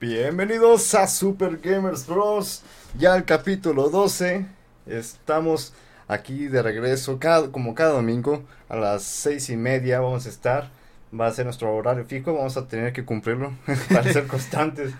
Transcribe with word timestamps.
Bienvenidos 0.00 0.94
a 0.94 1.06
Super 1.06 1.58
Gamers 1.58 2.06
Bros. 2.06 2.62
Ya 2.98 3.14
el 3.16 3.26
capítulo 3.26 3.90
12. 3.90 4.46
Estamos 4.86 5.74
aquí 6.08 6.46
de 6.46 6.62
regreso 6.62 7.18
cada, 7.18 7.52
como 7.52 7.74
cada 7.74 7.92
domingo 7.92 8.42
a 8.70 8.76
las 8.76 9.02
seis 9.02 9.50
y 9.50 9.58
media 9.58 10.00
vamos 10.00 10.24
a 10.24 10.30
estar. 10.30 10.70
Va 11.12 11.26
a 11.26 11.32
ser 11.32 11.44
nuestro 11.44 11.76
horario 11.76 12.06
fijo. 12.06 12.32
Vamos 12.32 12.56
a 12.56 12.66
tener 12.66 12.94
que 12.94 13.04
cumplirlo 13.04 13.52
para 13.92 14.10
ser 14.10 14.26
constantes. 14.26 14.94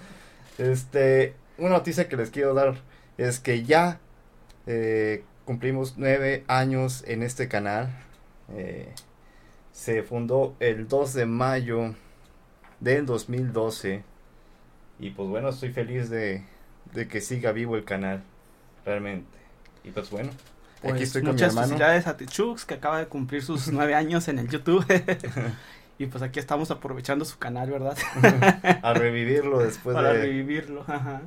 Este, 0.59 1.35
una 1.57 1.71
noticia 1.71 2.07
que 2.07 2.19
les 2.19 2.29
quiero 2.29 2.53
dar 2.53 2.75
es 3.17 3.41
que 3.41 3.65
ya 3.65 4.01
eh, 4.67 5.25
cumplimos 5.47 5.95
nueve 5.97 6.45
años 6.47 7.05
en 7.07 7.23
este 7.23 7.49
canal. 7.49 7.89
Eh, 8.53 8.93
se 9.73 10.03
fundó 10.03 10.57
el 10.61 10.89
2 10.89 11.15
de 11.15 11.25
mayo 11.25 11.95
del 12.81 13.07
2012 13.07 14.10
y 15.01 15.11
pues 15.11 15.29
bueno, 15.29 15.49
estoy 15.49 15.71
feliz 15.73 16.11
de, 16.11 16.45
de 16.95 17.09
que 17.09 17.21
siga 17.21 17.53
vivo 17.53 17.77
el 17.77 17.85
canal, 17.85 18.23
realmente. 18.85 19.27
Y 19.85 19.91
pues 19.91 20.11
bueno, 20.11 20.31
Pues 20.83 20.95
aquí 20.95 21.03
estoy 21.05 21.23
con 21.23 21.31
mi 21.31 21.33
muchas 21.35 21.49
hermano. 21.51 21.69
felicidades 21.69 22.07
a 22.07 22.17
Techux 22.17 22.65
que 22.65 22.75
acaba 22.75 22.99
de 22.99 23.07
cumplir 23.07 23.43
sus 23.43 23.69
nueve 23.73 23.95
años 23.95 24.29
en 24.29 24.39
el 24.39 24.49
YouTube. 24.49 24.85
y 25.99 26.07
pues 26.07 26.23
aquí 26.23 26.39
estamos 26.39 26.71
aprovechando 26.71 27.25
su 27.25 27.39
canal, 27.39 27.71
¿verdad? 27.71 27.97
a 28.83 28.95
revivirlo 28.95 29.59
después 29.61 29.95
Para 29.95 30.13
de... 30.13 30.23
revivirlo. 30.23 30.85
Ajá. 30.87 31.23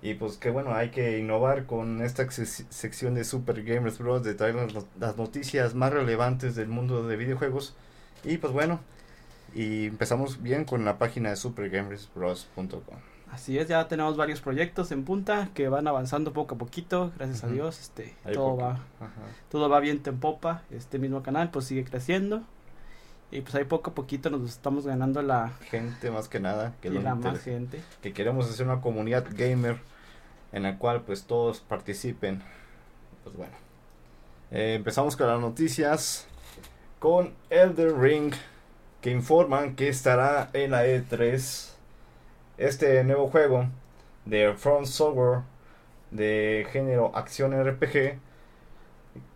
Y 0.00 0.14
pues 0.14 0.36
que 0.36 0.50
bueno, 0.50 0.74
hay 0.74 0.90
que 0.90 1.18
innovar 1.18 1.66
con 1.66 2.02
esta 2.02 2.22
sec- 2.24 2.66
sección 2.70 3.14
de 3.14 3.24
Super 3.24 3.64
Gamers 3.64 3.98
Bros. 3.98 4.22
de 4.22 4.34
traer 4.34 4.54
las, 4.72 4.86
las 5.00 5.16
noticias 5.16 5.74
más 5.74 5.92
relevantes 5.92 6.54
del 6.54 6.68
mundo 6.68 7.06
de 7.08 7.16
videojuegos. 7.16 7.74
Y 8.22 8.38
pues 8.38 8.52
bueno, 8.52 8.78
y 9.58 9.86
empezamos 9.86 10.40
bien 10.40 10.64
con 10.64 10.84
la 10.84 10.98
página 10.98 11.30
de 11.30 11.36
supergamersbros.com. 11.36 12.96
Así 13.32 13.58
es, 13.58 13.66
ya 13.66 13.88
tenemos 13.88 14.16
varios 14.16 14.40
proyectos 14.40 14.92
en 14.92 15.04
punta 15.04 15.50
que 15.52 15.68
van 15.68 15.88
avanzando 15.88 16.32
poco 16.32 16.54
a 16.54 16.58
poquito, 16.58 17.10
gracias 17.16 17.42
a. 17.42 17.48
Dios, 17.48 17.80
este, 17.80 18.14
todo 18.32 18.50
poco. 18.52 18.62
va, 18.62 18.70
Ajá. 19.00 19.20
todo 19.50 19.68
va 19.68 19.80
bien 19.80 20.00
en 20.04 20.20
popa, 20.20 20.62
este 20.70 21.00
mismo 21.00 21.24
canal 21.24 21.50
pues 21.50 21.64
sigue 21.64 21.84
creciendo 21.84 22.42
y 23.32 23.40
pues 23.40 23.54
ahí 23.56 23.64
poco 23.64 23.90
a 23.90 23.94
poquito 23.94 24.30
nos 24.30 24.48
estamos 24.48 24.86
ganando 24.86 25.22
la, 25.22 25.50
Gente 25.70 26.10
más 26.12 26.28
que 26.28 26.38
nada 26.38 26.74
que, 26.80 26.88
y 26.88 26.92
la 26.92 27.16
más 27.16 27.40
gente. 27.40 27.82
que 28.00 28.12
queremos 28.12 28.48
hacer 28.48 28.64
una 28.64 28.80
comunidad 28.80 29.26
gamer 29.32 29.78
en 30.52 30.62
la 30.62 30.78
cual 30.78 31.02
pues 31.02 31.24
todos 31.24 31.58
participen. 31.60 32.42
Pues 33.24 33.36
bueno, 33.36 33.54
Eh, 34.52 34.74
empezamos 34.74 35.16
con 35.16 35.26
las 35.26 35.40
noticias 35.40 36.26
con 37.00 37.34
Elder 37.50 37.98
Ring 37.98 38.32
que 39.00 39.10
informan 39.10 39.76
que 39.76 39.88
estará 39.88 40.50
en 40.52 40.72
la 40.72 40.86
E3 40.86 41.70
este 42.58 43.04
nuevo 43.04 43.28
juego 43.28 43.66
de 44.24 44.52
Front 44.54 44.86
Software 44.86 45.42
de 46.10 46.66
género 46.72 47.12
acción 47.14 47.52
RPG 47.52 48.18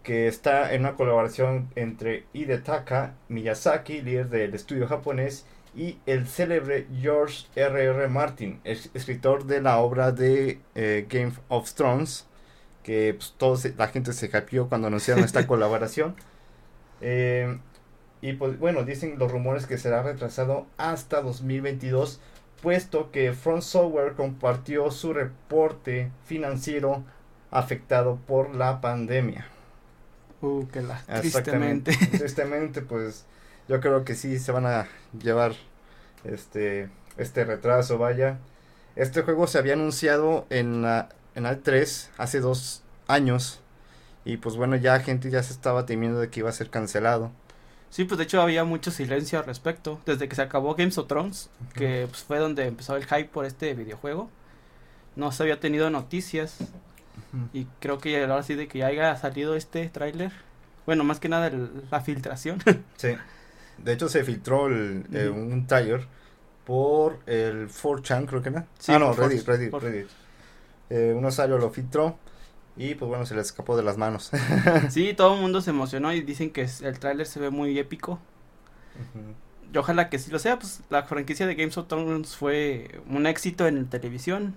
que 0.03 0.27
está 0.27 0.73
en 0.75 0.81
una 0.83 0.95
colaboración 0.95 1.69
entre 1.77 2.25
Hidetaka 2.33 3.15
Miyazaki, 3.29 4.03
líder 4.03 4.29
del 4.29 4.55
estudio 4.55 4.89
japonés, 4.89 5.47
y 5.75 5.99
el 6.07 6.27
célebre 6.27 6.87
George 7.01 7.47
R.R. 7.55 7.85
R. 8.03 8.09
Martin, 8.09 8.61
es- 8.65 8.91
escritor 8.95 9.45
de 9.47 9.61
la 9.63 9.79
obra 9.79 10.11
de 10.13 10.59
eh, 10.75 11.07
Game 11.09 11.33
of 11.49 11.73
Thrones, 11.73 12.27
que 12.83 13.15
pues, 13.15 13.35
todos, 13.39 13.65
la 13.77 13.89
gente 13.89 14.13
se 14.13 14.29
capió 14.29 14.69
cuando 14.69 14.89
anunciaron 14.89 15.25
esta 15.25 15.47
colaboración. 15.47 16.17
Eh, 17.01 17.59
y 18.23 18.35
pues 18.35 18.59
bueno, 18.59 18.85
dicen 18.85 19.19
los 19.19 19.31
rumores 19.31 19.67
que 19.67 19.77
será 19.77 20.03
retrasado 20.03 20.67
hasta 20.79 21.21
2022, 21.21 22.21
puesto 22.63 23.11
que 23.11 23.33
Front 23.33 23.63
Software 23.63 24.15
compartió 24.15 24.93
su 24.93 25.13
reporte 25.13 26.11
financiero 26.25 27.03
afectado 27.51 28.21
por 28.27 28.55
la 28.55 28.81
pandemia. 28.81 29.47
Uh, 30.41 30.69
que 30.69 30.83
la, 30.83 31.03
tristemente. 31.21 31.97
Tristemente, 32.19 32.81
pues 32.81 33.27
yo 33.69 33.81
creo 33.81 34.05
que 34.05 34.15
sí 34.15 34.39
se 34.39 34.53
van 34.53 34.67
a 34.67 34.87
llevar 35.21 35.55
este 36.25 36.89
este 37.17 37.45
retraso, 37.45 37.99
vaya. 37.99 38.39
Este 38.95 39.23
juego 39.23 39.49
se 39.49 39.59
había 39.59 39.73
anunciado 39.73 40.47
en 40.49 40.83
la 40.83 41.09
en 41.35 41.43
la 41.43 41.59
3 41.59 42.11
hace 42.19 42.41
dos 42.41 42.85
años 43.09 43.61
y 44.25 44.37
pues 44.37 44.57
bueno, 44.57 44.77
ya 44.77 45.01
gente 45.01 45.31
ya 45.31 45.43
se 45.43 45.53
estaba 45.53 45.87
temiendo 45.87 46.21
de 46.21 46.29
que 46.29 46.41
iba 46.41 46.51
a 46.51 46.53
ser 46.53 46.71
cancelado. 46.71 47.33
Sí, 47.93 48.05
pues 48.05 48.17
de 48.17 48.25
hecho 48.25 48.41
había 48.41 48.65
mucho 48.65 48.91
silencio 48.91 49.39
al 49.39 49.45
respecto. 49.45 50.01
Desde 50.07 50.27
que 50.27 50.35
se 50.35 50.41
acabó 50.41 50.75
Games 50.75 50.97
of 50.97 51.09
Thrones, 51.09 51.51
que 51.75 52.07
pues, 52.09 52.23
fue 52.23 52.39
donde 52.39 52.65
empezó 52.67 52.97
el 52.97 53.05
hype 53.05 53.27
por 53.27 53.45
este 53.45 53.75
videojuego, 53.75 54.31
no 55.15 55.31
se 55.31 55.43
había 55.43 55.61
tenido 55.61 55.91
noticias. 55.91 56.57
Y 57.53 57.67
creo 57.81 57.99
que 57.99 58.19
ahora 58.23 58.43
sí 58.43 58.55
de 58.55 58.67
que 58.67 58.79
ya 58.79 58.87
haya 58.87 59.15
salido 59.17 59.55
este 59.57 59.91
tráiler. 59.91 60.33
Bueno, 60.87 61.05
más 61.05 61.21
que 61.21 61.29
nada 61.29 61.49
el- 61.49 61.83
la 61.91 62.01
filtración. 62.01 62.63
Sí. 62.97 63.15
De 63.77 63.93
hecho 63.93 64.09
se 64.09 64.25
filtró 64.25 64.69
el, 64.69 65.05
eh, 65.13 65.29
un 65.29 65.67
trailer 65.67 66.07
por 66.65 67.19
el 67.27 67.69
4chan, 67.69 68.27
creo 68.27 68.41
que 68.41 68.49
era. 68.49 68.65
Sí, 68.79 68.93
ah, 68.93 68.99
no, 68.99 69.13
Reddit, 69.13 69.43
4chan, 69.43 69.47
Reddit, 69.47 69.75
Reddit. 69.75 70.07
Eh, 70.89 71.13
un 71.15 71.25
usuario 71.27 71.59
lo 71.59 71.69
filtró 71.69 72.17
y 72.77 72.95
pues 72.95 73.09
bueno, 73.09 73.27
se 73.27 73.35
le 73.35 73.41
escapó 73.43 73.77
de 73.77 73.83
las 73.83 73.97
manos. 73.99 74.31
sí, 74.91 75.15
todo 75.17 75.35
el 75.35 75.41
mundo 75.41 75.61
se 75.61 75.71
emocionó 75.71 76.13
y 76.13 76.21
dicen 76.23 76.51
que 76.51 76.67
el 76.83 76.99
tráiler 76.99 77.27
se 77.27 77.41
ve 77.41 77.51
muy 77.51 77.79
épico. 77.79 78.19
Y 79.73 79.77
ojalá 79.79 80.09
que 80.11 80.19
sí 80.19 80.31
lo 80.31 80.39
sea, 80.39 80.59
pues 80.59 80.83
la 80.91 81.03
franquicia 81.05 81.47
de 81.47 81.55
Games 81.55 81.77
of 81.79 81.89
Thrones 81.89 82.37
fue 82.37 83.01
un 83.09 83.27
éxito 83.27 83.67
en 83.67 83.87
televisión. 83.89 84.55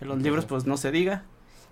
En 0.00 0.08
los 0.08 0.18
libros 0.20 0.46
pues 0.46 0.66
no 0.66 0.76
se 0.76 0.90
diga. 0.90 1.24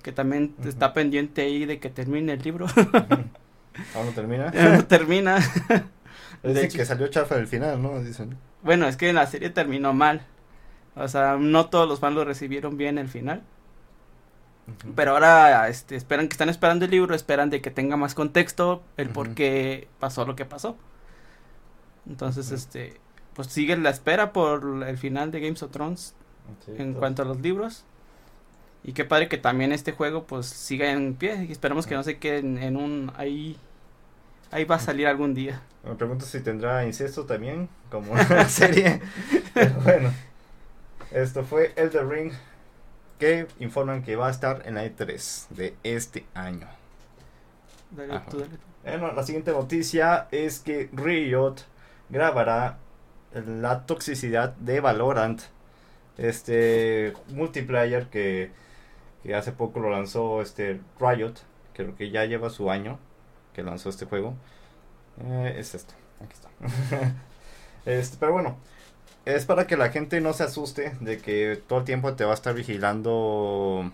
Que 0.02 0.12
también 0.12 0.54
está 0.64 0.92
pendiente 0.94 1.42
ahí 1.42 1.66
de 1.66 1.78
que 1.78 1.90
termine 1.90 2.32
el 2.32 2.42
libro. 2.42 2.66
¿Aún 3.94 4.06
no 4.06 4.12
termina? 4.14 4.50
no 4.50 4.84
termina. 4.86 5.36
De 6.42 6.48
Dicen 6.50 6.64
hecho- 6.64 6.78
que 6.78 6.84
salió 6.86 7.06
chafa 7.08 7.36
el 7.36 7.46
final, 7.46 7.82
¿no? 7.82 8.02
Dicen. 8.02 8.36
Bueno, 8.62 8.86
es 8.88 8.96
que 8.96 9.12
la 9.12 9.26
serie 9.26 9.50
terminó 9.50 9.92
mal. 9.92 10.22
O 10.96 11.06
sea, 11.06 11.36
no 11.38 11.66
todos 11.66 11.88
los 11.88 12.00
fans 12.00 12.16
lo 12.16 12.24
recibieron 12.24 12.76
bien 12.76 12.98
el 12.98 13.08
final. 13.08 13.42
Pero 14.94 15.12
ahora 15.12 15.68
este, 15.68 15.96
esperan 15.96 16.28
que 16.28 16.34
están 16.34 16.48
esperando 16.48 16.84
el 16.84 16.90
libro, 16.90 17.14
esperan 17.14 17.50
de 17.50 17.60
que 17.60 17.70
tenga 17.70 17.96
más 17.96 18.14
contexto 18.14 18.82
el 18.96 19.08
por 19.10 19.26
Ujú. 19.28 19.34
qué 19.36 19.88
pasó 19.98 20.24
lo 20.26 20.36
que 20.36 20.44
pasó. 20.44 20.76
Entonces, 22.08 22.46
Ujú. 22.46 22.54
este, 22.56 23.00
pues 23.34 23.48
sigue 23.48 23.76
la 23.76 23.90
espera 23.90 24.32
por 24.32 24.84
el 24.86 24.98
final 24.98 25.30
de 25.30 25.40
Games 25.40 25.62
of 25.62 25.70
Thrones 25.70 26.14
Sí, 26.66 26.72
en 26.78 26.94
cuanto 26.94 27.22
a 27.22 27.24
los 27.24 27.40
libros. 27.40 27.84
Y 28.82 28.92
qué 28.92 29.04
padre 29.04 29.28
que 29.28 29.36
también 29.38 29.72
este 29.72 29.92
juego 29.92 30.24
pues 30.24 30.46
siga 30.46 30.90
en 30.90 31.14
pie 31.14 31.44
y 31.48 31.52
esperamos 31.52 31.86
que 31.86 31.94
no 31.94 32.02
se 32.02 32.18
quede 32.18 32.38
en, 32.38 32.58
en 32.58 32.76
un 32.76 33.12
ahí 33.16 33.56
ahí 34.50 34.64
va 34.64 34.76
a 34.76 34.80
salir 34.80 35.06
algún 35.06 35.34
día. 35.34 35.60
Me 35.84 35.94
pregunto 35.94 36.24
si 36.24 36.40
tendrá 36.40 36.84
incesto 36.84 37.24
también, 37.24 37.68
como 37.90 38.18
en 38.18 38.28
la 38.30 38.48
serie. 38.48 39.00
Pero 39.54 39.74
bueno, 39.82 40.10
esto 41.12 41.44
fue 41.44 41.72
Elder 41.76 42.08
Ring, 42.08 42.32
que 43.20 43.46
informan 43.60 44.02
que 44.02 44.16
va 44.16 44.28
a 44.28 44.30
estar 44.30 44.62
en 44.64 44.74
la 44.74 44.84
E3 44.84 45.48
de 45.50 45.76
este 45.84 46.24
año. 46.34 46.66
Dale 47.90 48.20
tú, 48.30 48.40
dale. 48.40 48.98
Bueno, 48.98 49.12
la 49.12 49.22
siguiente 49.22 49.52
noticia 49.52 50.26
es 50.30 50.58
que 50.58 50.88
Riot 50.92 51.56
grabará 52.08 52.78
la 53.32 53.84
toxicidad 53.84 54.56
de 54.56 54.80
Valorant, 54.80 55.42
este 56.16 57.12
multiplayer 57.28 58.06
que, 58.06 58.52
que 59.22 59.34
hace 59.34 59.52
poco 59.52 59.80
lo 59.80 59.90
lanzó 59.90 60.40
este 60.40 60.80
Riot, 60.98 61.34
creo 61.74 61.94
que 61.94 62.10
ya 62.10 62.24
lleva 62.24 62.48
su 62.48 62.70
año 62.70 62.98
que 63.54 63.62
lanzó 63.62 63.90
este 63.90 64.06
juego. 64.06 64.34
Eh, 65.22 65.56
es 65.58 65.74
esto, 65.74 65.92
aquí 66.24 66.32
está. 66.32 66.48
este, 67.84 68.16
pero 68.18 68.32
bueno, 68.32 68.56
es 69.24 69.44
para 69.44 69.66
que 69.66 69.76
la 69.76 69.90
gente 69.90 70.20
no 70.20 70.32
se 70.32 70.44
asuste 70.44 70.92
de 71.00 71.18
que 71.18 71.60
todo 71.66 71.80
el 71.80 71.84
tiempo 71.84 72.14
te 72.14 72.24
va 72.24 72.32
a 72.32 72.34
estar 72.34 72.54
vigilando 72.54 73.90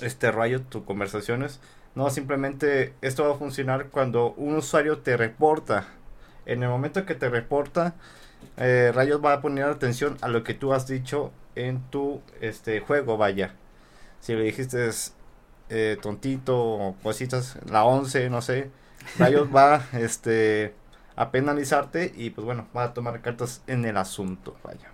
este 0.00 0.32
Riot 0.32 0.64
tus 0.68 0.84
conversaciones. 0.84 1.60
No, 1.94 2.08
simplemente 2.10 2.94
esto 3.02 3.24
va 3.24 3.34
a 3.34 3.38
funcionar 3.38 3.88
cuando 3.88 4.32
un 4.32 4.56
usuario 4.56 4.98
te 4.98 5.16
reporta. 5.16 5.88
En 6.46 6.62
el 6.62 6.68
momento 6.68 7.04
que 7.04 7.14
te 7.14 7.28
reporta, 7.28 7.94
eh, 8.56 8.92
Riot 8.94 9.20
va 9.22 9.34
a 9.34 9.40
poner 9.42 9.64
atención 9.64 10.16
a 10.22 10.28
lo 10.28 10.42
que 10.42 10.54
tú 10.54 10.72
has 10.72 10.86
dicho 10.86 11.32
en 11.54 11.82
tu 11.90 12.22
este 12.40 12.80
juego, 12.80 13.16
vaya. 13.16 13.54
Si 14.20 14.34
le 14.34 14.44
dijiste 14.44 14.88
eh, 15.68 15.98
tontito 16.00 16.58
o 16.58 16.96
cositas, 17.02 17.58
la 17.70 17.84
11, 17.84 18.30
no 18.30 18.40
sé, 18.42 18.70
Riot 19.18 19.50
va 19.54 19.86
este 19.92 20.74
a 21.16 21.30
penalizarte 21.30 22.12
y 22.16 22.30
pues 22.30 22.44
bueno, 22.44 22.66
va 22.76 22.84
a 22.84 22.94
tomar 22.94 23.20
cartas 23.20 23.62
en 23.66 23.84
el 23.84 23.96
asunto, 23.96 24.56
vaya. 24.64 24.90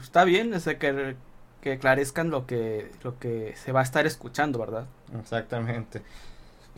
Está 0.00 0.24
bien, 0.24 0.52
o 0.54 0.60
sea, 0.60 0.78
que, 0.78 1.16
que 1.60 1.72
esclarezcan 1.72 2.30
lo 2.30 2.46
que, 2.46 2.90
lo 3.02 3.18
que 3.18 3.54
se 3.56 3.72
va 3.72 3.80
a 3.80 3.82
estar 3.82 4.06
escuchando, 4.06 4.58
¿verdad? 4.58 4.86
Exactamente. 5.18 6.02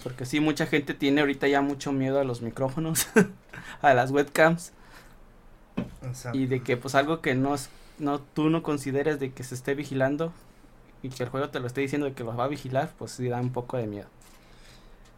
Porque 0.02 0.24
sí, 0.24 0.40
mucha 0.40 0.66
gente 0.66 0.94
tiene 0.94 1.20
ahorita 1.20 1.46
ya 1.48 1.60
mucho 1.60 1.92
miedo 1.92 2.20
a 2.20 2.24
los 2.24 2.40
micrófonos, 2.40 3.08
a 3.82 3.92
las 3.92 4.10
webcams, 4.10 4.72
Exacto. 6.02 6.38
y 6.38 6.46
de 6.46 6.62
que 6.62 6.76
pues 6.76 6.94
algo 6.94 7.20
que 7.20 7.34
no 7.34 7.54
es 7.54 7.68
no 7.98 8.18
tú 8.18 8.48
no 8.48 8.62
consideres 8.62 9.20
de 9.20 9.32
que 9.32 9.44
se 9.44 9.54
esté 9.54 9.74
vigilando 9.74 10.32
y 11.02 11.10
que 11.10 11.22
el 11.22 11.28
juego 11.28 11.50
te 11.50 11.60
lo 11.60 11.66
esté 11.66 11.82
diciendo 11.82 12.06
de 12.06 12.14
que 12.14 12.24
los 12.24 12.38
va 12.38 12.44
a 12.44 12.48
vigilar, 12.48 12.90
pues 12.98 13.12
sí 13.12 13.28
da 13.28 13.40
un 13.40 13.52
poco 13.52 13.76
de 13.76 13.86
miedo. 13.86 14.08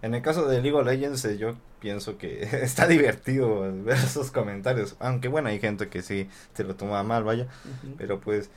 En 0.03 0.15
el 0.15 0.23
caso 0.23 0.47
de 0.47 0.61
League 0.61 0.77
of 0.77 0.85
Legends, 0.85 1.25
eh, 1.25 1.39
yo 1.39 1.55
pienso 1.83 2.17
que 2.17 2.43
está 2.63 2.87
divertido 2.87 3.61
ver 3.83 3.97
esos 3.97 4.31
comentarios. 4.31 4.97
Aunque 5.01 5.29
bueno, 5.29 5.49
hay 5.49 5.59
gente 5.59 5.89
que 5.89 6.01
sí 6.01 6.31
se 6.55 6.65
lo 6.65 6.77
toma 6.77 7.03
mal, 7.03 7.25
vaya. 7.25 7.49
Pero 7.99 8.21
pues 8.21 8.51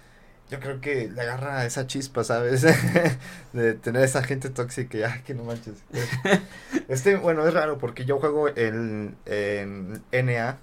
yo 0.50 0.60
creo 0.60 0.80
que 0.80 1.10
le 1.10 1.22
agarra 1.22 1.66
esa 1.66 1.88
chispa, 1.88 2.24
¿sabes? 2.24 2.62
de 3.54 3.74
tener 3.74 4.04
esa 4.04 4.24
gente 4.24 4.50
tóxica. 4.51 5.12
Ay, 5.12 5.22
que 5.24 5.33
no 5.33 5.44
manches. 5.44 5.83
Este, 6.88 7.16
bueno, 7.16 7.48
es 7.48 7.54
raro 7.56 7.80
porque 7.80 8.06
yo 8.06 8.19
juego 8.19 8.48
en, 8.48 9.18
en 9.25 10.04
NA. 10.12 10.57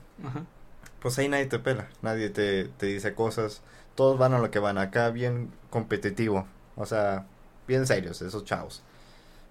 Pues 1.00 1.18
ahí 1.18 1.28
nadie 1.28 1.46
te 1.46 1.58
pela. 1.58 1.88
Nadie 2.00 2.30
te, 2.30 2.66
te 2.66 2.86
dice 2.86 3.12
cosas. 3.14 3.60
Todos 3.96 4.18
van 4.20 4.34
a 4.34 4.38
lo 4.38 4.52
que 4.52 4.60
van 4.60 4.78
acá, 4.78 5.10
bien 5.10 5.50
competitivo. 5.68 6.46
O 6.76 6.86
sea, 6.86 7.26
bien 7.66 7.88
serios, 7.88 8.22
esos 8.22 8.44
chavos. 8.44 8.84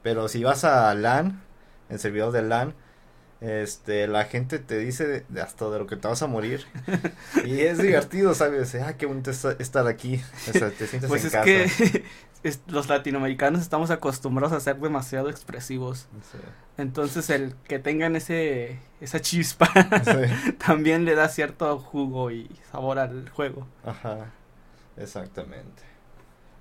Pero 0.02 0.30
si 0.30 0.46
vas 0.46 0.64
a 0.64 0.94
LAN, 0.96 1.42
en 1.90 2.00
servidor 2.00 2.32
de 2.32 2.42
LAN, 2.42 2.74
este, 3.42 4.08
la 4.08 4.26
gente 4.26 4.60
te 4.60 4.78
dice 4.78 5.08
de- 5.08 5.26
de 5.28 5.42
hasta 5.42 5.70
de 5.70 5.80
lo 5.80 5.88
que 5.88 5.96
te 5.98 6.08
vas 6.08 6.22
a 6.22 6.28
morir. 6.28 6.66
y 7.46 7.60
es 7.62 7.78
divertido, 7.80 8.34
¿sabes? 8.36 8.74
Ah, 8.76 8.96
qué 8.98 9.06
bonito 9.08 9.32
esta- 9.32 9.54
estar 9.60 9.88
aquí. 9.88 10.22
O 10.50 10.54
sea, 10.54 10.70
te 10.70 10.88
sientes 10.88 11.10
Pues 11.10 11.22
en 11.24 11.28
es 11.28 11.34
casa. 11.34 11.46
que 11.46 12.06
es- 12.44 12.62
los 12.68 12.88
latinoamericanos 12.88 13.62
estamos 13.62 13.90
acostumbrados 13.92 14.54
a 14.56 14.60
ser 14.60 14.78
demasiado 14.80 15.30
expresivos. 15.30 16.08
Sí, 16.32 16.38
Entonces 16.78 17.30
el 17.32 17.56
que 17.68 17.80
tengan 17.80 18.16
ese 18.16 18.80
esa 19.00 19.20
chispa 19.22 19.68
sí. 19.74 20.52
también 20.66 21.06
le 21.06 21.16
da 21.16 21.28
cierto 21.28 21.78
jugo 21.80 22.30
y 22.32 22.48
sabor 22.72 23.00
al 23.00 23.28
juego. 23.30 23.68
Ajá, 23.84 24.28
exactamente. 24.98 25.82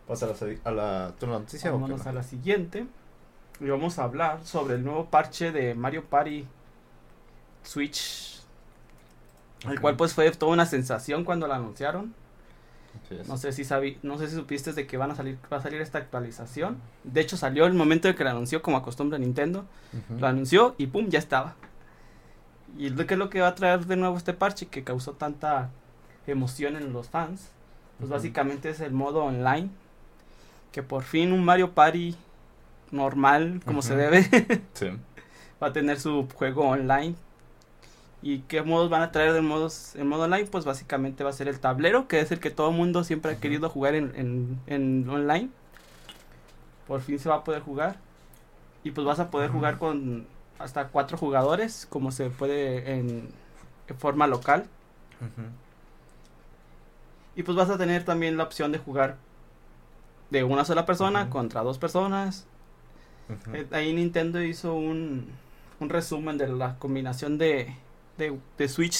¿Pasa 0.08 0.26
a 0.26 0.28
la, 0.28 0.56
a 0.64 0.70
la, 0.72 1.14
¿tú 1.18 1.26
la 1.26 1.38
noticia 1.38 1.70
o 1.70 1.74
qué 1.76 1.80
Vámonos 1.82 2.04
no? 2.04 2.10
a 2.10 2.12
la 2.14 2.22
siguiente. 2.22 2.86
Y 3.60 3.68
vamos 3.68 3.98
a 3.98 4.04
hablar 4.04 4.40
sobre 4.44 4.74
el 4.76 4.84
nuevo 4.84 5.10
parche 5.10 5.52
de 5.52 5.74
Mario 5.74 6.04
Party 6.06 6.46
Switch. 7.62 8.40
El 9.68 9.80
cual 9.80 9.96
pues 9.96 10.14
fue 10.14 10.30
toda 10.30 10.52
una 10.52 10.66
sensación 10.66 11.24
cuando 11.24 11.46
lo 11.46 11.54
anunciaron. 11.54 12.14
Es. 13.10 13.28
No 13.28 13.36
sé 13.36 13.52
si 13.52 13.64
sabi- 13.64 13.98
no 14.02 14.18
sé 14.18 14.28
si 14.28 14.34
supiste 14.36 14.72
de 14.72 14.86
que 14.86 14.96
van 14.96 15.10
a 15.10 15.14
salir 15.14 15.38
va 15.52 15.58
a 15.58 15.62
salir 15.62 15.80
esta 15.80 15.98
actualización. 15.98 16.78
De 17.04 17.20
hecho 17.20 17.36
salió 17.36 17.66
el 17.66 17.74
momento 17.74 18.08
de 18.08 18.14
que 18.14 18.24
lo 18.24 18.30
anunció 18.30 18.62
como 18.62 18.76
acostumbra 18.76 19.18
Nintendo. 19.18 19.64
Lo 20.18 20.26
anunció 20.26 20.74
y 20.78 20.86
pum, 20.86 21.08
ya 21.08 21.18
estaba. 21.18 21.54
Y 22.78 22.88
lo 22.90 23.06
que 23.06 23.14
es 23.14 23.18
lo 23.18 23.28
que 23.30 23.40
va 23.40 23.48
a 23.48 23.54
traer 23.54 23.86
de 23.86 23.96
nuevo 23.96 24.16
este 24.16 24.32
parche 24.32 24.66
que 24.66 24.82
causó 24.84 25.12
tanta 25.12 25.70
emoción 26.26 26.76
en 26.76 26.92
los 26.92 27.08
fans. 27.08 27.48
Pues 27.98 28.10
básicamente 28.10 28.70
es 28.70 28.80
el 28.80 28.92
modo 28.92 29.24
online. 29.24 29.68
Que 30.72 30.82
por 30.82 31.02
fin 31.02 31.32
un 31.32 31.44
Mario 31.44 31.72
Party 31.72 32.16
normal, 32.92 33.60
como 33.66 33.82
se 33.82 33.94
debe, 33.96 34.22
Sí. 34.74 34.88
va 35.62 35.68
a 35.68 35.72
tener 35.72 36.00
su 36.00 36.26
juego 36.34 36.62
online. 36.68 37.14
¿Y 38.22 38.40
qué 38.40 38.62
modos 38.62 38.90
van 38.90 39.02
a 39.02 39.12
traer 39.12 39.32
de 39.32 39.40
modos 39.40 39.96
en 39.96 40.06
modo 40.06 40.24
online? 40.24 40.46
Pues 40.46 40.64
básicamente 40.64 41.24
va 41.24 41.30
a 41.30 41.34
ser 41.34 41.48
el 41.48 41.58
tablero, 41.58 42.06
que 42.06 42.20
es 42.20 42.30
el 42.32 42.40
que 42.40 42.50
todo 42.50 42.70
mundo 42.70 43.02
siempre 43.02 43.32
ha 43.32 43.40
querido 43.40 43.70
jugar 43.70 43.94
en, 43.94 44.12
en, 44.14 44.60
en 44.66 45.08
online. 45.08 45.48
Por 46.86 47.00
fin 47.00 47.18
se 47.18 47.28
va 47.28 47.36
a 47.36 47.44
poder 47.44 47.62
jugar. 47.62 47.96
Y 48.84 48.90
pues 48.90 49.06
vas 49.06 49.20
a 49.20 49.30
poder 49.30 49.50
jugar 49.50 49.78
con 49.78 50.26
hasta 50.58 50.88
cuatro 50.88 51.16
jugadores, 51.16 51.86
como 51.88 52.12
se 52.12 52.28
puede 52.28 52.98
en, 52.98 53.30
en 53.88 53.96
forma 53.98 54.26
local. 54.26 54.66
Y 57.36 57.42
pues 57.42 57.56
vas 57.56 57.70
a 57.70 57.78
tener 57.78 58.04
también 58.04 58.36
la 58.36 58.44
opción 58.44 58.72
de 58.72 58.78
jugar 58.78 59.16
de 60.30 60.44
una 60.44 60.64
sola 60.64 60.84
persona 60.84 61.30
contra 61.30 61.62
dos 61.62 61.78
personas. 61.78 62.46
Eh, 63.52 63.66
ahí 63.70 63.92
Nintendo 63.92 64.42
hizo 64.42 64.74
un, 64.74 65.30
un 65.78 65.88
resumen 65.88 66.36
de 66.38 66.48
la 66.48 66.78
combinación 66.78 67.38
de, 67.38 67.74
de, 68.20 68.38
de 68.58 68.68
Switch 68.68 68.98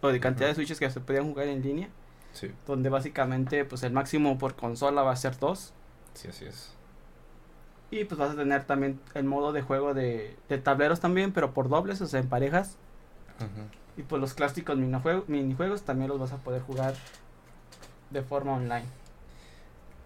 o 0.00 0.08
de 0.08 0.20
cantidad 0.20 0.48
de. 0.48 0.54
Switches 0.54 0.78
que 0.78 0.90
se 0.90 1.00
podían 1.00 1.26
jugar 1.28 1.48
en 1.48 1.62
línea. 1.62 1.88
Sí, 2.32 2.52
Donde 2.66 2.88
básicamente 2.90 3.64
pues 3.64 3.82
el 3.84 3.92
máximo 3.92 4.38
por 4.38 4.56
consola 4.56 5.02
va 5.02 5.12
a 5.12 5.16
ser 5.16 5.38
dos. 5.38 5.72
sí, 6.14 6.28
así 6.28 6.44
es. 6.46 6.70
Y 7.90 8.04
pues 8.04 8.18
vas 8.18 8.32
a 8.32 8.36
tener 8.36 8.64
también 8.64 9.00
el 9.14 9.24
modo 9.24 9.52
de 9.52 9.62
juego 9.62 9.94
de, 9.94 10.36
de 10.48 10.58
tableros 10.58 11.00
también, 11.00 11.32
pero 11.32 11.54
por 11.54 11.68
dobles, 11.68 12.00
o 12.00 12.06
sea, 12.06 12.20
en 12.20 12.28
parejas. 12.28 12.76
Y 13.96 14.02
pues 14.02 14.20
los 14.20 14.34
clásicos 14.34 14.76
minijuegos, 14.76 15.28
minijuegos 15.28 15.82
también 15.84 16.08
los 16.10 16.18
vas 16.18 16.32
a 16.32 16.38
poder 16.38 16.62
jugar 16.62 16.94
de 18.10 18.22
forma 18.22 18.54
online. 18.54 18.86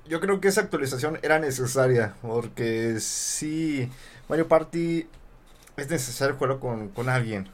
Yo 0.06 0.20
creo 0.20 0.40
que 0.40 0.48
esa 0.48 0.62
actualización 0.62 1.18
era 1.22 1.38
necesaria 1.38 2.14
porque 2.22 2.98
sí, 3.00 3.90
Mario 4.28 4.48
Party 4.48 5.06
es 5.76 5.90
necesario 5.90 6.34
jugarlo 6.36 6.60
con, 6.60 6.88
con 6.88 7.08
alguien. 7.08 7.48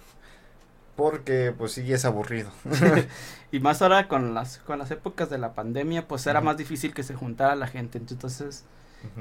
Porque 0.97 1.53
pues 1.57 1.73
sí 1.73 1.93
es 1.93 2.05
aburrido. 2.05 2.51
Y 3.53 3.61
más 3.61 3.83
ahora 3.83 4.09
con 4.09 4.35
las, 4.35 4.59
con 4.59 4.81
las 4.81 4.91
épocas 4.91 5.31
de 5.31 5.39
la 5.39 5.55
pandemia, 5.55 6.09
pues 6.09 6.27
era 6.27 6.41
más 6.41 6.57
difícil 6.57 6.93
que 6.93 7.05
se 7.05 7.15
juntara 7.15 7.55
la 7.55 7.69
gente. 7.69 7.99
Entonces, 7.99 8.65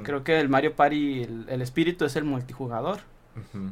creo 0.01 0.23
que 0.23 0.39
el 0.39 0.49
Mario 0.49 0.75
Party, 0.75 1.21
el, 1.21 1.45
el 1.49 1.61
espíritu 1.61 2.05
es 2.05 2.15
el 2.15 2.23
multijugador. 2.23 3.01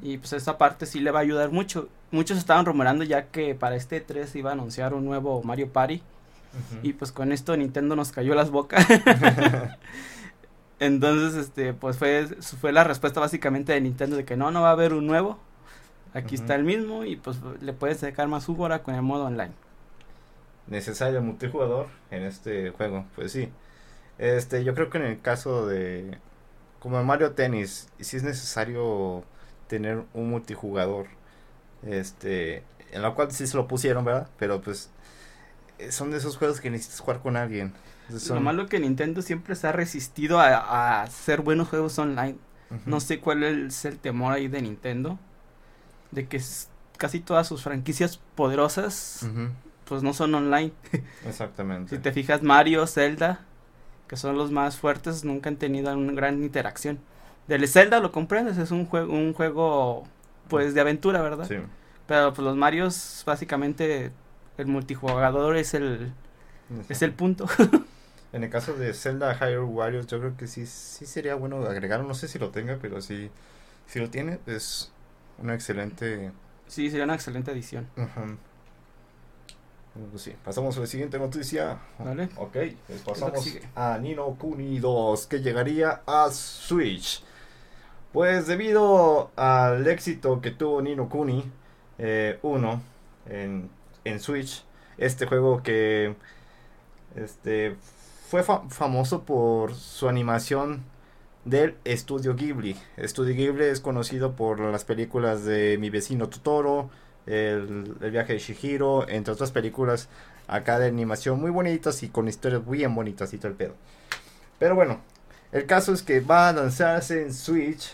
Y 0.02 0.18
pues 0.20 0.34
esa 0.34 0.58
parte 0.58 0.86
sí 0.86 1.00
le 1.00 1.12
va 1.12 1.20
a 1.20 1.22
ayudar 1.24 1.52
mucho. 1.52 1.90
Muchos 2.12 2.38
estaban 2.38 2.66
rumorando 2.66 3.04
ya 3.04 3.28
que 3.28 3.56
para 3.56 3.76
este 3.76 4.02
3 4.02 4.36
iba 4.36 4.52
a 4.52 4.54
anunciar 4.54 4.94
un 4.94 5.06
nuevo 5.06 5.42
Mario 5.44 5.72
Party. 5.72 6.04
Y 6.84 6.94
pues 6.94 7.12
con 7.12 7.32
esto 7.32 7.56
Nintendo 7.56 7.96
nos 7.96 8.12
cayó 8.12 8.36
las 8.36 8.52
bocas. 8.52 8.86
Entonces, 10.80 11.36
este, 11.36 11.74
pues 11.74 11.98
fue, 11.98 12.28
fue 12.60 12.72
la 12.72 12.84
respuesta 12.84 13.20
básicamente 13.20 13.74
de 13.74 13.82
Nintendo 13.82 14.16
de 14.16 14.26
que 14.26 14.36
no, 14.36 14.52
no 14.52 14.62
va 14.62 14.70
a 14.70 14.74
haber 14.74 14.94
un 14.94 15.06
nuevo. 15.06 15.40
Aquí 16.14 16.36
está 16.36 16.56
el 16.56 16.64
mismo 16.64 17.06
y 17.06 17.16
pues 17.18 17.38
le 17.62 17.74
puedes 17.74 18.00
sacar 18.00 18.28
más 18.28 18.46
jugo 18.46 18.64
ahora 18.64 18.84
con 18.84 18.96
el 18.96 19.02
modo 19.02 19.26
online. 19.26 19.54
necesario 20.68 21.22
multijugador 21.22 21.88
en 22.12 22.24
este 22.24 22.70
juego, 22.72 23.06
pues 23.16 23.32
sí. 23.32 23.50
Este, 24.18 24.64
yo 24.64 24.76
creo 24.76 24.90
que 24.90 25.00
en 25.00 25.06
el 25.06 25.22
caso 25.22 25.68
de 25.68 26.18
como 26.80 27.00
en 27.00 27.06
Mario 27.08 27.34
Tennis, 27.34 27.90
sí 28.00 28.18
es 28.18 28.24
necesario 28.24 29.24
tener 29.68 30.04
un 30.14 30.30
multijugador. 30.32 31.08
Este, 31.86 32.64
en 32.92 33.02
la 33.04 33.12
cual 33.16 33.32
sí 33.32 33.48
se 33.48 33.58
lo 33.58 33.68
pusieron, 33.68 34.06
¿verdad? 34.06 34.30
Pero 34.40 34.62
pues 34.62 34.90
eh, 35.80 35.92
son 35.92 36.12
de 36.12 36.18
esos 36.18 36.38
juegos 36.38 36.62
que 36.62 36.70
necesitas 36.72 37.00
jugar 37.02 37.22
con 37.22 37.38
alguien. 37.38 37.74
Son- 38.18 38.38
Lo 38.38 38.42
malo 38.42 38.68
que 38.68 38.80
Nintendo 38.80 39.22
siempre 39.22 39.56
se 39.56 39.68
ha 39.68 39.72
resistido 39.72 40.40
a, 40.40 40.56
a 40.58 41.04
hacer 41.04 41.42
buenos 41.42 41.70
juegos 41.70 41.98
online. 42.00 42.38
No 42.86 43.00
sé 43.02 43.20
cuál 43.20 43.44
es 43.44 43.86
el 43.86 44.00
temor 44.00 44.34
ahí 44.34 44.48
de 44.48 44.62
Nintendo. 44.62 45.20
De 46.12 46.28
que 46.28 46.42
casi 46.98 47.20
todas 47.20 47.48
sus 47.48 47.64
franquicias 47.64 48.20
poderosas 48.36 49.28
pues 49.86 50.04
no 50.04 50.14
son 50.14 50.34
online. 50.36 50.72
Exactamente. 51.26 51.96
Si 51.96 52.02
te 52.02 52.14
fijas 52.14 52.44
Mario, 52.44 52.88
Zelda, 52.88 53.42
que 54.08 54.16
son 54.16 54.38
los 54.38 54.52
más 54.52 54.78
fuertes, 54.78 55.26
nunca 55.26 55.50
han 55.50 55.58
tenido 55.58 55.94
una 55.94 56.14
gran 56.14 56.42
interacción. 56.44 57.00
Del 57.48 57.68
Zelda 57.68 58.00
lo 58.00 58.12
comprendes, 58.12 58.58
es 58.58 58.72
un 58.72 58.86
juego, 58.86 59.12
un 59.12 59.34
juego 59.34 60.04
pues 60.48 60.74
de 60.74 60.82
aventura, 60.82 61.22
¿verdad? 61.22 61.46
Sí. 61.48 61.56
Pero 62.08 62.34
pues 62.34 62.46
los 62.46 62.56
Marios 62.56 63.24
básicamente 63.26 64.12
el 64.58 64.68
multijugador 64.68 65.58
es 65.58 65.74
el 65.74 66.14
es 66.90 67.02
el 67.02 67.14
punto. 67.14 67.48
En 68.34 68.46
el 68.46 68.50
caso 68.50 68.74
de 68.74 68.94
Zelda 68.94 69.36
Hyrule 69.36 69.66
Warriors, 69.66 70.08
yo 70.08 70.20
creo 70.20 70.38
que 70.38 70.48
sí, 70.48 70.66
sí 70.66 71.06
sería 71.06 71.36
bueno 71.36 71.66
agregarlo. 71.66 72.08
No 72.08 72.14
sé 72.14 72.30
si 72.30 72.40
lo 72.40 72.50
tenga, 72.50 72.78
pero 72.82 73.02
sí, 73.02 73.30
si 73.88 74.00
lo 74.00 74.10
tiene, 74.10 74.40
es 74.46 74.90
una 75.42 75.54
excelente. 75.56 76.32
sí, 76.68 76.90
sería 76.90 77.04
una 77.06 77.16
excelente. 77.16 77.52
Ajá. 77.98 78.22
Bueno, 79.94 80.08
pues 80.12 80.24
sí, 80.24 80.34
pasamos 80.44 80.78
a 80.78 80.82
la 80.82 80.88
siguiente 80.88 81.20
noticia. 81.20 81.78
Vale. 82.00 82.30
Ok, 82.38 82.56
pues 82.88 83.02
pasamos 83.06 83.46
a 83.76 83.98
Nino 83.98 84.26
Kuni 84.36 84.80
2, 84.80 85.28
que 85.28 85.42
llegaría 85.42 86.02
a 86.06 86.30
Switch. 86.32 87.24
Pues 88.14 88.48
debido 88.48 89.32
al 89.36 89.86
éxito 89.88 90.40
que 90.42 90.52
tuvo 90.52 90.82
Nino 90.82 91.10
Kuni 91.10 91.50
1 92.42 92.82
en, 93.30 93.70
en 94.06 94.20
Switch, 94.20 94.64
este 94.98 95.26
juego 95.26 95.62
que 95.62 96.16
este 97.16 97.76
fue 98.30 98.44
fa- 98.44 98.64
famoso 98.70 99.24
por 99.24 99.74
su 99.76 100.08
animación 100.08 100.84
del 101.46 101.76
estudio 101.84 102.36
Ghibli. 102.36 102.76
Estudio 102.98 103.36
Ghibli 103.36 103.66
es 103.66 103.80
conocido 103.80 104.36
por 104.36 104.60
las 104.60 104.86
películas 104.86 105.44
de 105.46 105.78
Mi 105.80 105.90
vecino 105.90 106.30
Totoro, 106.30 106.90
el, 107.26 107.96
viaje 108.12 108.34
de 108.34 108.40
Shihiro, 108.40 109.08
entre 109.08 109.34
otras 109.34 109.52
películas 109.52 110.10
acá 110.48 110.80
de 110.80 110.88
animación 110.88 111.40
muy 111.40 111.52
bonitas 111.52 112.04
y 112.04 112.10
con 112.10 112.28
historias 112.28 112.68
bien 112.68 112.94
bonitas 112.94 113.34
y 113.34 113.38
todo 113.38 113.48
el 113.50 113.56
pedo. 113.56 113.76
Pero 114.60 114.76
bueno, 114.76 115.02
el 115.52 115.66
caso 115.66 115.94
es 115.94 116.04
que 116.04 116.20
va 116.20 116.50
a 116.50 116.54
lanzarse 116.54 117.22
en 117.24 117.34
Switch 117.34 117.94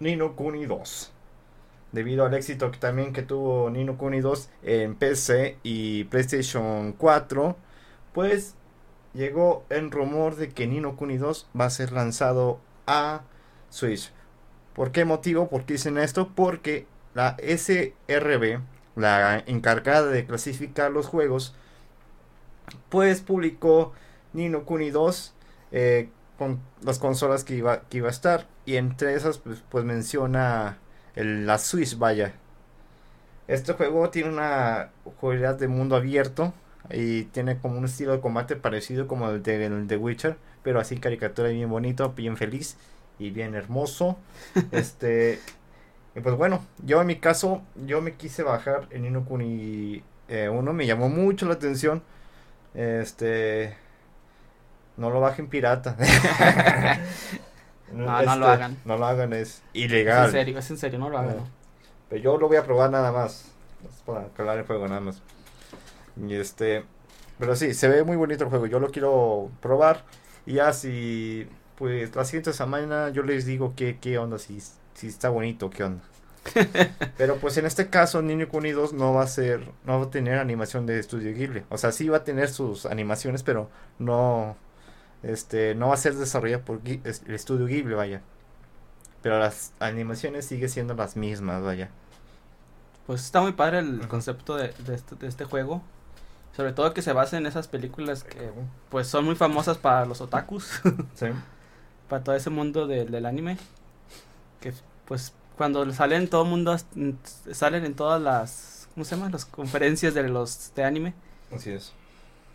Nino 0.00 0.34
Kuni 0.34 0.66
2. 0.66 1.12
Debido 1.92 2.24
al 2.24 2.34
éxito 2.34 2.70
que 2.70 2.78
también 2.78 3.12
que 3.12 3.22
tuvo 3.22 3.68
Nino 3.70 3.98
Kuni 3.98 4.20
2 4.20 4.48
en 4.62 4.94
PC 4.94 5.58
y 5.62 6.04
PlayStation 6.04 6.92
4, 6.92 7.56
pues 8.14 8.54
llegó 9.12 9.64
el 9.68 9.90
rumor 9.90 10.36
de 10.36 10.48
que 10.48 10.66
Nino 10.66 10.96
Kuni 10.96 11.18
2 11.18 11.48
va 11.58 11.66
a 11.66 11.70
ser 11.70 11.92
lanzado 11.92 12.60
a 12.86 13.22
Switch. 13.70 14.12
¿Por 14.74 14.92
qué 14.92 15.04
motivo? 15.04 15.48
¿Por 15.48 15.64
qué 15.64 15.74
dicen 15.74 15.98
esto? 15.98 16.30
Porque 16.34 16.86
la 17.14 17.36
SRB, 17.38 18.60
la 18.96 19.42
encargada 19.46 20.08
de 20.08 20.24
clasificar 20.24 20.90
los 20.90 21.06
juegos, 21.06 21.54
pues 22.88 23.20
publicó 23.20 23.92
Nino 24.32 24.64
Kuni 24.64 24.90
2 24.90 25.34
eh, 25.72 26.08
con 26.38 26.60
las 26.82 26.98
consolas 26.98 27.44
que 27.44 27.54
iba, 27.56 27.82
que 27.88 27.98
iba 27.98 28.08
a 28.08 28.12
estar. 28.12 28.46
Y 28.64 28.76
entre 28.76 29.14
esas, 29.14 29.38
pues, 29.38 29.62
pues 29.68 29.84
menciona 29.84 30.78
el, 31.14 31.46
la 31.46 31.58
Switch, 31.58 31.98
vaya. 31.98 32.34
Este 33.48 33.72
juego 33.74 34.08
tiene 34.10 34.30
una 34.30 34.90
jugabilidad 35.20 35.58
de 35.58 35.68
mundo 35.68 35.96
abierto 35.96 36.54
y 36.90 37.24
tiene 37.24 37.58
como 37.58 37.78
un 37.78 37.84
estilo 37.84 38.12
de 38.12 38.20
combate 38.20 38.56
parecido 38.56 39.06
como 39.06 39.28
el 39.30 39.42
de, 39.42 39.66
el 39.66 39.86
de 39.86 39.96
Witcher, 39.96 40.36
pero 40.62 40.80
así 40.80 40.98
caricatura 40.98 41.48
bien 41.48 41.70
bonito, 41.70 42.12
bien 42.12 42.36
feliz 42.36 42.76
y 43.18 43.30
bien 43.30 43.54
hermoso. 43.54 44.18
este 44.72 45.40
y 46.14 46.20
pues 46.20 46.36
bueno, 46.36 46.64
yo 46.84 47.00
en 47.00 47.06
mi 47.06 47.16
caso 47.16 47.62
yo 47.86 48.00
me 48.02 48.14
quise 48.14 48.42
bajar 48.42 48.86
en 48.90 49.04
Inokuni 49.06 50.02
eh, 50.28 50.48
1, 50.48 50.72
me 50.72 50.86
llamó 50.86 51.08
mucho 51.08 51.46
la 51.46 51.54
atención. 51.54 52.02
Este 52.74 53.76
no 54.96 55.10
lo 55.10 55.20
bajen 55.20 55.48
pirata. 55.48 55.96
no, 57.92 58.22
no 58.22 58.36
lo 58.36 58.46
Este, 58.46 58.46
hagan. 58.46 58.76
No 58.84 58.96
lo 58.96 59.06
hagan, 59.06 59.32
es 59.32 59.62
Es 59.62 59.62
ilegal. 59.74 60.26
en 60.26 60.32
serio, 60.32 60.58
es 60.58 60.70
en 60.70 60.78
serio, 60.78 60.98
no 60.98 61.08
lo 61.10 61.18
hagan. 61.18 61.36
Pero 62.08 62.22
yo 62.22 62.38
lo 62.38 62.48
voy 62.48 62.56
a 62.56 62.64
probar 62.64 62.90
nada 62.90 63.12
más. 63.12 63.50
Es 63.88 64.02
para 64.02 64.28
calar 64.28 64.58
el 64.58 64.66
juego 64.66 64.86
nada 64.88 65.00
más. 65.00 65.22
Y 66.16 66.34
este. 66.34 66.84
Pero 67.38 67.56
sí, 67.56 67.74
se 67.74 67.88
ve 67.88 68.04
muy 68.04 68.16
bonito 68.16 68.44
el 68.44 68.50
juego. 68.50 68.66
Yo 68.66 68.78
lo 68.80 68.90
quiero 68.90 69.50
probar. 69.60 70.04
Y 70.46 70.54
ya 70.54 70.72
si. 70.72 71.46
Pues 71.76 72.14
la 72.14 72.24
siguiente 72.24 72.52
semana 72.52 73.08
yo 73.10 73.22
les 73.22 73.44
digo 73.46 73.74
qué, 73.76 73.98
qué 74.00 74.18
onda. 74.18 74.38
Si, 74.38 74.58
si 74.94 75.06
está 75.08 75.28
bonito, 75.30 75.70
qué 75.70 75.84
onda. 75.84 76.02
Pero 77.16 77.36
pues 77.36 77.56
en 77.56 77.66
este 77.66 77.88
caso 77.88 78.20
Niño 78.22 78.48
Kuni 78.48 78.72
2 78.72 78.92
no 78.94 79.14
va 79.14 79.22
a 79.22 79.26
ser. 79.26 79.70
No 79.84 79.98
va 80.00 80.06
a 80.06 80.10
tener 80.10 80.38
animación 80.38 80.86
de 80.86 80.98
Estudio 80.98 81.32
Ghibli. 81.34 81.64
O 81.70 81.78
sea, 81.78 81.92
sí 81.92 82.08
va 82.08 82.18
a 82.18 82.24
tener 82.24 82.48
sus 82.50 82.86
animaciones, 82.86 83.42
pero 83.42 83.70
no. 83.98 84.56
Este, 85.22 85.74
no 85.76 85.88
va 85.88 85.94
a 85.94 85.98
ser 85.98 86.14
desarrollado 86.14 86.64
por 86.64 86.82
Ghi- 86.82 87.00
el 87.04 87.34
estudio 87.34 87.66
Ghibli, 87.66 87.94
vaya. 87.94 88.22
Pero 89.22 89.38
las 89.38 89.72
animaciones 89.78 90.46
siguen 90.46 90.68
siendo 90.68 90.94
las 90.94 91.16
mismas, 91.16 91.62
vaya. 91.62 91.90
Pues 93.06 93.22
está 93.24 93.40
muy 93.40 93.52
padre 93.52 93.80
el 93.80 94.06
concepto 94.08 94.56
de, 94.56 94.68
de 94.86 94.94
este, 94.94 95.14
de 95.16 95.26
este 95.28 95.44
juego. 95.44 95.82
Sobre 96.56 96.72
todo 96.72 96.92
que 96.92 97.00
se 97.02 97.12
basa 97.12 97.38
en 97.38 97.46
esas 97.46 97.66
películas 97.68 98.24
que 98.24 98.50
pues 98.90 99.06
son 99.08 99.24
muy 99.24 99.34
famosas 99.36 99.78
para 99.78 100.04
los 100.04 100.20
otakus, 100.20 100.80
Sí. 101.14 101.26
para 102.08 102.22
todo 102.22 102.34
ese 102.34 102.50
mundo 102.50 102.86
del- 102.86 103.10
del 103.10 103.24
anime. 103.26 103.56
Que 104.60 104.74
pues 105.06 105.32
cuando 105.56 105.90
salen 105.92 106.28
todo 106.28 106.42
el 106.44 106.50
mundo, 106.50 106.76
salen 107.52 107.84
en 107.84 107.94
todas 107.94 108.20
las, 108.20 108.88
¿cómo 108.94 109.04
se 109.04 109.16
llama? 109.16 109.30
Las 109.30 109.44
conferencias 109.46 110.12
de 110.14 110.28
los 110.28 110.72
de 110.74 110.84
anime. 110.84 111.14
Así 111.54 111.70
es. 111.70 111.92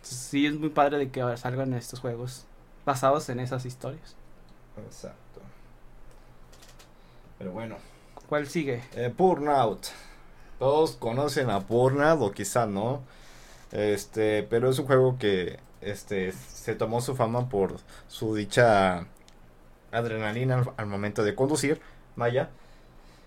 Sí 0.02 0.46
es 0.46 0.54
muy 0.54 0.68
padre 0.70 0.98
de 0.98 1.10
que 1.10 1.36
salgan 1.36 1.74
estos 1.74 2.00
juegos 2.00 2.44
basados 2.86 3.28
en 3.28 3.40
esas 3.40 3.66
historias. 3.66 4.14
Exacto. 4.86 5.40
Pero 7.38 7.52
bueno. 7.52 7.76
¿Cuál 8.28 8.46
sigue? 8.48 8.82
Eh, 8.94 9.12
Burnout. 9.16 9.86
Todos 10.58 10.92
conocen 10.92 11.50
a 11.50 11.58
Burnout 11.58 12.20
o 12.22 12.32
quizá 12.32 12.66
no. 12.66 13.02
Este, 13.72 14.42
pero 14.44 14.70
es 14.70 14.78
un 14.78 14.86
juego 14.86 15.18
que 15.18 15.58
este 15.80 16.32
se 16.32 16.74
tomó 16.74 17.00
su 17.00 17.14
fama 17.14 17.48
por 17.48 17.76
su 18.08 18.34
dicha 18.34 19.06
adrenalina 19.92 20.64
al, 20.76 20.86
momento 20.86 21.24
de 21.24 21.34
conducir. 21.34 21.80
Vaya. 22.16 22.50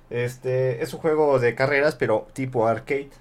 Este, 0.10 0.84
es 0.84 0.94
un 0.94 1.00
juego 1.00 1.40
de 1.40 1.56
carreras, 1.56 1.96
pero 1.96 2.28
tipo 2.34 2.68
arcade. 2.68 3.12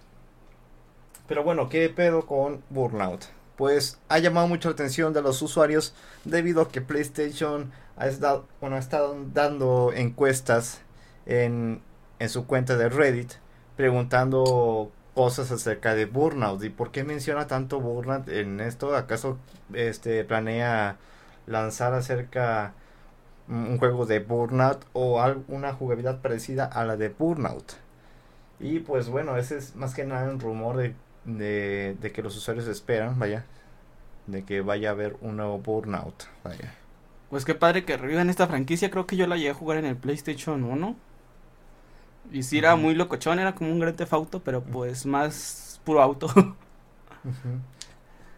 Pero 1.29 1.45
bueno, 1.45 1.69
¿qué 1.69 1.89
pedo 1.89 2.27
con 2.27 2.63
Burnout? 2.71 3.27
Pues 3.57 3.99
ha 4.09 4.19
llamado 4.19 4.49
mucho 4.49 4.69
la 4.69 4.73
atención 4.73 5.13
de 5.13 5.23
los 5.23 5.43
usuarios 5.43 5.95
debido 6.25 6.63
a 6.63 6.69
que 6.69 6.81
PlayStation 6.81 7.71
ha 7.97 8.09
estado, 8.09 8.49
bueno, 8.61 8.77
ha 8.77 8.79
estado 8.79 9.17
dando 9.33 9.93
encuestas 9.95 10.81
en, 11.27 11.83
en 12.19 12.29
su 12.29 12.47
cuenta 12.47 12.77
de 12.77 12.89
Reddit 12.89 13.35
preguntando 13.77 14.91
cosas 15.15 15.51
acerca 15.51 15.95
de 15.95 16.07
Burnout 16.07 16.63
y 16.65 16.71
por 16.71 16.91
qué 16.93 17.05
menciona 17.05 17.47
tanto 17.47 17.81
Burnout 17.81 18.29
en 18.29 18.61
esto. 18.61 18.95
¿Acaso 18.97 19.39
este 19.73 20.25
planea 20.25 20.97
lanzar 21.47 21.95
acerca 21.95 22.75
un 23.49 23.79
juego 23.79 24.07
de 24.07 24.21
Burnout 24.21 24.85
o 24.93 25.21
alguna 25.21 25.73
jugabilidad 25.75 26.21
parecida 26.21 26.65
a 26.67 26.85
la 26.85 26.97
de 26.97 27.09
Burnout? 27.11 27.75
Y 28.61 28.81
pues 28.81 29.09
bueno, 29.09 29.37
ese 29.37 29.59
es 29.59 29.77
más 29.77 29.95
que 29.95 30.05
nada 30.05 30.31
un 30.31 30.41
rumor 30.41 30.77
de, 30.77 30.95
de, 31.25 31.97
de 32.01 32.13
que 32.13 32.23
los 32.23 32.37
usuarios 32.37 32.67
esperan, 32.69 33.19
vaya, 33.19 33.45
de 34.27 34.45
que 34.45 34.61
vaya 34.61 34.91
a 34.91 34.93
haber 34.93 35.17
un 35.23 35.37
nuevo 35.39 35.59
Burnout, 35.59 36.25
vaya. 36.45 36.75
Pues 37.31 37.45
qué 37.45 37.55
padre 37.55 37.85
que 37.85 37.97
revivan 37.97 38.29
esta 38.29 38.47
franquicia. 38.49 38.91
Creo 38.91 39.07
que 39.07 39.17
yo 39.17 39.27
la 39.27 39.37
llegué 39.37 39.51
a 39.51 39.55
jugar 39.55 39.79
en 39.79 39.87
el 39.87 39.97
PlayStation 39.97 40.65
1. 40.65 40.97
Y 42.33 42.43
sí 42.43 42.59
era 42.59 42.77
muy 42.77 42.95
locochón, 42.95 43.39
era 43.39 43.55
como 43.55 43.71
un 43.73 43.81
Grand 43.81 43.97
Theft 43.97 44.13
Auto, 44.13 44.41
pero 44.43 44.63
pues 44.63 45.05
más 45.07 45.81
puro 45.85 46.01
auto. 46.03 46.29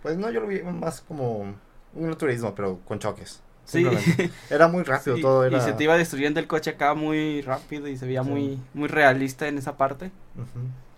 Pues 0.02 0.16
no, 0.16 0.30
yo 0.30 0.40
lo 0.40 0.48
vi 0.48 0.62
más 0.62 1.00
como 1.00 1.54
un 1.94 2.14
turismo, 2.16 2.54
pero 2.54 2.80
con 2.84 2.98
choques. 2.98 3.40
sí. 3.64 3.86
Era 4.50 4.66
muy 4.68 4.82
rápido 4.82 5.16
Y- 5.16 5.22
todo. 5.22 5.44
Y 5.44 5.54
Era... 5.54 5.60
se 5.60 5.72
te 5.74 5.84
iba 5.84 5.96
destruyendo 5.96 6.40
el 6.40 6.48
coche 6.48 6.70
acá 6.70 6.94
muy 6.94 7.40
rápido 7.42 7.86
y 7.86 7.96
se 7.96 8.06
veía 8.06 8.24
Sí. 8.24 8.30
muy 8.30 8.60
muy 8.74 8.88
realista 8.88 9.46
en 9.46 9.58
esa 9.58 9.76
parte. 9.76 10.10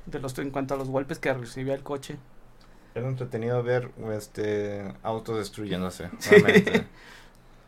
De 0.07 0.19
los 0.21 0.39
en 0.39 0.51
cuanto 0.51 0.75
a 0.75 0.77
los 0.79 0.89
golpes 0.89 1.19
que 1.19 1.33
recibía 1.35 1.75
el 1.75 1.83
coche. 1.83 2.17
Era 2.95 3.09
entretenido 3.09 3.63
ver 3.63 3.91
este 4.13 4.95
autos 5.03 5.37
destruyéndose. 5.39 6.09
Sí. 6.19 6.31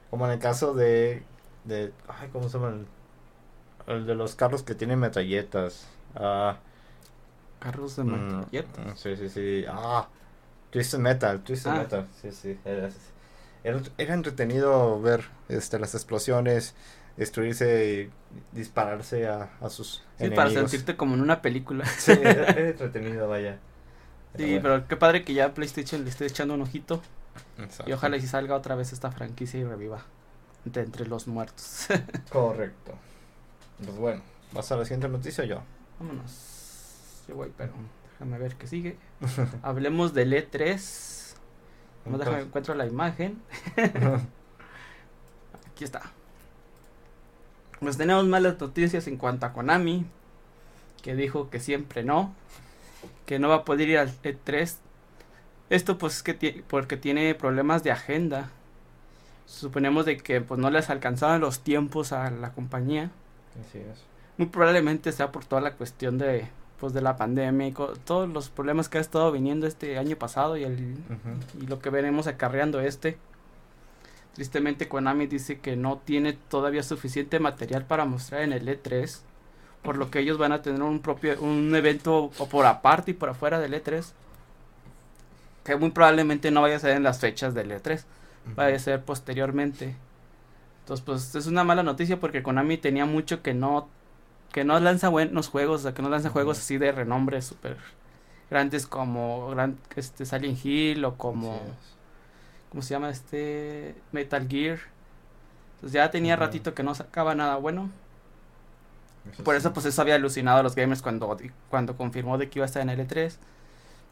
Como 0.08 0.24
en 0.26 0.32
el 0.32 0.38
caso 0.38 0.72
de, 0.72 1.22
de 1.64 1.92
ay, 2.08 2.28
¿cómo 2.32 2.48
se 2.48 2.58
llama? 2.58 2.76
El, 3.86 4.06
de 4.06 4.14
los 4.14 4.34
carros 4.36 4.62
que 4.62 4.74
tienen 4.74 4.98
metralletas. 5.00 5.86
Ah, 6.14 6.58
Carros 7.58 7.96
de 7.96 8.04
mm, 8.04 8.06
metralletas. 8.06 8.86
mm, 8.86 8.96
sí, 8.96 9.16
sí, 9.16 9.28
sí. 9.28 9.64
Ah, 9.68 10.08
Twisted 10.70 10.98
Metal, 10.98 11.42
Twisted 11.42 11.70
Ah. 11.70 11.74
Metal. 11.74 12.08
Sí, 12.20 12.30
sí. 12.32 12.58
Era, 12.64 12.90
era, 13.64 13.80
era 13.98 14.14
entretenido 14.14 15.00
ver 15.00 15.24
este 15.48 15.78
las 15.78 15.94
explosiones, 15.94 16.74
destruirse 17.16 18.12
y 18.54 18.56
dispararse 18.56 19.28
a, 19.28 19.50
a 19.60 19.70
sus 19.70 20.04
Sí, 20.18 20.30
para 20.30 20.50
enemigos. 20.50 20.70
sentirte 20.70 20.96
como 20.96 21.14
en 21.14 21.22
una 21.22 21.42
película. 21.42 21.84
Sí, 21.98 22.12
era, 22.12 22.52
era 22.52 22.68
entretenido, 22.70 23.28
vaya. 23.28 23.58
Sí, 24.36 24.58
bueno. 24.60 24.62
pero 24.62 24.88
qué 24.88 24.96
padre 24.96 25.24
que 25.24 25.34
ya 25.34 25.54
PlayStation 25.54 26.04
le 26.04 26.10
esté 26.10 26.26
echando 26.26 26.54
un 26.54 26.62
ojito. 26.62 27.02
Exacto. 27.58 27.90
Y 27.90 27.92
ojalá 27.92 28.16
y 28.16 28.20
si 28.20 28.26
salga 28.28 28.54
otra 28.56 28.74
vez 28.76 28.92
esta 28.92 29.10
franquicia 29.10 29.60
y 29.60 29.64
reviva. 29.64 30.02
De 30.64 30.82
entre 30.82 31.06
los 31.06 31.28
muertos. 31.28 31.86
Correcto. 32.30 32.98
Pues 33.84 33.96
bueno, 33.96 34.22
¿vas 34.52 34.72
a 34.72 34.76
la 34.76 34.84
siguiente 34.84 35.08
noticia 35.08 35.44
yo? 35.44 35.62
Vámonos. 35.98 37.24
Yo 37.28 37.34
voy, 37.34 37.52
pero 37.56 37.72
déjame 38.12 38.38
ver 38.38 38.56
qué 38.56 38.66
sigue. 38.66 38.96
Hablemos 39.62 40.14
del 40.14 40.32
E3. 40.32 41.34
No 42.06 42.18
déjame 42.18 42.40
encuentro 42.40 42.74
la 42.74 42.86
imagen. 42.86 43.42
Aquí 45.70 45.84
está. 45.84 46.02
Pues 47.80 47.98
tenemos 47.98 48.24
malas 48.26 48.58
noticias 48.60 49.06
en 49.06 49.16
cuanto 49.18 49.46
a 49.46 49.52
Konami. 49.52 50.06
Que 51.02 51.14
dijo 51.14 51.50
que 51.50 51.60
siempre 51.60 52.02
no. 52.02 52.34
Que 53.26 53.38
no 53.38 53.48
va 53.48 53.56
a 53.56 53.64
poder 53.64 53.88
ir 53.88 53.98
al 53.98 54.10
E3. 54.22 54.76
Esto 55.68 55.98
pues 55.98 56.16
es 56.16 56.22
que 56.22 56.64
porque 56.68 56.96
tiene 56.96 57.34
problemas 57.34 57.82
de 57.82 57.90
agenda. 57.90 58.50
Suponemos 59.46 60.06
de 60.06 60.16
que 60.16 60.40
pues 60.40 60.58
no 60.60 60.70
les 60.70 60.88
alcanzaban 60.90 61.40
los 61.40 61.60
tiempos 61.60 62.12
a 62.12 62.30
la 62.30 62.52
compañía. 62.52 63.10
Así 63.60 63.78
es. 63.78 64.04
Muy 64.36 64.48
probablemente 64.48 65.12
sea 65.12 65.32
por 65.32 65.44
toda 65.44 65.60
la 65.60 65.74
cuestión 65.74 66.18
de 66.18 66.48
pues 66.78 66.92
de 66.92 67.00
la 67.00 67.16
pandemia 67.16 67.68
y 67.68 67.74
todos 68.04 68.28
los 68.28 68.50
problemas 68.50 68.88
que 68.88 68.98
ha 68.98 69.00
estado 69.00 69.32
viniendo 69.32 69.66
este 69.66 69.98
año 69.98 70.16
pasado 70.16 70.56
y 70.56 70.64
el 70.64 70.96
y 71.60 71.66
lo 71.66 71.78
que 71.78 71.90
veremos 71.90 72.26
acarreando 72.26 72.80
este. 72.80 73.18
Tristemente 74.34 74.86
Konami 74.86 75.26
dice 75.26 75.60
que 75.60 75.76
no 75.76 75.96
tiene 76.04 76.34
todavía 76.34 76.82
suficiente 76.82 77.40
material 77.40 77.86
para 77.86 78.04
mostrar 78.04 78.42
en 78.42 78.52
el 78.52 78.68
E3, 78.68 79.20
por 79.82 79.96
lo 79.96 80.10
que 80.10 80.18
ellos 80.18 80.36
van 80.36 80.52
a 80.52 80.60
tener 80.60 80.82
un 80.82 81.00
propio 81.00 81.40
un 81.40 81.74
evento 81.74 82.30
o 82.38 82.46
por 82.46 82.66
aparte 82.66 83.12
y 83.12 83.14
por 83.14 83.30
afuera 83.30 83.58
del 83.58 83.72
E3, 83.72 84.12
que 85.64 85.76
muy 85.76 85.90
probablemente 85.90 86.50
no 86.50 86.60
vaya 86.60 86.76
a 86.76 86.80
ser 86.80 86.96
en 86.96 87.02
las 87.02 87.18
fechas 87.18 87.54
del 87.54 87.70
E3, 87.70 88.04
vaya 88.54 88.76
a 88.76 88.78
ser 88.78 89.02
posteriormente. 89.02 89.96
Entonces, 90.86 91.04
pues 91.04 91.34
es 91.34 91.48
una 91.48 91.64
mala 91.64 91.82
noticia 91.82 92.20
porque 92.20 92.44
Konami 92.44 92.78
tenía 92.78 93.06
mucho 93.06 93.42
que 93.42 93.54
no 93.54 93.88
que 94.52 94.64
no 94.64 94.78
lanza 94.80 95.08
buenos 95.10 95.48
juegos, 95.48 95.80
o 95.80 95.82
sea, 95.84 95.94
que 95.94 96.02
no 96.02 96.08
lanza 96.08 96.30
juegos 96.30 96.58
así 96.58 96.78
de 96.78 96.92
renombre 96.92 97.42
súper 97.42 97.76
grandes 98.50 98.86
como 98.86 99.50
gran, 99.50 99.78
este 99.96 100.24
Silent 100.26 100.64
Hill 100.64 101.04
o 101.04 101.16
como. 101.16 101.60
¿cómo 102.70 102.82
se 102.82 102.94
llama 102.94 103.10
este? 103.10 103.94
Metal 104.12 104.46
Gear. 104.48 104.78
Pues 105.80 105.92
ya 105.92 106.10
tenía 106.10 106.36
ratito 106.36 106.74
que 106.74 106.82
no 106.82 106.94
sacaba 106.94 107.34
nada 107.34 107.56
bueno. 107.56 107.90
Eso 109.32 109.44
Por 109.44 109.56
sí. 109.56 109.56
eso 109.56 109.72
pues 109.72 109.86
eso 109.86 110.02
había 110.02 110.14
alucinado 110.16 110.60
a 110.60 110.62
los 110.62 110.74
gamers 110.74 111.02
cuando, 111.02 111.36
cuando 111.70 111.96
confirmó 111.96 112.38
de 112.38 112.48
que 112.48 112.58
iba 112.58 112.64
a 112.64 112.66
estar 112.66 112.82
en 112.82 112.88
L3. 112.90 113.36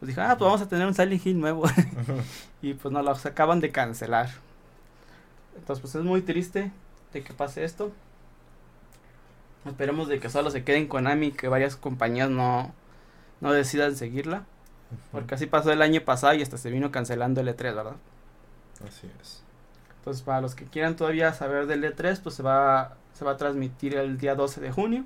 Pues 0.00 0.08
dije, 0.08 0.20
ah, 0.20 0.36
pues 0.38 0.46
vamos 0.46 0.62
a 0.62 0.68
tener 0.68 0.86
un 0.86 0.94
Silent 0.94 1.24
Hill 1.26 1.40
nuevo. 1.40 1.64
y 2.62 2.74
pues 2.74 2.92
no 2.92 3.02
lo 3.02 3.12
acaban 3.12 3.60
de 3.60 3.70
cancelar. 3.72 4.30
Entonces 5.56 5.80
pues 5.80 5.94
es 5.94 6.02
muy 6.02 6.22
triste 6.22 6.72
de 7.12 7.22
que 7.22 7.32
pase 7.32 7.64
esto. 7.64 7.92
Esperemos 9.66 10.08
de 10.08 10.20
que 10.20 10.28
solo 10.28 10.50
se 10.50 10.64
queden 10.64 10.88
Konami 10.88 11.28
y 11.28 11.32
que 11.32 11.48
varias 11.48 11.76
compañías 11.76 12.28
no, 12.28 12.74
no 13.40 13.52
decidan 13.52 13.96
seguirla. 13.96 14.44
Porque 15.10 15.34
así 15.34 15.46
pasó 15.46 15.72
el 15.72 15.82
año 15.82 16.02
pasado 16.02 16.34
y 16.34 16.42
hasta 16.42 16.58
se 16.58 16.70
vino 16.70 16.92
cancelando 16.92 17.40
el 17.40 17.48
E3, 17.48 17.74
¿verdad? 17.74 17.96
Así 18.86 19.10
es. 19.20 19.42
Entonces 19.98 20.22
para 20.22 20.40
los 20.40 20.54
que 20.54 20.66
quieran 20.66 20.96
todavía 20.96 21.32
saber 21.32 21.66
del 21.66 21.82
E3, 21.84 22.20
pues 22.22 22.34
se 22.34 22.42
va, 22.42 22.96
se 23.14 23.24
va 23.24 23.32
a 23.32 23.36
transmitir 23.36 23.96
el 23.96 24.18
día 24.18 24.34
12 24.34 24.60
de 24.60 24.70
junio. 24.70 25.04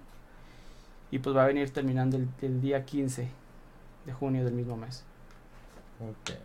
Y 1.11 1.21
pues 1.21 1.35
va 1.37 1.45
a 1.45 1.47
venir 1.47 1.71
terminando 1.73 2.17
el, 2.17 2.29
el 2.43 2.61
día 2.61 2.85
15 2.85 3.29
de 4.05 4.13
junio 4.13 4.45
del 4.45 4.55
mismo 4.55 4.77
mes. 4.77 5.05
Ok. 6.01 6.37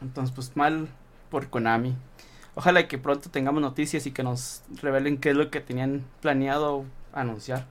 Entonces, 0.00 0.34
pues 0.34 0.56
mal 0.56 0.88
por 1.30 1.48
Konami. 1.48 1.94
Ojalá 2.56 2.88
que 2.88 2.98
pronto 2.98 3.30
tengamos 3.30 3.60
noticias 3.62 4.06
y 4.06 4.10
que 4.10 4.22
nos 4.24 4.62
revelen 4.82 5.18
qué 5.18 5.30
es 5.30 5.36
lo 5.36 5.50
que 5.50 5.60
tenían 5.60 6.04
planeado 6.20 6.84
anunciar. 7.12 7.66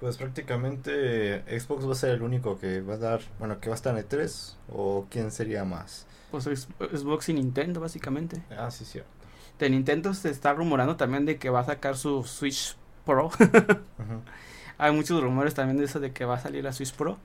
Pues 0.00 0.16
prácticamente 0.16 1.42
Xbox 1.58 1.86
va 1.88 1.92
a 1.92 1.96
ser 1.96 2.10
el 2.10 2.22
único 2.22 2.58
que 2.58 2.80
va 2.80 2.94
a 2.94 2.98
dar, 2.98 3.20
bueno, 3.40 3.58
que 3.60 3.68
va 3.68 3.74
a 3.74 3.76
estar 3.76 3.96
en 3.98 4.04
E3 4.08 4.54
o 4.72 5.06
quién 5.10 5.30
sería 5.32 5.64
más. 5.64 6.06
Pues 6.30 6.46
es- 6.46 6.68
Xbox 6.78 7.28
y 7.30 7.34
Nintendo, 7.34 7.80
básicamente. 7.80 8.40
Ah, 8.56 8.70
sí, 8.70 8.84
cierto. 8.84 9.10
De 9.58 9.68
Nintendo 9.68 10.14
se 10.14 10.30
está 10.30 10.52
rumorando 10.54 10.96
también 10.96 11.26
de 11.26 11.36
que 11.36 11.50
va 11.50 11.60
a 11.60 11.64
sacar 11.64 11.96
su 11.96 12.22
Switch 12.22 12.76
Pro. 13.04 13.30
Hay 14.78 14.92
muchos 14.92 15.20
rumores 15.20 15.54
también 15.54 15.78
de 15.78 15.84
eso 15.86 15.98
de 15.98 16.12
que 16.12 16.24
va 16.24 16.36
a 16.36 16.40
salir 16.40 16.62
la 16.62 16.72
Switch 16.72 16.94
Pro. 16.94 17.18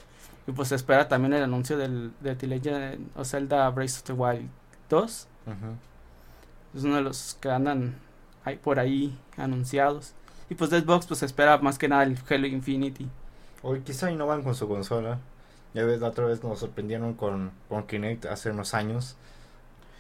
Y 0.48 0.52
pues 0.52 0.70
se 0.70 0.76
espera 0.76 1.08
también 1.08 1.34
el 1.34 1.44
anuncio 1.44 1.78
del, 1.78 2.12
de 2.22 2.36
The 2.36 2.48
Legend 2.48 3.10
of 3.16 3.28
Zelda 3.30 3.70
Breath 3.70 3.92
of 3.98 4.04
the 4.04 4.14
Wild 4.14 4.50
2. 4.90 5.28
Ujú. 5.46 5.54
Es 6.76 6.84
uno 6.84 6.96
de 6.96 7.02
los 7.02 7.38
que 7.40 7.50
andan 7.50 7.96
ahí, 8.46 8.58
por 8.58 8.80
ahí 8.80 9.18
anunciados. 9.38 10.14
Y 10.50 10.56
pues 10.56 10.70
de 10.70 10.82
Xbox 10.82 11.06
pues 11.08 11.24
espera 11.24 11.58
más 11.60 11.78
que 11.78 11.88
nada 11.88 12.04
el 12.04 12.18
Halo 12.30 12.48
Infinity. 12.48 13.08
O 13.62 13.76
quizá 13.76 14.12
innovan 14.12 14.44
con 14.44 14.56
su 14.56 14.68
consola. 14.68 15.20
Ya 15.74 15.86
ves, 15.86 16.02
la 16.02 16.10
otra 16.10 16.26
vez 16.26 16.44
nos 16.44 16.60
sorprendieron 16.60 17.14
con, 17.14 17.52
con 17.70 17.88
Kinect 17.88 18.26
hace 18.26 18.52
unos 18.52 18.74
años. 18.74 19.16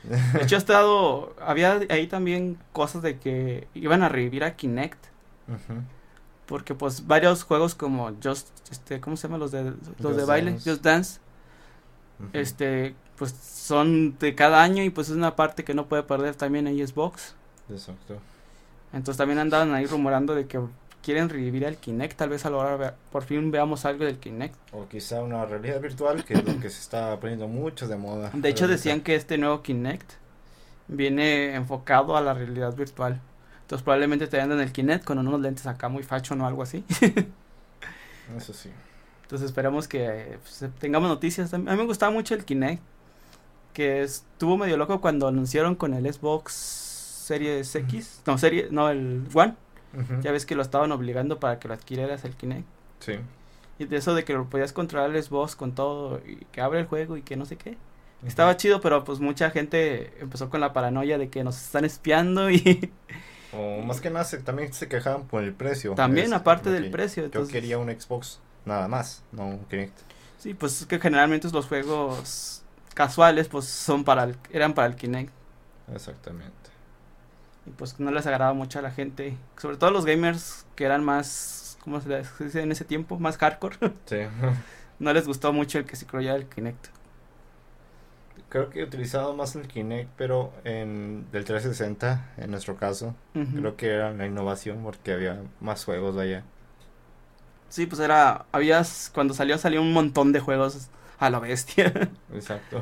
De 0.03 0.43
hecho 0.43 0.55
ha 0.55 0.59
estado, 0.59 1.35
había 1.41 1.79
ahí 1.89 2.07
también 2.07 2.57
cosas 2.73 3.01
de 3.01 3.17
que 3.17 3.67
iban 3.73 4.03
a 4.03 4.09
revivir 4.09 4.43
a 4.43 4.55
Kinect. 4.55 5.05
Porque 6.45 6.75
pues 6.75 7.07
varios 7.07 7.43
juegos 7.43 7.73
como 7.73 8.11
Just, 8.21 8.49
este, 8.69 8.99
¿cómo 8.99 9.15
se 9.15 9.27
llama? 9.27 9.37
Los 9.37 9.51
de, 9.51 9.63
los 9.63 9.77
Just 10.01 10.17
de 10.17 10.25
baile, 10.25 10.51
Dance. 10.51 10.69
Just 10.69 10.83
Dance. 10.83 11.19
Este, 12.33 12.95
pues 13.17 13.31
son 13.31 14.17
de 14.19 14.35
cada 14.35 14.61
año 14.63 14.83
y 14.83 14.89
pues 14.89 15.09
es 15.09 15.15
una 15.15 15.35
parte 15.35 15.63
que 15.63 15.73
no 15.73 15.87
puede 15.87 16.03
perder 16.03 16.35
también 16.35 16.67
ahí 16.67 16.85
Xbox. 16.85 17.35
Exacto. 17.69 18.17
Entonces 18.91 19.17
también 19.17 19.39
andaban 19.39 19.73
ahí 19.73 19.85
rumorando 19.85 20.35
de 20.35 20.45
que 20.47 20.59
quieren 21.01 21.29
revivir 21.29 21.65
al 21.65 21.77
Kinect, 21.77 22.17
tal 22.17 22.29
vez 22.29 22.45
a 22.45 22.49
la 22.49 22.57
hora 22.57 22.75
vea- 22.77 22.95
por 23.11 23.23
fin 23.23 23.51
veamos 23.51 23.85
algo 23.85 24.05
del 24.05 24.17
Kinect. 24.19 24.55
O 24.71 24.87
quizá 24.87 25.21
una 25.21 25.45
realidad 25.45 25.81
virtual, 25.81 26.23
que 26.23 26.33
es 26.35 26.45
lo 26.45 26.59
que 26.59 26.69
se 26.69 26.79
está 26.79 27.19
poniendo 27.19 27.47
mucho 27.47 27.87
de 27.87 27.97
moda. 27.97 28.29
De 28.33 28.49
hecho 28.49 28.67
decían 28.67 29.01
que 29.01 29.15
este 29.15 29.37
nuevo 29.37 29.61
Kinect 29.61 30.13
viene 30.87 31.55
enfocado 31.55 32.15
a 32.15 32.21
la 32.21 32.33
realidad 32.33 32.75
virtual. 32.75 33.19
Entonces 33.61 33.83
probablemente 33.83 34.27
te 34.27 34.37
vendan 34.37 34.59
el 34.59 34.71
Kinect 34.71 35.03
con 35.05 35.17
unos 35.17 35.39
lentes 35.41 35.65
acá 35.67 35.89
muy 35.89 36.03
fashion 36.03 36.39
o 36.41 36.47
algo 36.47 36.61
así. 36.63 36.85
Eso 38.37 38.53
sí. 38.53 38.69
Entonces 39.23 39.47
esperamos 39.47 39.87
que 39.87 40.37
pues, 40.41 40.69
tengamos 40.79 41.09
noticias. 41.09 41.53
A 41.53 41.57
mí 41.57 41.65
me 41.65 41.85
gustaba 41.85 42.11
mucho 42.11 42.35
el 42.35 42.45
Kinect. 42.45 42.81
Que 43.73 44.03
estuvo 44.03 44.57
medio 44.57 44.77
loco 44.77 45.01
cuando 45.01 45.27
anunciaron 45.27 45.75
con 45.75 45.93
el 45.93 46.11
Xbox 46.11 46.53
Series 46.53 47.75
X. 47.75 48.21
No, 48.25 48.37
serie, 48.37 48.67
no, 48.71 48.89
el 48.89 49.23
One. 49.33 49.55
Ya 50.21 50.31
ves 50.31 50.45
que 50.45 50.55
lo 50.55 50.63
estaban 50.63 50.91
obligando 50.91 51.39
para 51.39 51.59
que 51.59 51.67
lo 51.67 51.73
adquirieras 51.75 52.25
el 52.25 52.35
Kinect. 52.35 52.65
Sí. 52.99 53.13
Y 53.77 53.85
de 53.85 53.97
eso 53.97 54.15
de 54.15 54.23
que 54.23 54.33
lo 54.33 54.49
podías 54.49 54.73
controlar 54.73 55.15
el 55.15 55.21
Xbox 55.21 55.55
con 55.55 55.73
todo 55.73 56.19
y 56.25 56.45
que 56.51 56.61
abre 56.61 56.79
el 56.79 56.87
juego 56.87 57.15
y 57.17 57.21
que 57.21 57.35
no 57.35 57.45
sé 57.45 57.57
qué. 57.57 57.77
Estaba 58.25 58.55
chido, 58.55 58.79
pero 58.79 59.03
pues 59.03 59.19
mucha 59.19 59.49
gente 59.49 60.13
empezó 60.19 60.49
con 60.49 60.61
la 60.61 60.71
paranoia 60.71 61.17
de 61.17 61.29
que 61.29 61.43
nos 61.43 61.61
están 61.61 61.83
espiando 61.85 62.49
y 62.49 62.91
O 63.55 63.81
más 63.81 64.01
que 64.01 64.09
nada 64.09 64.25
se, 64.25 64.37
también 64.37 64.73
se 64.73 64.87
quejaban 64.87 65.27
por 65.27 65.43
el 65.43 65.53
precio. 65.53 65.93
también 65.93 66.27
Es 66.27 66.33
aparte 66.33 66.71
del 66.71 66.89
precio. 66.89 67.29
Yo 67.29 67.47
quería 67.47 67.77
un 67.77 67.89
Xbox, 67.89 68.39
nada 68.65 68.87
más, 68.87 69.23
no 69.31 69.47
un 69.47 69.59
Kinect. 69.65 69.99
Sí, 70.39 70.53
pues 70.53 70.81
es 70.81 70.87
que 70.87 70.99
generalmente 70.99 71.47
los 71.51 71.67
juegos 71.67 72.62
casuales 72.93 73.47
pues 73.47 73.65
son 73.65 74.03
para 74.03 74.23
el, 74.25 74.37
eran 74.51 74.73
para 74.73 74.87
el 74.87 74.95
Kinect 74.95 75.31
Exactamente. 75.93 76.69
y 77.65 77.71
pues 77.71 77.99
no 77.99 78.11
les 78.11 78.25
agradaba 78.25 78.53
mucho 78.53 78.79
a 78.79 78.81
la 78.81 78.91
gente, 78.91 79.37
sobre 79.57 79.77
todo 79.77 79.91
los 79.91 80.05
gamers 80.05 80.65
que 80.75 80.85
eran 80.85 81.03
más, 81.03 81.77
¿cómo 81.83 82.01
se 82.01 82.09
les 82.09 82.37
dice 82.39 82.61
en 82.61 82.71
ese 82.71 82.85
tiempo? 82.85 83.19
Más 83.19 83.37
hardcore. 83.37 83.77
Sí. 84.05 84.17
no 84.99 85.13
les 85.13 85.27
gustó 85.27 85.53
mucho 85.53 85.79
el 85.79 85.85
que 85.85 85.95
se 85.95 86.05
incluyera 86.05 86.35
el 86.35 86.45
Kinect. 86.47 86.87
Creo 88.49 88.69
que 88.69 88.81
he 88.81 88.83
utilizado 88.83 89.35
más 89.35 89.55
el 89.55 89.67
Kinect, 89.67 90.09
pero 90.15 90.53
en 90.63 91.25
del 91.31 91.43
360, 91.43 92.33
en 92.37 92.51
nuestro 92.51 92.75
caso. 92.77 93.15
Creo 93.33 93.75
que 93.75 93.89
era 93.89 94.11
la 94.11 94.27
innovación 94.27 94.83
porque 94.83 95.11
había 95.11 95.41
más 95.59 95.83
juegos 95.85 96.17
allá. 96.17 96.43
Sí, 97.69 97.87
pues 97.87 97.99
era, 97.99 98.45
habías, 98.51 99.09
cuando 99.11 99.33
salió 99.33 99.57
salió 99.57 99.81
un 99.81 99.91
montón 99.93 100.31
de 100.33 100.39
juegos 100.39 100.89
a 101.19 101.29
la 101.29 101.39
bestia. 101.39 101.91
Exacto. 102.33 102.81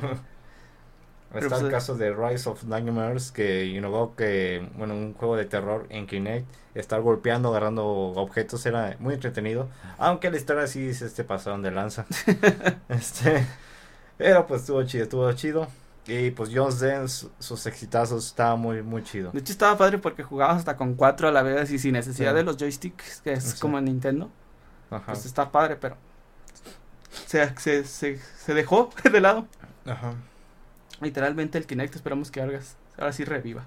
Pero 1.33 1.45
Está 1.45 1.49
pues, 1.55 1.61
el 1.61 1.67
eh, 1.67 1.71
caso 1.71 1.95
de 1.95 2.13
Rise 2.13 2.49
of 2.49 2.63
Nightmares 2.65 3.31
que 3.31 3.65
innovó 3.65 4.15
que, 4.15 4.67
bueno, 4.75 4.93
un 4.93 5.13
juego 5.13 5.37
de 5.37 5.45
terror 5.45 5.85
en 5.89 6.05
Kinect, 6.05 6.45
estar 6.75 7.01
golpeando, 7.01 7.49
agarrando 7.49 7.85
objetos 7.85 8.65
era 8.65 8.97
muy 8.99 9.13
entretenido, 9.13 9.69
aunque 9.97 10.29
la 10.29 10.35
historia 10.37 10.67
sí 10.67 10.93
se 10.93 11.05
este, 11.05 11.23
pasaron 11.23 11.61
de 11.61 11.71
lanza. 11.71 12.05
este, 12.89 13.47
pero 14.17 14.45
pues 14.45 14.61
estuvo 14.61 14.83
chido, 14.83 15.03
estuvo 15.03 15.31
chido. 15.33 15.67
Y 16.07 16.31
pues 16.31 16.49
Just 16.53 16.81
Dance, 16.81 17.27
sus 17.39 17.65
exitazos, 17.67 18.25
estaba 18.27 18.55
muy, 18.55 18.81
muy 18.81 19.03
chido. 19.03 19.31
De 19.31 19.39
hecho 19.39 19.53
estaba 19.53 19.77
padre 19.77 19.99
porque 19.99 20.23
jugabas 20.23 20.57
hasta 20.57 20.75
con 20.75 20.95
cuatro 20.95 21.27
a 21.27 21.31
la 21.31 21.43
vez 21.43 21.71
y 21.71 21.79
sin 21.79 21.93
necesidad 21.93 22.31
Sí. 22.31 22.35
de 22.37 22.43
los 22.43 22.57
joysticks, 22.57 23.21
que 23.21 23.33
es 23.33 23.43
Sí. 23.43 23.59
como 23.59 23.77
en 23.77 23.85
Nintendo. 23.85 24.29
Ajá. 24.89 25.05
Pues 25.13 25.25
está 25.25 25.51
padre, 25.51 25.77
pero 25.77 25.95
se, 27.31 27.57
se, 27.57 27.85
se, 27.85 28.17
se 28.17 28.53
dejó 28.53 28.89
de 29.11 29.21
lado. 29.21 29.47
Ajá. 29.85 30.15
Literalmente 30.99 31.57
el 31.57 31.65
Kinect 31.65 31.95
esperamos 31.95 32.29
que 32.29 32.41
ahora, 32.41 32.59
ahora 32.97 33.13
sí 33.13 33.23
reviva. 33.23 33.65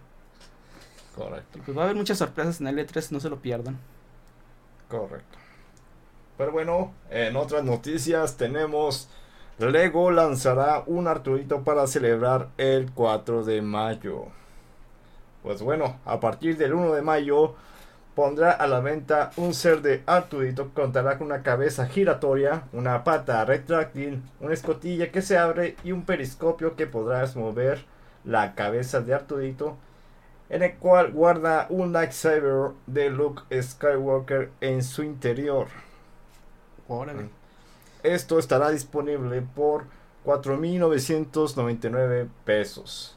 Correcto. 1.17 1.59
Y 1.59 1.61
pues 1.63 1.77
va 1.77 1.83
a 1.83 1.85
haber 1.85 1.97
muchas 1.97 2.19
sorpresas 2.19 2.61
en 2.61 2.67
el 2.67 2.79
E3, 2.79 3.11
no 3.11 3.21
se 3.21 3.31
lo 3.31 3.41
pierdan. 3.41 3.79
Correcto. 4.89 5.39
Pero 6.37 6.53
bueno, 6.53 6.93
en 7.11 7.37
otras 7.37 7.65
noticias 7.65 8.37
tenemos 8.37 9.09
Lego 9.59 10.11
lanzará 10.11 10.83
un 10.87 11.09
Arturito 11.09 11.63
para 11.63 11.87
celebrar 11.87 12.51
el 12.59 12.93
4 12.93 13.45
de 13.45 13.63
mayo. 13.63 14.27
Pues 15.43 15.63
bueno, 15.63 16.01
a 16.05 16.21
partir 16.21 16.59
del 16.59 16.75
1 16.75 16.93
de 16.93 17.03
mayo 17.03 17.55
pondrá 18.15 18.53
a 18.53 18.67
la 18.67 18.81
venta 18.81 19.31
un 19.37 19.55
ser 19.55 19.83
de 19.83 20.03
Arturito 20.07 20.69
que 20.69 20.83
contará 20.83 21.19
con 21.19 21.27
una 21.27 21.43
cabeza 21.43 21.87
giratoria, 21.87 22.65
una 22.73 23.05
pata 23.05 23.45
retráctil, 23.45 24.23
una 24.41 24.55
escotilla 24.55 25.11
que 25.11 25.23
se 25.23 25.39
abre 25.39 25.77
y 25.85 25.93
un 25.93 26.05
periscopio 26.05 26.77
que 26.77 26.87
podrás 26.87 27.37
mover 27.37 27.85
la 28.25 28.55
cabeza 28.55 29.01
de 29.01 29.15
Arturito 29.15 29.77
en 30.49 30.63
el 30.63 30.77
cual 30.77 31.13
guarda 31.13 31.67
un 31.71 31.93
lightsaber 31.93 32.73
de 32.87 33.11
Luke 33.11 33.43
Skywalker 33.61 34.51
en 34.61 34.83
su 34.83 35.03
interior. 35.03 35.67
Órale. 36.87 37.29
Esto 38.03 38.39
estará 38.39 38.71
disponible 38.71 39.43
por 39.43 39.87
4.999 40.25 42.29
pesos. 42.45 43.17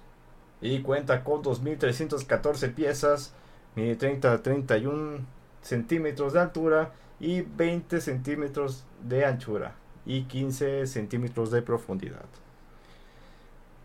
Y 0.61 0.81
cuenta 0.81 1.23
con 1.23 1.43
2.314 1.43 2.73
piezas, 2.73 3.33
mide 3.77 3.95
30 3.95 4.33
a 4.33 4.41
31 4.43 5.19
centímetros 5.61 6.33
de 6.33 6.39
altura 6.41 6.91
y 7.19 7.41
20 7.41 8.01
centímetros 8.01 8.85
de 9.07 9.23
anchura 9.25 9.75
y 10.05 10.23
15 10.23 10.85
centímetros 10.87 11.51
de 11.51 11.61
profundidad. 11.61 12.25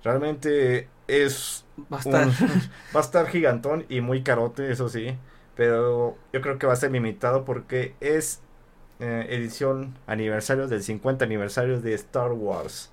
Realmente 0.04 0.88
es 1.06 1.64
Va 1.92 1.98
a 1.98 2.00
estar. 2.00 2.26
un- 2.26 2.32
va 2.94 3.00
a 3.00 3.02
estar 3.02 3.26
gigantón 3.28 3.84
y 3.88 4.00
muy 4.00 4.22
carote, 4.22 4.70
eso 4.72 4.88
sí. 4.88 5.16
Pero 5.54 6.16
yo 6.32 6.40
creo 6.40 6.58
que 6.58 6.66
va 6.66 6.72
a 6.72 6.76
ser 6.76 6.90
limitado 6.90 7.44
porque 7.44 7.94
es 8.00 8.40
eh, 9.00 9.26
edición 9.30 9.96
aniversario 10.06 10.68
del 10.68 10.82
50 10.82 11.24
aniversario 11.24 11.80
de 11.80 11.92
Star 11.94 12.32
Wars. 12.32 12.90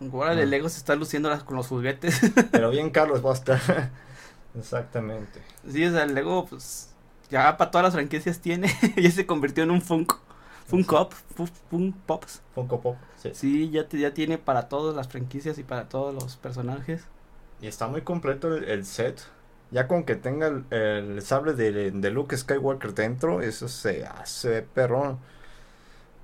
El 0.00 0.10
Ah. 0.22 0.34
Lego 0.34 0.68
se 0.68 0.78
está 0.78 0.94
luciendo 0.94 1.28
las- 1.28 1.42
con 1.44 1.56
los 1.56 1.66
juguetes. 1.66 2.20
Pero 2.52 2.70
bien 2.70 2.90
Carlos 2.90 3.24
va 3.24 3.30
a 3.30 3.34
estar. 3.34 3.60
Exactamente. 4.58 5.40
sí, 5.68 5.84
o 5.84 5.90
sea, 5.92 6.04
el 6.04 6.14
Lego, 6.14 6.46
pues, 6.46 6.90
ya 7.30 7.56
para 7.56 7.70
todas 7.70 7.84
las 7.84 7.94
franquicias 7.94 8.40
tiene. 8.40 8.68
ya 8.96 9.10
se 9.10 9.26
convirtió 9.26 9.64
en 9.64 9.70
un 9.70 9.82
Funko. 9.82 10.20
Funko 10.66 11.08
Pop, 11.10 11.12
Fu- 11.36 11.46
Fun 11.70 11.92
Pops. 12.06 12.40
Funko 12.54 12.80
Pop. 12.80 12.96
Sí. 13.16 13.30
Sí, 13.34 13.70
ya, 13.70 13.88
te- 13.88 13.98
ya 13.98 14.14
tiene 14.14 14.38
para 14.38 14.68
todas 14.68 14.94
las 14.94 15.08
franquicias 15.08 15.58
y 15.58 15.62
para 15.62 15.88
todos 15.88 16.14
los 16.14 16.36
personajes. 16.36 17.04
Y 17.60 17.66
está 17.66 17.88
muy 17.88 18.02
completo 18.02 18.54
el, 18.54 18.64
el 18.64 18.84
set. 18.84 19.20
Ya 19.70 19.88
con 19.88 20.04
que 20.04 20.14
tenga 20.14 20.46
el, 20.48 20.64
el 20.70 21.22
sable 21.22 21.54
de, 21.54 21.90
de 21.90 22.10
Luke 22.10 22.36
Skywalker 22.36 22.94
dentro, 22.94 23.40
eso 23.40 23.66
se 23.68 24.04
hace 24.06 24.62
perrón. 24.62 25.18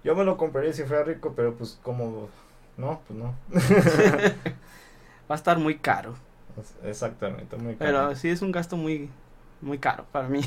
Yo 0.04 0.14
me 0.14 0.24
lo 0.24 0.36
compraría 0.36 0.72
si 0.72 0.84
fuera 0.84 1.04
rico, 1.04 1.34
pero 1.36 1.54
pues 1.54 1.78
como... 1.82 2.28
No, 2.76 3.02
pues 3.06 3.18
no. 3.18 3.34
Va 5.30 5.34
a 5.34 5.38
estar 5.38 5.58
muy 5.58 5.78
caro. 5.78 6.14
Exactamente, 6.84 7.56
muy 7.56 7.74
Pero 7.74 7.98
caro. 7.98 8.16
sí 8.16 8.28
es 8.28 8.42
un 8.42 8.52
gasto 8.52 8.76
muy, 8.76 9.10
muy 9.60 9.78
caro 9.78 10.06
para 10.12 10.28
mí. 10.28 10.40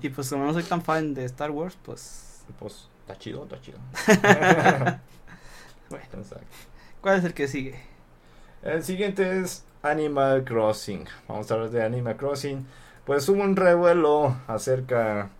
Y 0.00 0.08
pues 0.10 0.30
como 0.30 0.44
no 0.44 0.52
soy 0.52 0.62
tan 0.62 0.80
fan 0.82 1.12
de 1.14 1.24
Star 1.24 1.50
Wars, 1.50 1.76
pues... 1.82 2.44
Pues 2.58 2.88
está 3.00 3.18
chido, 3.18 3.42
está 3.44 3.60
chido. 3.60 3.78
Bueno, 5.88 6.04
Exacto. 6.18 6.46
¿cuál 7.00 7.18
es 7.18 7.24
el 7.24 7.34
que 7.34 7.48
sigue? 7.48 7.80
El 8.62 8.82
siguiente 8.82 9.40
es 9.40 9.64
Animal 9.82 10.44
Crossing. 10.44 11.06
Vamos 11.28 11.50
a 11.50 11.54
hablar 11.54 11.70
de 11.70 11.84
Animal 11.84 12.16
Crossing. 12.16 12.66
Pues 13.04 13.28
hubo 13.28 13.42
un 13.42 13.54
revuelo 13.54 14.36
acerca 14.48 15.30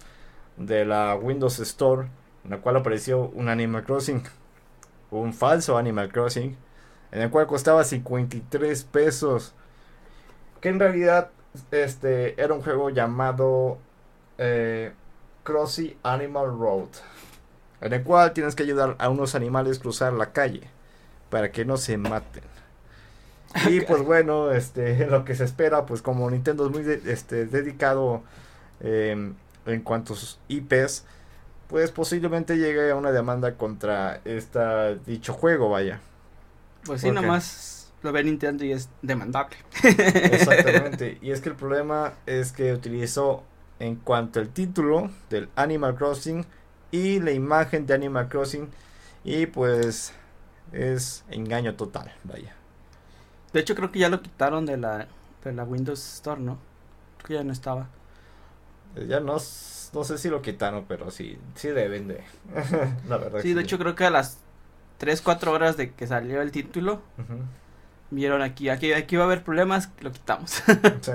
de 0.56 0.84
la 0.84 1.16
Windows 1.16 1.58
Store, 1.58 2.08
en 2.44 2.50
la 2.50 2.58
cual 2.58 2.76
apareció 2.76 3.22
un 3.30 3.48
Animal 3.48 3.82
Crossing, 3.84 4.22
un 5.10 5.32
falso 5.34 5.76
Animal 5.76 6.12
Crossing, 6.12 6.56
en 7.12 7.22
el 7.22 7.30
cual 7.30 7.46
costaba 7.46 7.84
53 7.84 8.84
pesos. 8.84 9.54
Que 10.60 10.68
en 10.70 10.80
realidad 10.80 11.30
este 11.70 12.40
era 12.42 12.54
un 12.54 12.62
juego 12.62 12.90
llamado 12.90 13.78
eh, 14.38 14.92
Crossy 15.44 15.96
Animal 16.02 16.58
Road, 16.58 16.88
en 17.80 17.92
el 17.92 18.02
cual 18.02 18.32
tienes 18.32 18.54
que 18.54 18.62
ayudar 18.64 18.96
a 18.98 19.08
unos 19.10 19.34
animales 19.34 19.78
a 19.78 19.82
cruzar 19.82 20.12
la 20.12 20.32
calle 20.32 20.62
para 21.30 21.52
que 21.52 21.64
no 21.64 21.76
se 21.76 21.98
maten. 21.98 22.44
Y 23.68 23.80
pues 23.80 24.02
bueno, 24.02 24.50
este, 24.50 25.06
lo 25.10 25.24
que 25.24 25.34
se 25.34 25.44
espera, 25.44 25.86
pues 25.86 26.02
como 26.02 26.30
Nintendo 26.30 26.66
es 26.66 26.72
muy 26.72 26.82
de- 26.82 27.12
este, 27.12 27.46
dedicado 27.46 28.22
eh, 28.80 29.32
en 29.66 29.80
cuanto 29.82 30.12
a 30.12 30.16
sus 30.16 30.38
IPs, 30.48 31.04
pues 31.68 31.90
posiblemente 31.90 32.56
llegue 32.58 32.90
a 32.90 32.96
una 32.96 33.12
demanda 33.12 33.54
contra 33.56 34.20
esta 34.24 34.94
dicho 34.94 35.32
juego, 35.32 35.70
vaya. 35.70 36.00
Pues 36.86 37.00
sí, 37.00 37.10
nomás 37.10 37.92
lo 38.02 38.12
ve 38.12 38.22
Nintendo 38.24 38.64
y 38.64 38.72
es 38.72 38.88
demandable. 39.02 39.56
Exactamente. 39.82 41.18
y 41.22 41.30
es 41.30 41.40
que 41.40 41.48
el 41.50 41.56
problema 41.56 42.14
es 42.26 42.52
que 42.52 42.72
utilizó 42.72 43.44
en 43.78 43.96
cuanto 43.96 44.40
al 44.40 44.48
título 44.48 45.10
del 45.28 45.48
Animal 45.56 45.96
Crossing 45.96 46.46
y 46.90 47.20
la 47.20 47.32
imagen 47.32 47.86
de 47.86 47.94
Animal 47.94 48.28
Crossing 48.28 48.68
y 49.24 49.46
pues 49.46 50.12
es 50.72 51.24
engaño 51.30 51.74
total, 51.74 52.12
vaya. 52.24 52.54
De 53.52 53.60
hecho, 53.60 53.74
creo 53.74 53.90
que 53.90 53.98
ya 53.98 54.08
lo 54.08 54.22
quitaron 54.22 54.66
de 54.66 54.76
la, 54.76 55.08
de 55.44 55.52
la 55.52 55.64
Windows 55.64 56.14
Store, 56.16 56.40
¿no? 56.40 56.58
Que 57.24 57.34
ya 57.34 57.44
no 57.44 57.52
estaba. 57.52 57.88
Eh, 58.96 59.06
Ya 59.08 59.20
no, 59.20 59.34
no 59.34 60.04
sé 60.04 60.18
si 60.18 60.28
lo 60.28 60.42
quitaron, 60.42 60.84
pero 60.86 61.10
sí, 61.10 61.38
sí 61.54 61.68
deben 61.68 62.08
de. 62.08 62.22
la 63.08 63.16
verdad. 63.18 63.40
Sí, 63.40 63.54
de 63.54 63.62
hecho 63.62 63.78
creo 63.78 63.94
que 63.94 64.04
a 64.04 64.10
las 64.10 64.38
3, 64.98 65.20
4 65.22 65.52
horas 65.52 65.76
de 65.76 65.92
que 65.92 66.06
salió 66.06 66.40
el 66.42 66.50
título, 66.52 67.02
vieron 68.10 68.42
aquí, 68.42 68.68
aquí, 68.68 68.92
aquí 68.92 69.16
va 69.16 69.22
a 69.24 69.26
haber 69.26 69.44
problemas, 69.44 69.90
lo 70.00 70.12
quitamos. 70.12 70.62
Sí. 71.02 71.12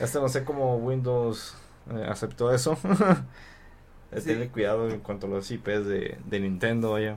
Hasta 0.00 0.20
no 0.20 0.28
sé 0.28 0.44
cómo 0.44 0.76
Windows 0.76 1.54
eh, 1.90 2.06
aceptó 2.08 2.52
eso. 2.54 2.76
De 4.10 4.20
Sí. 4.20 4.26
Tener 4.26 4.50
cuidado 4.50 4.90
en 4.90 5.00
cuanto 5.00 5.26
a 5.26 5.30
los 5.30 5.50
IPs 5.50 5.86
de, 5.86 6.18
de 6.26 6.40
Nintendo, 6.40 6.90
vaya. 6.92 7.16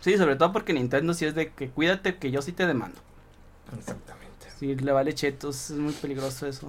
sí, 0.00 0.18
sobre 0.18 0.36
todo 0.36 0.52
porque 0.52 0.74
Nintendo 0.74 1.14
sí 1.14 1.24
es 1.24 1.34
de 1.34 1.52
que 1.52 1.70
cuídate 1.70 2.16
que 2.18 2.30
yo 2.30 2.42
sí 2.42 2.52
te 2.52 2.66
demando. 2.66 2.98
Exactamente. 3.74 4.46
Sí, 4.58 4.76
le 4.76 4.92
vale 4.92 5.14
chetos, 5.14 5.70
es 5.70 5.78
muy 5.78 5.94
peligroso 5.94 6.46
eso. 6.46 6.68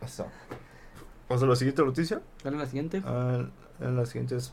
Eso. 0.00 0.26
¿Vamos 1.28 1.42
a 1.42 1.46
la 1.46 1.56
siguiente 1.56 1.82
noticia? 1.84 2.20
¿Cuál 2.42 2.54
es 2.54 2.60
la 2.60 2.66
siguiente? 2.66 3.02
En 3.80 3.96
la 3.96 4.06
siguiente 4.06 4.36
es 4.36 4.52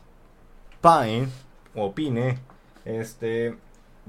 Pine, 0.82 1.28
o 1.74 1.94
Pine, 1.94 2.38
este, 2.84 3.56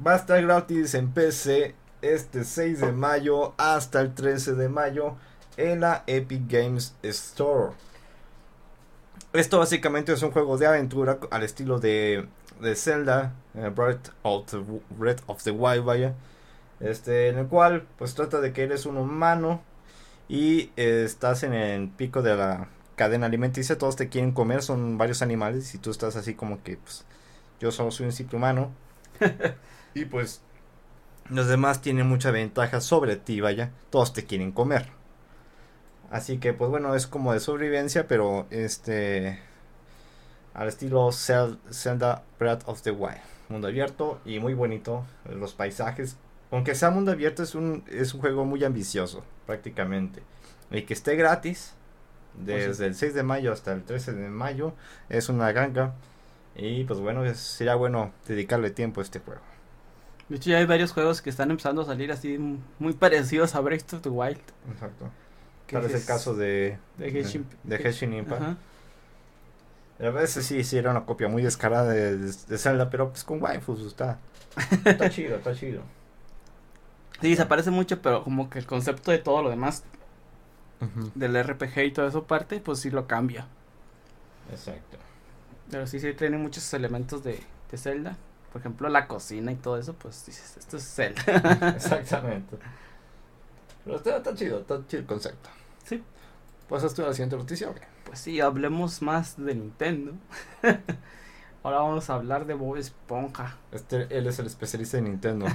va 0.06 0.14
a 0.14 0.18
estar 0.18 0.42
gratis 0.42 0.94
en 0.94 1.12
PC 1.12 1.76
este 2.02 2.44
6 2.44 2.82
de 2.82 2.92
mayo 2.92 3.54
hasta 3.58 4.02
el 4.02 4.14
13 4.14 4.56
de 4.56 4.70
mayo 4.70 5.16
en 5.58 5.82
la 5.82 6.04
Epic 6.08 6.44
Games 6.48 6.96
Store. 7.04 7.74
Esto 9.34 9.60
básicamente 9.60 10.12
es 10.12 10.24
un 10.24 10.32
juego 10.32 10.58
de 10.58 10.68
aventura 10.68 11.20
al 11.30 11.44
estilo 11.44 11.80
de, 11.80 12.28
de 12.60 12.76
Zelda, 12.76 13.34
eh, 13.56 13.70
Breath, 13.70 14.10
of 14.24 14.46
the, 14.48 14.58
of 15.28 15.44
the 15.44 15.52
Wild, 15.52 15.86
vaya. 15.86 16.16
Este, 16.80 17.30
en 17.30 17.38
el 17.38 17.48
cual 17.48 17.86
pues 17.98 18.16
trata 18.16 18.42
de 18.42 18.54
que 18.54 18.64
eres 18.64 18.86
un 18.86 18.98
humano 18.98 19.62
y 20.28 20.72
eh, 20.78 21.04
estás 21.06 21.44
en 21.44 21.54
el 21.54 21.90
pico 21.90 22.24
de 22.24 22.36
la 22.36 22.70
cadena 22.96 23.28
alimenticia, 23.28 23.78
todos 23.78 23.96
te 23.96 24.10
quieren 24.10 24.32
comer, 24.32 24.64
son 24.64 24.98
varios 24.98 25.22
animales 25.22 25.76
y 25.76 25.78
tú 25.78 25.92
estás 25.92 26.16
así 26.16 26.34
como 26.34 26.64
que 26.64 26.78
pues 26.78 27.06
yo 27.62 27.72
solo 27.72 27.92
soy 27.92 28.08
un 28.08 28.14
simple 28.14 28.38
humano. 28.38 28.72
y 29.96 30.06
pues 30.06 30.42
los 31.30 31.48
demás 31.48 31.82
tienen 31.82 32.08
mucha 32.08 32.32
ventaja 32.32 32.82
sobre 32.82 33.16
ti, 33.18 33.42
vaya, 33.42 33.72
todos 33.92 34.14
te 34.14 34.26
quieren 34.26 34.52
comer. 34.54 34.90
Así 36.10 36.40
que 36.40 36.54
pues 36.54 36.70
bueno, 36.70 36.96
es 36.96 37.08
como 37.08 37.34
de 37.34 37.40
sobrevivencia, 37.40 38.08
pero 38.08 38.46
este 38.50 39.40
al 40.54 40.68
estilo 40.68 41.08
Zel- 41.12 41.60
Zelda 41.72 42.24
Breath 42.40 42.64
of 42.66 42.82
the 42.82 42.92
Wild, 42.92 43.18
mundo 43.50 43.68
abierto 43.68 44.20
y 44.26 44.40
muy 44.40 44.54
bonito, 44.54 45.06
los 45.26 45.54
paisajes, 45.54 46.18
aunque 46.52 46.76
sea 46.76 46.92
mundo 46.92 47.12
abierto 47.12 47.44
es 47.44 47.56
un 47.56 47.84
es 47.88 48.14
un 48.14 48.22
juego 48.22 48.46
muy 48.46 48.64
ambicioso, 48.64 49.24
prácticamente. 49.46 50.24
Y 50.72 50.84
que 50.84 50.94
esté 50.94 51.16
gratis 51.16 51.74
Pues 52.50 52.66
desde 52.68 52.88
el 52.88 52.96
6 52.96 53.14
de 53.14 53.24
mayo 53.24 53.54
hasta 53.54 53.74
el 53.74 53.84
13 53.84 54.14
de 54.14 54.30
mayo 54.30 54.74
es 55.10 55.30
una 55.30 55.52
ganga 55.54 55.96
y 56.56 56.84
pues 56.84 57.00
bueno, 57.00 57.24
sería 57.36 57.76
bueno 57.76 58.12
dedicarle 58.28 58.72
tiempo 58.72 59.02
a 59.02 59.04
este 59.04 59.20
juego. 59.20 59.42
De 60.30 60.38
hecho 60.38 60.50
ya 60.50 60.58
hay 60.60 60.66
varios 60.66 60.94
juegos 60.94 61.22
que 61.22 61.30
están 61.30 61.52
empezando 61.52 61.82
a 61.82 61.86
salir 61.86 62.12
así 62.12 62.38
muy 62.80 62.94
parecidos 62.94 63.54
a 63.56 63.60
Breath 63.60 63.94
of 63.94 64.02
the 64.02 64.10
Wild. 64.10 64.40
Exacto. 64.72 65.10
Tal 65.70 65.82
vez 65.84 65.94
el 65.94 66.06
caso 66.06 66.36
de 66.36 66.78
de 66.98 67.12
Genshin- 67.14 67.46
de 67.64 67.78
Genshin 67.78 68.14
Impact. 68.14 68.42
Ajá. 68.42 68.58
A 70.00 70.10
veces 70.10 70.46
sí, 70.46 70.64
sí 70.64 70.78
era 70.78 70.92
una 70.92 71.06
copia 71.06 71.28
muy 71.28 71.44
descarada 71.44 71.92
de, 71.92 72.18
de 72.18 72.58
Zelda, 72.58 72.90
pero 72.90 73.10
pues 73.10 73.24
con 73.24 73.42
waifus 73.42 73.82
está. 73.86 74.20
Está 74.86 75.10
chido, 75.12 75.36
está 75.38 75.54
chido. 75.54 75.84
Sí, 77.22 77.36
se 77.36 77.46
parece 77.46 77.70
mucho, 77.70 78.02
pero 78.02 78.24
como 78.24 78.50
que 78.50 78.58
el 78.60 78.66
concepto 78.66 79.12
de 79.12 79.20
todo 79.20 79.44
lo 79.44 79.50
demás 79.50 79.84
del 81.14 81.36
RPG 81.44 81.78
y 81.86 81.92
todo 81.92 82.08
eso 82.08 82.24
parte, 82.24 82.60
pues 82.60 82.80
sí 82.80 82.90
lo 82.90 83.06
cambia. 83.06 83.48
Exacto. 84.50 84.98
Pero 85.70 85.88
sí, 85.88 86.00
sí 86.00 86.14
tiene 86.14 86.38
muchos 86.38 86.74
elementos 86.74 87.24
de, 87.24 87.40
de 87.70 87.78
Zelda. 87.78 88.18
Por 88.52 88.62
ejemplo, 88.62 88.90
la 88.90 89.08
cocina 89.08 89.52
y 89.52 89.56
todo 89.56 89.78
eso, 89.78 89.94
pues 89.94 90.26
dices, 90.26 90.58
esto 90.58 90.78
es 90.78 90.84
Zelda. 90.84 91.22
Exactamente. 91.76 92.58
Pero 93.86 93.98
está, 93.98 94.18
está 94.18 94.36
chido, 94.36 94.60
está 94.60 94.86
chido 94.88 95.02
el 95.02 95.08
concepto. 95.08 95.50
Sí. 95.86 96.04
¿Pasas 96.70 96.94
tú 96.94 97.04
a 97.04 97.08
la 97.08 97.14
siguiente 97.14 97.38
noticia 97.38 97.70
o 97.70 97.76
qué? 97.76 97.82
Pues 98.06 98.20
sí, 98.20 98.40
hablemos 98.40 99.02
más 99.02 99.38
de 99.38 99.56
Nintendo. 99.56 100.14
Ahora 101.64 101.78
vamos 101.78 102.10
a 102.10 102.16
hablar 102.16 102.46
de 102.46 102.54
Bob 102.56 102.78
Esponja. 102.78 103.58
Este, 103.72 104.08
él 104.18 104.28
es 104.28 104.40
el 104.40 104.48
especialista 104.48 104.98
de 104.98 105.04
Nintendo. 105.04 105.46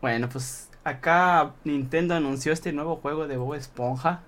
Bueno, 0.00 0.28
pues 0.28 0.68
acá 0.84 1.54
Nintendo 1.64 2.14
anunció 2.14 2.52
este 2.52 2.72
nuevo 2.72 2.96
juego 2.96 3.26
de 3.26 3.36
Bob 3.36 3.54
Esponja. 3.54 4.20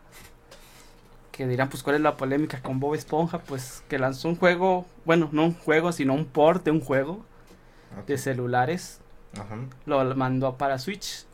Que 1.40 1.46
dirán, 1.46 1.70
pues, 1.70 1.82
¿cuál 1.82 1.96
es 1.96 2.02
la 2.02 2.18
polémica 2.18 2.60
con 2.60 2.80
Bob 2.80 2.94
Esponja? 2.94 3.38
Pues 3.38 3.82
que 3.88 3.98
lanzó 3.98 4.28
un 4.28 4.36
juego, 4.36 4.84
bueno, 5.06 5.30
no 5.32 5.44
un 5.44 5.54
juego, 5.54 5.90
sino 5.90 6.12
un 6.12 6.26
port 6.26 6.62
de 6.66 6.70
un 6.70 6.82
juego 6.82 7.24
de 8.06 8.18
celulares. 8.18 9.00
Ajá. 9.32 9.56
Lo 9.86 10.04
mandó 10.16 10.58
para 10.58 10.78
Switch. 10.78 11.24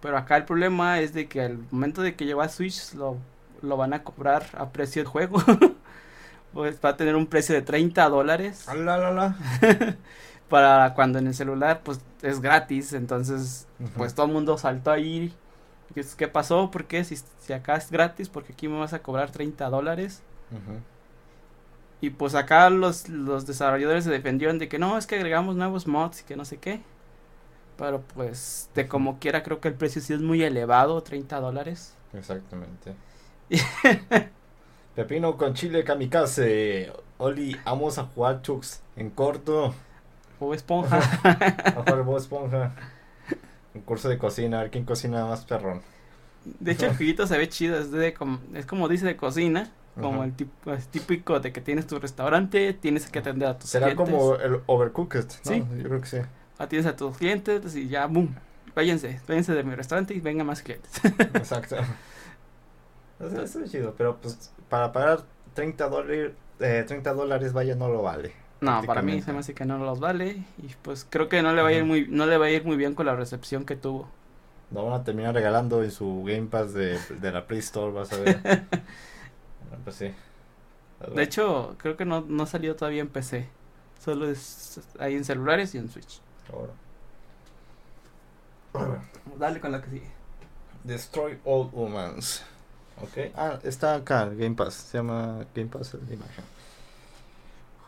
Pero 0.00 0.18
acá 0.18 0.38
el 0.38 0.44
problema 0.44 0.98
es 0.98 1.14
de 1.14 1.28
que 1.28 1.40
al 1.40 1.58
momento 1.70 2.02
de 2.02 2.16
que 2.16 2.24
llegó 2.24 2.42
a 2.42 2.48
Switch 2.48 2.94
lo, 2.94 3.16
lo 3.60 3.76
van 3.76 3.92
a 3.94 4.02
cobrar 4.02 4.44
a 4.54 4.70
precio 4.70 5.04
del 5.04 5.08
juego. 5.08 5.40
pues 6.52 6.80
va 6.84 6.88
a 6.88 6.96
tener 6.96 7.14
un 7.14 7.28
precio 7.28 7.54
de 7.54 7.62
30 7.62 8.08
dólares. 8.08 8.64
Ah. 8.66 9.36
Para 10.48 10.94
cuando 10.94 11.20
en 11.20 11.28
el 11.28 11.34
celular 11.34 11.82
pues 11.84 12.00
es 12.22 12.40
gratis. 12.40 12.92
Entonces 12.92 13.68
pues 13.96 14.16
todo 14.16 14.26
el 14.26 14.32
mundo 14.32 14.58
saltó 14.58 14.90
ahí. 14.90 15.32
¿Qué, 15.94 16.28
pasó? 16.28 16.70
¿Por 16.70 16.86
qué? 16.86 17.04
Si, 17.04 17.16
si 17.16 17.52
acá 17.52 17.76
es 17.76 17.90
gratis, 17.90 18.28
porque 18.28 18.52
aquí 18.52 18.68
me 18.68 18.78
vas 18.78 18.92
a 18.92 19.02
cobrar 19.02 19.30
30 19.30 19.68
dólares. 19.68 20.22
Y 22.00 22.10
pues 22.10 22.34
acá 22.34 22.68
los, 22.68 23.08
los 23.08 23.46
desarrolladores 23.46 24.04
se 24.04 24.10
defendieron 24.10 24.58
de 24.58 24.68
que 24.68 24.78
no, 24.78 24.98
es 24.98 25.06
que 25.06 25.14
agregamos 25.14 25.56
nuevos 25.56 25.86
mods 25.86 26.20
y 26.20 26.24
que 26.24 26.36
no 26.36 26.44
sé 26.44 26.58
qué. 26.58 26.80
Pero 27.78 28.02
pues 28.14 28.68
de 28.74 28.88
como 28.88 29.18
quiera 29.18 29.42
creo 29.42 29.60
que 29.60 29.68
el 29.68 29.74
precio 29.74 30.02
sí 30.02 30.12
es 30.12 30.20
muy 30.20 30.42
elevado, 30.42 31.02
30 31.02 31.40
dólares. 31.40 31.94
Exactamente. 32.12 32.94
Pepino 34.94 35.36
con 35.36 35.54
chile 35.54 35.84
kamikaze. 35.84 36.92
Oli, 37.18 37.56
vamos 37.64 37.98
a 37.98 38.04
jugar 38.04 38.42
Chux 38.42 38.82
en 38.96 39.10
corto. 39.10 39.74
Bob 40.38 40.54
Esponja. 40.54 40.98
a 41.24 41.70
jugar 41.70 42.02
Bob 42.02 42.18
Esponja. 42.18 42.74
Un 43.74 43.82
curso 43.82 44.08
de 44.08 44.18
cocina, 44.18 44.58
a 44.58 44.62
ver 44.62 44.70
quién 44.70 44.84
cocina 44.84 45.24
más 45.24 45.44
perrón. 45.44 45.80
De 46.44 46.72
hecho, 46.72 46.86
el 46.86 46.96
jueguito 46.96 47.26
se 47.26 47.38
ve 47.38 47.48
chido, 47.48 47.78
es, 47.78 47.90
de, 47.90 48.12
como, 48.14 48.40
es 48.54 48.66
como 48.66 48.88
dice 48.88 49.06
de 49.06 49.16
cocina, 49.16 49.70
como 50.00 50.24
el, 50.24 50.32
tipo, 50.34 50.72
es 50.72 50.88
típico 50.88 51.38
de 51.40 51.52
que 51.52 51.60
tienes 51.60 51.86
tu 51.86 51.98
restaurante, 51.98 52.72
tienes 52.72 53.08
que 53.08 53.18
atender 53.20 53.48
a 53.48 53.58
tus 53.58 53.70
Será 53.70 53.86
clientes. 53.86 54.10
como 54.14 54.34
el 54.36 54.60
Overcooked, 54.66 55.24
¿no? 55.24 55.50
Sí. 55.50 55.64
Yo 55.78 55.88
creo 55.88 56.00
que 56.00 56.06
sí. 56.06 56.18
Atiendes 56.58 56.92
a 56.92 56.96
tus 56.96 57.16
clientes 57.16 57.76
y 57.76 57.88
ya, 57.88 58.06
boom, 58.06 58.34
váyanse, 58.74 59.20
váyanse 59.28 59.54
de 59.54 59.62
mi 59.62 59.74
restaurante 59.74 60.14
y 60.14 60.20
vengan 60.20 60.46
más 60.46 60.62
clientes. 60.62 60.90
Exacto. 61.04 61.76
Eso 63.20 63.42
está 63.42 63.64
chido, 63.64 63.94
pero 63.96 64.16
pues 64.16 64.52
para 64.68 64.92
pagar 64.92 65.22
30 65.54 65.88
dólares, 65.88 66.32
eh, 66.60 66.84
30 66.86 67.12
dólares, 67.12 67.52
vaya, 67.52 67.76
no 67.76 67.88
lo 67.88 68.02
vale. 68.02 68.32
No, 68.62 68.82
para 68.84 69.02
mí 69.02 69.20
se 69.20 69.32
me 69.32 69.40
hace 69.40 69.54
que 69.54 69.64
no 69.64 69.76
los 69.78 69.98
vale 69.98 70.44
y 70.62 70.68
pues 70.82 71.04
creo 71.08 71.28
que 71.28 71.42
no 71.42 71.52
le 71.52 71.62
va 71.62 71.68
a 71.68 71.72
ir 71.72 71.84
muy, 71.84 72.06
no 72.08 72.26
le 72.26 72.38
va 72.38 72.46
a 72.46 72.50
ir 72.50 72.64
muy 72.64 72.76
bien 72.76 72.94
con 72.94 73.06
la 73.06 73.16
recepción 73.16 73.64
que 73.64 73.74
tuvo. 73.74 74.08
Lo 74.70 74.86
van 74.86 75.00
a 75.00 75.04
terminar 75.04 75.34
regalando 75.34 75.82
en 75.82 75.90
su 75.90 76.22
Game 76.24 76.46
Pass 76.46 76.72
de, 76.72 76.96
de 77.20 77.32
la 77.32 77.46
Play 77.46 77.58
Store, 77.58 77.92
vas 77.92 78.12
a 78.12 78.18
ver. 78.18 78.40
Bueno, 79.68 79.84
pues 79.84 79.96
sí. 79.96 80.12
De 81.14 81.22
hecho, 81.22 81.76
creo 81.78 81.96
que 81.96 82.04
no, 82.04 82.20
no 82.28 82.46
salió 82.46 82.76
todavía 82.76 83.00
en 83.00 83.08
PC. 83.08 83.48
Solo 83.98 84.28
es 84.28 84.80
ahí 84.98 85.14
en 85.14 85.24
celulares 85.24 85.74
y 85.74 85.78
en 85.78 85.88
Switch. 85.88 86.20
Ahora. 86.52 86.72
Dale 89.38 89.60
con 89.60 89.72
la 89.72 89.80
que 89.80 89.90
sigue. 89.90 90.10
Destroy 90.84 91.38
All 91.44 91.70
Humans. 91.72 92.44
Ok. 93.00 93.32
Ah, 93.34 93.58
está 93.62 93.94
acá, 93.94 94.26
Game 94.26 94.54
Pass. 94.54 94.74
Se 94.74 94.98
llama 94.98 95.46
Game 95.54 95.68
Pass 95.68 95.94
la 95.94 96.14
imagen. 96.14 96.44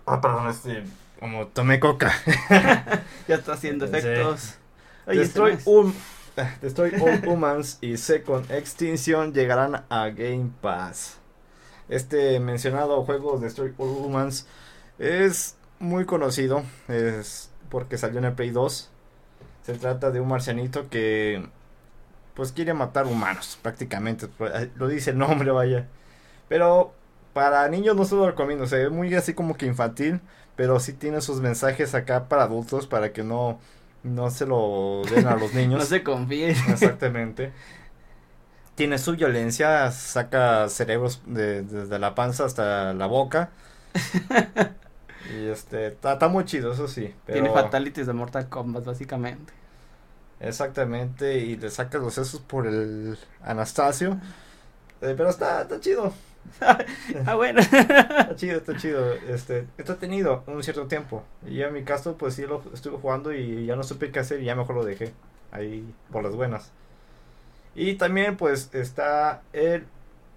Ah, 0.07 0.21
perdón, 0.21 0.49
este. 0.49 0.85
Como 1.21 1.47
tomé 1.49 1.81
coca. 1.81 2.13
Ya 3.29 3.37
está 3.37 3.55
haciendo 3.55 3.87
Sí. 3.87 3.97
efectos. 3.97 4.55
Oye, 5.07 5.21
Destroy, 5.21 5.53
eh, 6.37 6.49
Destroy 6.61 6.93
All 7.01 7.27
Humans 7.27 7.79
y 7.81 7.97
Second 7.97 8.51
Extinction 8.51 9.33
llegarán 9.33 9.85
a 9.89 10.09
Game 10.11 10.51
Pass. 10.61 11.19
Este 11.89 12.41
mencionado 12.41 13.03
juego 13.05 13.39
Destroy 13.39 13.73
All 13.79 13.89
Humans 13.89 14.47
es 14.99 15.57
muy 15.79 16.05
conocido. 16.05 16.63
Es 16.89 17.51
porque 17.71 17.97
salió 17.99 18.19
en 18.19 18.27
el 18.27 18.33
Play 18.35 18.51
2. 18.51 18.91
Se 19.63 19.75
trata 19.75 20.11
de 20.11 20.21
un 20.21 20.29
marcianito 20.29 20.89
que 20.91 21.47
pues 22.35 22.53
quiere 22.53 22.75
matar 22.75 23.07
humanos 23.07 23.59
prácticamente. 23.63 24.29
Lo 24.75 24.89
dice 24.89 25.11
el 25.11 25.19
nombre, 25.19 25.51
vaya. 25.51 25.87
Pero 26.49 26.93
para 27.35 27.69
niños 27.69 27.97
no 27.97 28.07
se 28.07 28.17
lo 28.17 28.27
recomiendo. 28.29 28.67
Se 28.69 28.79
ve 28.79 28.91
muy 28.91 29.15
así 29.15 29.35
como 29.35 29.57
que 29.57 29.67
infantil. 29.67 30.23
Pero 30.57 30.81
sí 30.81 30.93
tiene 30.95 31.21
sus 31.21 31.41
mensajes 31.41 31.95
acá 31.97 32.29
para 32.29 32.45
adultos 32.45 32.87
para 32.87 33.13
que 33.13 33.25
no, 33.25 33.61
no 34.05 34.31
se 34.31 34.47
lo 34.47 35.03
den 35.11 35.27
a 35.27 35.37
los 35.37 35.53
niños. 35.55 35.81
No 35.81 35.87
se 35.87 36.05
confíe. 36.05 36.51
Exactamente. 36.69 37.53
Tiene 38.75 38.99
su 38.99 39.13
violencia, 39.17 39.91
saca 39.93 40.69
cerebros 40.69 41.23
de- 41.27 41.63
desde 41.63 41.99
la 42.01 42.15
panza 42.17 42.45
hasta 42.45 42.93
la 42.95 43.07
boca. 43.07 43.51
y 45.25 45.47
este, 45.49 45.87
está, 45.89 46.29
muy 46.29 46.45
chido, 46.45 46.73
eso 46.73 46.89
sí. 46.89 47.15
Pero 47.27 47.35
Tiene 47.43 47.51
fatalities 47.51 48.07
de 48.07 48.13
Mortal 48.13 48.49
Kombat, 48.49 48.85
básicamente. 48.85 49.53
Exactamente, 50.41 51.39
y 51.39 51.57
le 51.57 51.71
sacas 51.71 52.01
los 52.03 52.15
sesos 52.15 52.41
por 52.41 52.67
el 52.67 53.19
Anastasio. 53.43 54.21
Eh, 55.01 55.15
pero 55.17 55.31
está, 55.31 55.63
está 55.63 55.81
chido. 55.81 56.13
Ah, 57.27 57.35
bueno. 57.35 57.61
Está 57.61 58.35
chido, 58.37 58.59
está 58.59 58.77
chido. 58.77 59.13
Este, 59.29 59.67
está 59.79 59.97
tenido 59.97 60.45
un 60.47 60.63
cierto 60.63 60.87
tiempo. 60.87 61.25
Y 61.47 61.63
en 61.63 61.73
mi 61.73 61.85
caso, 61.85 62.17
pues 62.17 62.35
sí 62.35 62.47
lo 62.47 62.63
estuve 62.73 62.99
jugando 62.99 63.33
y 63.33 63.67
ya 63.67 63.77
no 63.77 63.83
supe 63.83 64.11
qué 64.11 64.21
hacer 64.21 64.41
y 64.41 64.47
ya 64.47 64.55
mejor 64.55 64.77
lo 64.77 64.85
dejé. 64.85 65.13
Ahí 65.53 65.85
por 66.11 66.23
las 66.25 66.35
buenas. 66.35 66.73
Y 67.75 67.95
también 67.95 68.37
pues 68.37 68.71
está 68.75 69.43
el 69.53 69.87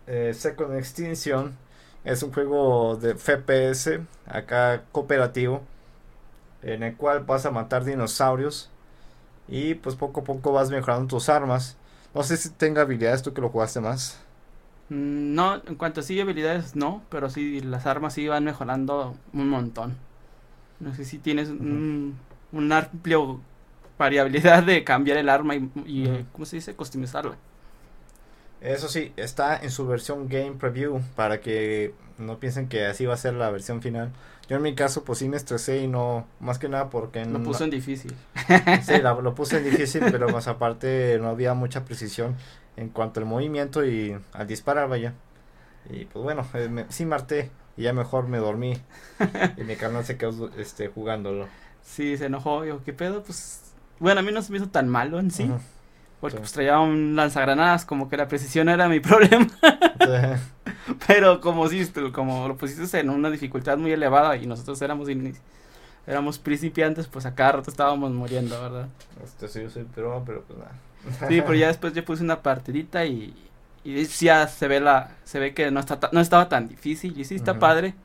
eh, 0.08 0.34
Second 0.34 0.78
Extinction. 0.78 1.58
Es 2.04 2.24
un 2.24 2.32
juego 2.34 2.96
de 2.96 3.16
FPS, 3.16 4.00
acá 4.26 4.84
cooperativo, 4.92 5.62
en 6.62 6.84
el 6.84 6.96
cual 6.96 7.22
vas 7.26 7.46
a 7.46 7.52
matar 7.52 7.84
dinosaurios. 7.84 8.70
Y 9.48 9.76
pues 9.76 9.96
poco 9.96 10.22
a 10.22 10.24
poco 10.24 10.52
vas 10.54 10.70
mejorando 10.70 11.08
tus 11.08 11.30
armas. 11.30 11.78
No 12.14 12.24
sé 12.24 12.38
si 12.38 12.50
tenga 12.50 12.82
habilidades, 12.84 13.22
tú 13.24 13.34
que 13.34 13.42
lo 13.42 13.50
jugaste 13.50 13.80
más. 13.82 14.20
Mm, 14.90 15.36
No, 15.36 15.56
en 15.66 15.76
cuanto 15.76 16.00
a 16.02 16.04
sí 16.04 16.20
habilidades, 16.20 16.76
no, 16.76 17.04
pero 17.10 17.30
sí 17.30 17.62
las 17.62 17.86
armas 17.86 18.14
sí 18.14 18.28
van 18.28 18.44
mejorando 18.44 19.16
un 19.34 19.50
montón. 19.50 19.98
No 20.80 20.94
sé 20.96 21.06
si 21.06 21.20
tienes 21.20 21.50
un, 21.50 22.18
un 22.52 22.72
amplio 22.72 23.42
variabilidad 24.00 24.64
de 24.64 24.84
cambiar 24.84 25.18
el 25.18 25.30
arma 25.30 25.56
y, 25.56 25.72
y, 25.86 26.08
eh. 26.08 26.26
¿cómo 26.34 26.46
se 26.46 26.58
dice? 26.58 26.76
Customizarla. 26.76 27.38
Eso 28.62 28.88
sí, 28.88 29.14
está 29.18 29.56
en 29.58 29.70
su 29.70 29.86
versión 29.88 30.28
Game 30.30 30.54
Preview 30.54 31.02
para 31.16 31.42
que 31.42 31.94
no 32.18 32.40
piensen 32.40 32.68
que 32.68 32.86
así 32.88 33.06
va 33.06 33.14
a 33.14 33.18
ser 33.18 33.36
la 33.36 33.52
versión 33.52 33.82
final. 33.84 34.12
Yo 34.50 34.56
en 34.58 34.64
mi 34.64 34.74
caso 34.76 35.04
pues 35.04 35.20
sí 35.20 35.30
me 35.30 35.38
estresé 35.38 35.84
y 35.84 35.88
no, 35.88 36.26
más 36.40 36.58
que 36.58 36.68
nada 36.70 36.90
porque 36.90 37.24
Lo 37.26 37.44
puso 37.44 37.66
en 37.66 37.70
difícil. 37.70 38.14
sí, 38.82 39.00
la- 39.02 39.14
lo 39.14 39.36
puse 39.36 39.58
en 39.58 39.64
difícil, 39.66 40.08
pero 40.10 40.30
más 40.30 40.48
aparte 40.48 41.18
no 41.22 41.28
había 41.30 41.54
mucha 41.54 41.86
precisión 41.86 42.36
en 42.78 42.90
cuanto 42.90 43.20
al 43.20 43.26
movimiento 43.26 43.86
y 43.86 44.18
al 44.34 44.48
disparar, 44.48 44.88
vaya. 44.88 45.14
Y 45.90 46.06
pues 46.06 46.24
bueno, 46.24 46.46
eh, 46.54 46.70
me- 46.70 46.86
sí 46.90 47.06
marté 47.06 47.52
y 47.76 47.84
ya 47.84 47.94
mejor 47.94 48.28
me 48.28 48.38
dormí 48.38 48.78
y 49.58 49.64
mi 49.64 49.76
carnal 49.76 50.06
se 50.06 50.18
quedó 50.18 50.50
este, 50.58 50.88
jugándolo. 50.88 51.48
Sí, 51.84 52.18
se 52.18 52.26
enojó. 52.26 52.64
Dijo, 52.64 52.82
¿qué 52.86 52.94
pedo? 52.94 53.24
Pues, 53.24 53.62
bueno, 54.00 54.20
a 54.20 54.24
mí 54.24 54.32
no 54.32 54.42
se 54.42 54.52
me 54.52 54.58
hizo 54.58 54.70
tan 54.70 54.88
malo 54.90 55.20
en 55.20 55.32
sí. 55.32 55.44
Ujú. 55.44 55.60
Porque 56.20 56.38
Sí. 56.38 56.40
pues 56.42 56.52
traía 56.52 56.80
un 56.80 57.16
lanzagranadas, 57.16 57.86
como 57.86 58.10
que 58.10 58.18
la 58.18 58.28
precisión 58.28 58.70
era 58.70 58.90
mi 58.90 59.00
problema. 59.02 59.48
Sí. 60.00 60.74
Pero 61.08 61.42
como 61.42 61.68
si 61.70 61.86
como 62.12 62.48
lo 62.48 62.58
pusiste 62.58 63.00
en 63.00 63.10
una 63.10 63.30
dificultad 63.30 63.78
muy 63.78 63.92
elevada 63.92 64.36
y 64.36 64.48
nosotros 64.48 64.82
éramos 64.82 65.08
éramos 66.08 66.40
principiantes, 66.40 67.08
pues 67.08 67.26
a 67.26 67.36
cada 67.36 67.54
rato 67.54 67.70
estábamos 67.70 68.12
muriendo, 68.12 68.60
¿verdad? 68.62 68.88
Este, 69.24 69.48
sí, 69.48 69.62
yo 69.62 69.70
soy 69.70 69.84
peruano, 69.84 70.24
pero 70.26 70.42
pues 70.44 70.58
nada. 70.58 70.72
Sí, 71.28 71.42
pero 71.42 71.54
ya 71.56 71.68
después 71.68 71.94
yo 71.94 72.04
puse 72.06 72.24
una 72.24 72.42
partidita 72.42 73.06
y, 73.06 73.34
y 73.84 74.04
ya 74.06 74.48
se 74.48 74.68
ve 74.68 74.80
la 74.80 75.12
se 75.24 75.40
ve 75.40 75.54
que 75.54 75.72
no 75.72 75.80
está 75.80 76.00
no 76.12 76.20
estaba 76.20 76.50
tan 76.50 76.68
difícil 76.68 77.18
y 77.20 77.26
sí 77.26 77.36
está 77.36 77.60
padre. 77.60 77.96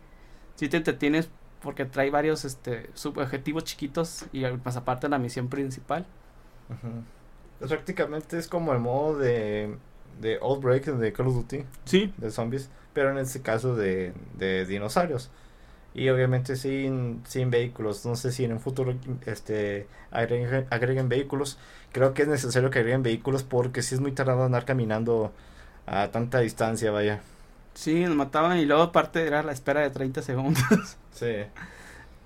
Sí 0.56 0.68
te 0.68 0.76
entretienes 0.76 1.28
porque 1.62 1.84
trae 1.84 2.10
varios 2.10 2.44
este 2.44 2.90
subobjetivos 2.94 3.64
chiquitos 3.64 4.26
y 4.32 4.44
más 4.64 4.76
aparte 4.76 5.08
la 5.08 5.18
misión 5.18 5.48
principal. 5.48 6.06
Ujú. 6.68 7.02
Pues 7.58 7.70
prácticamente 7.70 8.38
es 8.38 8.48
como 8.48 8.72
el 8.72 8.80
modo 8.80 9.18
de, 9.18 9.76
de 10.20 10.38
Outbreak 10.42 10.86
de 10.86 11.12
Call 11.12 11.28
of 11.28 11.34
Duty, 11.34 11.64
Sí. 11.84 12.12
de 12.16 12.30
zombies, 12.30 12.70
pero 12.92 13.10
en 13.10 13.18
este 13.18 13.40
caso 13.40 13.76
de, 13.76 14.12
de 14.36 14.66
dinosaurios. 14.66 15.30
Y 15.94 16.08
obviamente 16.08 16.56
sin, 16.56 17.22
sin 17.26 17.50
vehículos. 17.50 18.06
No 18.06 18.16
sé 18.16 18.32
si 18.32 18.44
en 18.44 18.52
un 18.52 18.60
futuro 18.60 18.94
este, 19.26 19.86
agreguen, 20.10 20.66
agreguen 20.70 21.08
vehículos. 21.08 21.58
Creo 21.92 22.14
que 22.14 22.22
es 22.22 22.28
necesario 22.28 22.70
que 22.70 22.78
agreguen 22.78 23.02
vehículos 23.02 23.42
porque 23.42 23.82
si 23.82 23.94
es 23.94 24.00
muy 24.00 24.12
tardado 24.12 24.44
andar 24.44 24.64
caminando 24.64 25.32
a 25.86 26.08
tanta 26.08 26.38
distancia, 26.40 26.90
vaya. 26.90 27.20
Sí, 27.74 28.04
nos 28.04 28.16
mataban 28.16 28.58
y 28.58 28.64
luego 28.66 28.82
aparte 28.82 29.26
era 29.26 29.42
la 29.42 29.52
espera 29.52 29.80
de 29.80 29.90
30 29.90 30.22
segundos. 30.22 30.62
Sí. 31.12 31.44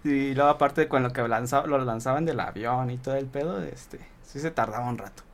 y 0.04 0.34
luego 0.34 0.48
aparte 0.50 0.86
con 0.88 1.02
lo 1.02 1.12
que 1.12 1.20
lanza- 1.26 1.66
lo 1.66 1.78
lanzaban 1.84 2.24
del 2.24 2.38
avión 2.38 2.90
y 2.90 2.98
todo 2.98 3.16
el 3.16 3.26
pedo, 3.26 3.60
este, 3.64 3.98
sí 4.24 4.38
se 4.38 4.52
tardaba 4.52 4.88
un 4.88 4.96
rato. 4.98 5.24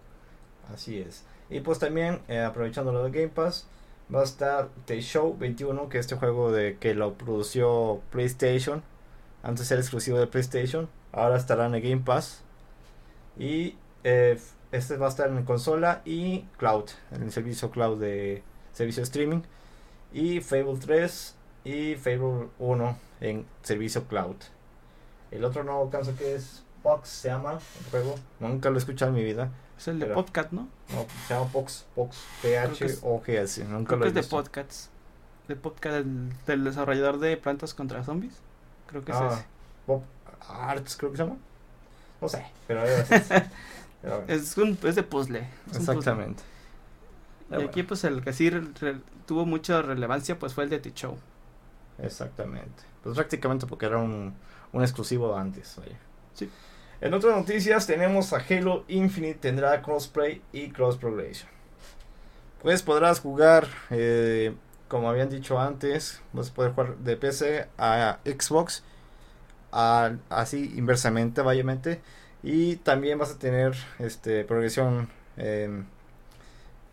Así 0.72 0.98
es. 0.98 1.24
Y 1.50 1.60
pues 1.60 1.78
también, 1.78 2.20
eh, 2.28 2.40
aprovechando 2.40 2.92
lo 2.92 3.04
de 3.04 3.10
Game 3.10 3.28
Pass, 3.28 3.66
va 4.14 4.20
a 4.20 4.24
estar 4.24 4.68
The 4.86 5.00
Show 5.00 5.36
21, 5.38 5.88
que 5.88 5.98
es 5.98 6.06
este 6.06 6.16
juego 6.16 6.52
de 6.52 6.76
que 6.78 6.94
lo 6.94 7.14
produció 7.14 8.00
PlayStation. 8.10 8.82
Antes 9.42 9.70
era 9.70 9.80
exclusivo 9.80 10.18
de 10.18 10.26
PlayStation, 10.26 10.88
ahora 11.12 11.36
estará 11.36 11.66
en 11.66 11.74
el 11.74 11.82
Game 11.82 12.02
Pass. 12.04 12.42
Y 13.38 13.76
eh, 14.04 14.38
este 14.70 14.96
va 14.96 15.06
a 15.06 15.08
estar 15.08 15.28
en 15.28 15.44
consola 15.44 16.02
y 16.04 16.42
cloud, 16.58 16.84
en 17.10 17.22
el 17.22 17.32
servicio 17.32 17.70
cloud 17.70 17.98
de 17.98 18.42
servicio 18.72 19.02
streaming. 19.02 19.42
Y 20.12 20.40
Fable 20.40 20.78
3 20.78 21.34
y 21.64 21.94
Fable 21.94 22.48
1 22.58 22.98
en 23.20 23.46
servicio 23.62 24.04
cloud. 24.04 24.36
El 25.30 25.44
otro 25.44 25.64
nuevo 25.64 25.88
caso 25.90 26.14
que 26.16 26.34
es 26.34 26.62
Box 26.82 27.08
se 27.08 27.28
llama 27.28 27.52
el 27.52 27.90
juego. 27.90 28.14
Nunca 28.40 28.68
lo 28.68 28.76
he 28.76 28.78
escuchado 28.78 29.10
en 29.10 29.16
mi 29.16 29.24
vida. 29.24 29.50
Es 29.82 29.88
el 29.88 29.98
de 29.98 30.06
Pero- 30.06 30.14
podcast, 30.14 30.52
¿no? 30.52 30.68
No, 30.94 31.06
se 31.26 31.34
llama 31.34 31.50
Pox, 31.50 31.86
Pox, 31.96 32.16
es- 32.16 32.22
P-H-O-G-S, 32.42 33.64
nunca 33.64 33.88
Creo 33.88 33.98
lo 33.98 34.04
que 34.04 34.20
es 34.20 34.26
de 34.26 34.30
podcasts. 34.36 34.90
de 35.48 35.56
podcast 35.56 35.94
del, 35.96 36.32
del 36.46 36.62
desarrollador 36.64 37.18
de 37.18 37.36
Plantas 37.36 37.74
contra 37.74 38.04
Zombies. 38.04 38.34
Creo 38.86 39.04
que 39.04 39.10
es 39.10 39.18
Ah, 39.18 39.30
ese. 39.32 39.44
Pop 39.86 40.04
Arts, 40.48 40.96
creo 40.96 41.10
que 41.10 41.16
se 41.16 41.24
llama. 41.24 41.36
No 42.20 42.28
sé, 42.28 42.46
pero 42.68 42.84
es 42.84 43.10
ese. 43.10 43.50
Pero 44.02 44.18
bueno, 44.18 44.32
Es, 44.32 44.56
un, 44.56 44.78
es 44.84 44.94
de 44.94 45.02
puzzle. 45.02 45.48
es. 45.70 45.76
Exactamente. 45.78 46.42
Y 47.50 47.54
aquí 47.62 47.82
pues 47.82 48.04
el 48.04 48.22
que 48.22 48.32
sí 48.32 48.50
re- 48.50 48.68
re- 48.80 49.00
tuvo 49.26 49.44
mucha 49.46 49.82
relevancia 49.82 50.38
pues 50.38 50.54
fue 50.54 50.62
el 50.64 50.70
de 50.70 50.78
T-Show. 50.78 51.18
Exactamente. 51.98 52.84
Pues 53.02 53.14
prácticamente 53.16 53.66
porque 53.66 53.86
era 53.86 53.98
un, 53.98 54.32
un 54.72 54.82
exclusivo 54.82 55.36
antes. 55.36 55.74
vaya. 55.76 55.98
Sí. 56.34 56.48
En 57.02 57.12
otras 57.14 57.36
noticias 57.36 57.86
tenemos 57.86 58.32
a 58.32 58.38
Halo 58.48 58.84
Infinite 58.88 59.34
tendrá 59.40 59.82
crossplay 59.82 60.40
y 60.52 60.70
cross 60.70 60.96
progression. 60.96 61.50
Pues 62.62 62.82
podrás 62.82 63.18
jugar, 63.18 63.66
eh, 63.90 64.54
como 64.86 65.10
habían 65.10 65.28
dicho 65.28 65.58
antes, 65.60 66.22
vas 66.32 66.50
a 66.50 66.54
poder 66.54 66.70
jugar 66.72 66.96
de 66.98 67.16
PC 67.16 67.66
a 67.76 68.18
Xbox, 68.24 68.84
a- 69.72 70.12
así 70.30 70.72
inversamente, 70.76 71.42
vayamente, 71.42 72.00
y 72.44 72.76
también 72.76 73.18
vas 73.18 73.32
a 73.32 73.38
tener 73.38 73.74
este 73.98 74.44
progresión 74.44 75.08
eh, 75.36 75.82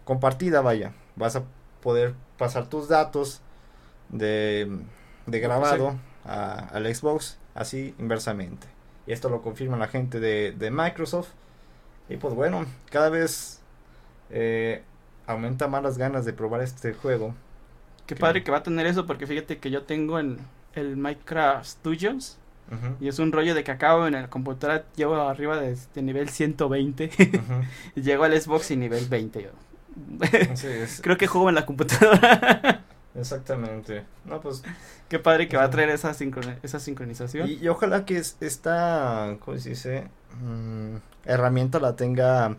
compartida, 0.05 0.61
vaya. 0.61 0.93
Vas 1.15 1.35
a 1.35 1.43
poder 1.83 2.15
pasar 2.39 2.67
tus 2.67 2.87
datos 2.87 3.41
de, 4.09 4.71
de 5.27 5.39
grabado 5.39 5.95
a- 6.25 6.67
al 6.73 6.95
Xbox, 6.95 7.37
así 7.53 7.93
inversamente. 7.99 8.65
Y 9.09 9.11
esto 9.11 9.27
lo 9.27 9.41
confirma 9.41 9.75
la 9.75 9.87
gente 9.87 10.19
de, 10.19 10.51
de 10.51 10.69
Microsoft. 10.69 11.29
Y 12.09 12.17
pues 12.17 12.35
bueno, 12.35 12.63
cada 12.91 13.09
vez 13.09 13.59
eh, 14.29 14.83
aumenta 15.25 15.67
más 15.67 15.81
las 15.81 15.97
ganas 15.97 16.25
de 16.25 16.33
probar 16.33 16.61
este 16.61 16.93
juego. 16.93 17.33
Qué 18.05 18.13
Ok. 18.13 18.19
padre 18.19 18.43
que 18.43 18.51
va 18.51 18.57
a 18.59 18.63
tener 18.63 18.85
eso 18.85 19.07
porque 19.07 19.25
fíjate 19.25 19.57
que 19.57 19.71
yo 19.71 19.81
tengo 19.81 20.19
el, 20.19 20.37
el 20.75 20.95
Minecraft 20.95 21.65
Studios 21.65 22.37
y 22.99 23.07
es 23.07 23.17
un 23.17 23.31
rollo 23.31 23.55
de 23.55 23.63
que 23.63 23.71
acabo 23.71 24.05
en 24.05 24.13
la 24.13 24.29
computadora, 24.29 24.85
llevo 24.95 25.15
arriba 25.15 25.57
de, 25.59 25.75
de 25.95 26.01
nivel 26.03 26.29
120 26.29 27.05
Ujú. 27.07 27.53
y 27.95 28.01
llego 28.03 28.25
al 28.25 28.39
Xbox 28.39 28.69
y 28.69 28.75
nivel 28.77 29.07
20. 29.07 29.41
yo. 29.41 29.49
Creo 31.01 31.17
que 31.17 31.25
juego 31.25 31.49
en 31.49 31.55
la 31.55 31.65
computadora. 31.65 32.83
exactamente. 33.19 34.05
No, 34.25 34.39
pues, 34.41 34.63
Qué 35.07 35.19
padre 35.19 35.47
que 35.47 35.57
va 35.57 35.63
a 35.63 35.69
traer 35.69 35.89
esa, 35.89 36.11
sincron- 36.13 36.57
esa 36.63 36.79
sincronización. 36.79 37.47
y, 37.49 37.53
y 37.53 37.67
ojalá 37.67 38.05
que 38.05 38.17
es- 38.17 38.37
esta, 38.41 39.37
¿cómo 39.39 39.57
se 39.57 39.69
dice? 39.69 40.07
Mm, 40.41 40.97
herramienta 41.25 41.79
la 41.79 41.95
tenga 41.95 42.57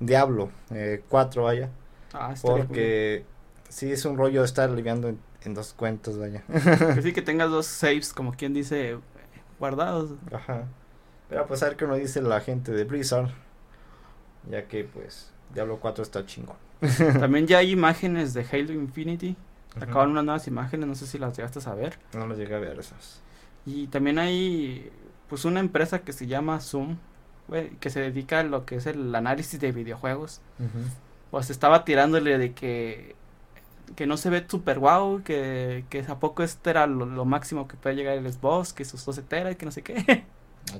Diablo 0.00 0.50
eh, 0.70 1.02
4, 1.08 1.44
vaya. 1.44 1.70
Ah, 2.14 2.34
Porque 2.42 3.24
sí 3.68 3.90
es 3.92 4.04
un 4.04 4.16
rollo 4.18 4.44
estar 4.44 4.70
lidiando 4.70 5.08
en, 5.08 5.18
en 5.44 5.54
dos 5.54 5.72
cuentas, 5.74 6.18
vaya. 6.18 6.42
cool. 6.46 6.94
Que 6.94 7.02
sí 7.02 7.12
que 7.14 7.22
tengas 7.22 7.50
dos 7.50 7.66
saves, 7.66 8.12
como 8.12 8.32
quien 8.32 8.52
dice, 8.54 8.98
guardados. 9.58 10.10
Ajá. 10.32 10.64
Pero 11.28 11.46
pues 11.46 11.62
a 11.62 11.66
ver 11.66 11.76
qué 11.76 11.86
nos 11.86 11.98
dice 11.98 12.20
la 12.20 12.40
gente 12.40 12.72
de 12.72 12.84
Blizzard. 12.84 13.30
Ya 14.50 14.66
que 14.66 14.84
pues 14.84 15.30
Diablo 15.54 15.78
4 15.80 16.02
está 16.02 16.26
chingón. 16.26 16.56
También 17.20 17.46
ya 17.46 17.58
hay 17.58 17.70
imágenes 17.70 18.34
de 18.34 18.44
Halo 18.50 18.72
Infinity. 18.72 19.36
Ujú. 19.76 19.84
Acaban 19.84 20.10
unas 20.10 20.24
nuevas 20.24 20.46
imágenes, 20.46 20.88
no 20.88 20.94
sé 20.94 21.06
si 21.06 21.18
las 21.18 21.36
llegaste 21.36 21.58
a 21.58 21.62
saber. 21.62 21.98
No 22.14 22.26
lo 22.26 22.36
llegué 22.36 22.54
a 22.54 22.58
ver 22.58 22.78
esas. 22.78 23.20
Y 23.64 23.86
también 23.88 24.18
hay 24.18 24.90
pues 25.28 25.44
una 25.44 25.60
empresa 25.60 26.00
que 26.00 26.12
se 26.12 26.26
llama 26.26 26.60
Zoom, 26.60 26.98
que 27.80 27.90
se 27.90 28.00
dedica 28.00 28.40
a 28.40 28.42
lo 28.42 28.66
que 28.66 28.76
es 28.76 28.86
el 28.86 29.14
análisis 29.14 29.60
de 29.60 29.72
videojuegos. 29.72 30.40
Pues 31.30 31.50
estaba 31.50 31.84
tirándole 31.84 32.38
de 32.38 32.52
que 32.52 33.16
que 33.96 34.06
no 34.06 34.16
se 34.16 34.30
ve 34.30 34.44
super 34.48 34.78
guau, 34.78 35.22
que, 35.22 35.84
que 35.90 36.00
a 36.00 36.18
poco 36.18 36.42
este 36.42 36.70
era 36.70 36.86
lo, 36.86 37.04
lo 37.04 37.24
máximo 37.24 37.68
que 37.68 37.76
puede 37.76 37.96
llegar 37.96 38.16
el 38.16 38.32
Xbox, 38.32 38.72
que 38.72 38.84
sus 38.84 39.04
12 39.04 39.22
teras, 39.22 39.56
que 39.56 39.66
no 39.66 39.72
sé 39.72 39.82
qué. 39.82 40.24
Ah. 40.72 40.78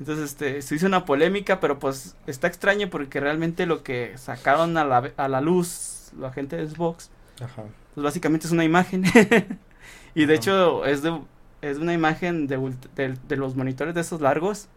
Entonces, 0.00 0.30
este, 0.30 0.62
se 0.62 0.74
hizo 0.74 0.86
una 0.86 1.04
polémica, 1.04 1.60
pero 1.60 1.78
pues 1.78 2.16
está 2.26 2.46
extraño 2.46 2.88
porque 2.88 3.20
realmente 3.20 3.66
lo 3.66 3.82
que 3.82 4.16
sacaron 4.16 4.78
a 4.78 4.86
la, 4.86 5.12
a 5.18 5.28
la 5.28 5.42
luz 5.42 6.12
la 6.18 6.32
gente 6.32 6.56
de 6.56 6.66
Xbox, 6.66 7.10
Ajá. 7.40 7.64
pues 7.94 8.04
básicamente 8.04 8.46
es 8.46 8.52
una 8.52 8.64
imagen. 8.64 9.04
y 10.14 10.24
de 10.26 10.32
Ajá. 10.32 10.32
hecho 10.34 10.84
es 10.86 11.02
de, 11.02 11.18
es 11.62 11.78
una 11.78 11.92
imagen 11.92 12.46
de, 12.46 12.56
de, 12.94 13.16
de 13.28 13.36
los 13.36 13.56
monitores 13.56 13.94
de 13.94 14.00
esos 14.00 14.20
largos, 14.20 14.68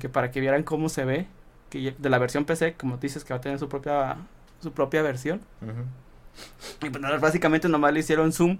que 0.00 0.08
para 0.08 0.30
que 0.30 0.40
vieran 0.40 0.62
cómo 0.62 0.88
se 0.88 1.04
ve, 1.04 1.26
que 1.70 1.94
de 1.98 2.08
la 2.10 2.18
versión 2.18 2.44
PC, 2.44 2.74
como 2.74 2.98
dices 2.98 3.24
que 3.24 3.32
va 3.34 3.38
a 3.38 3.40
tener 3.40 3.58
su 3.58 3.68
propia, 3.68 4.16
su 4.60 4.70
propia 4.72 5.02
versión. 5.02 5.40
Y 6.82 6.90
pues 6.90 7.20
básicamente 7.20 7.68
nomás 7.68 7.92
le 7.92 8.00
hicieron 8.00 8.32
zoom 8.32 8.58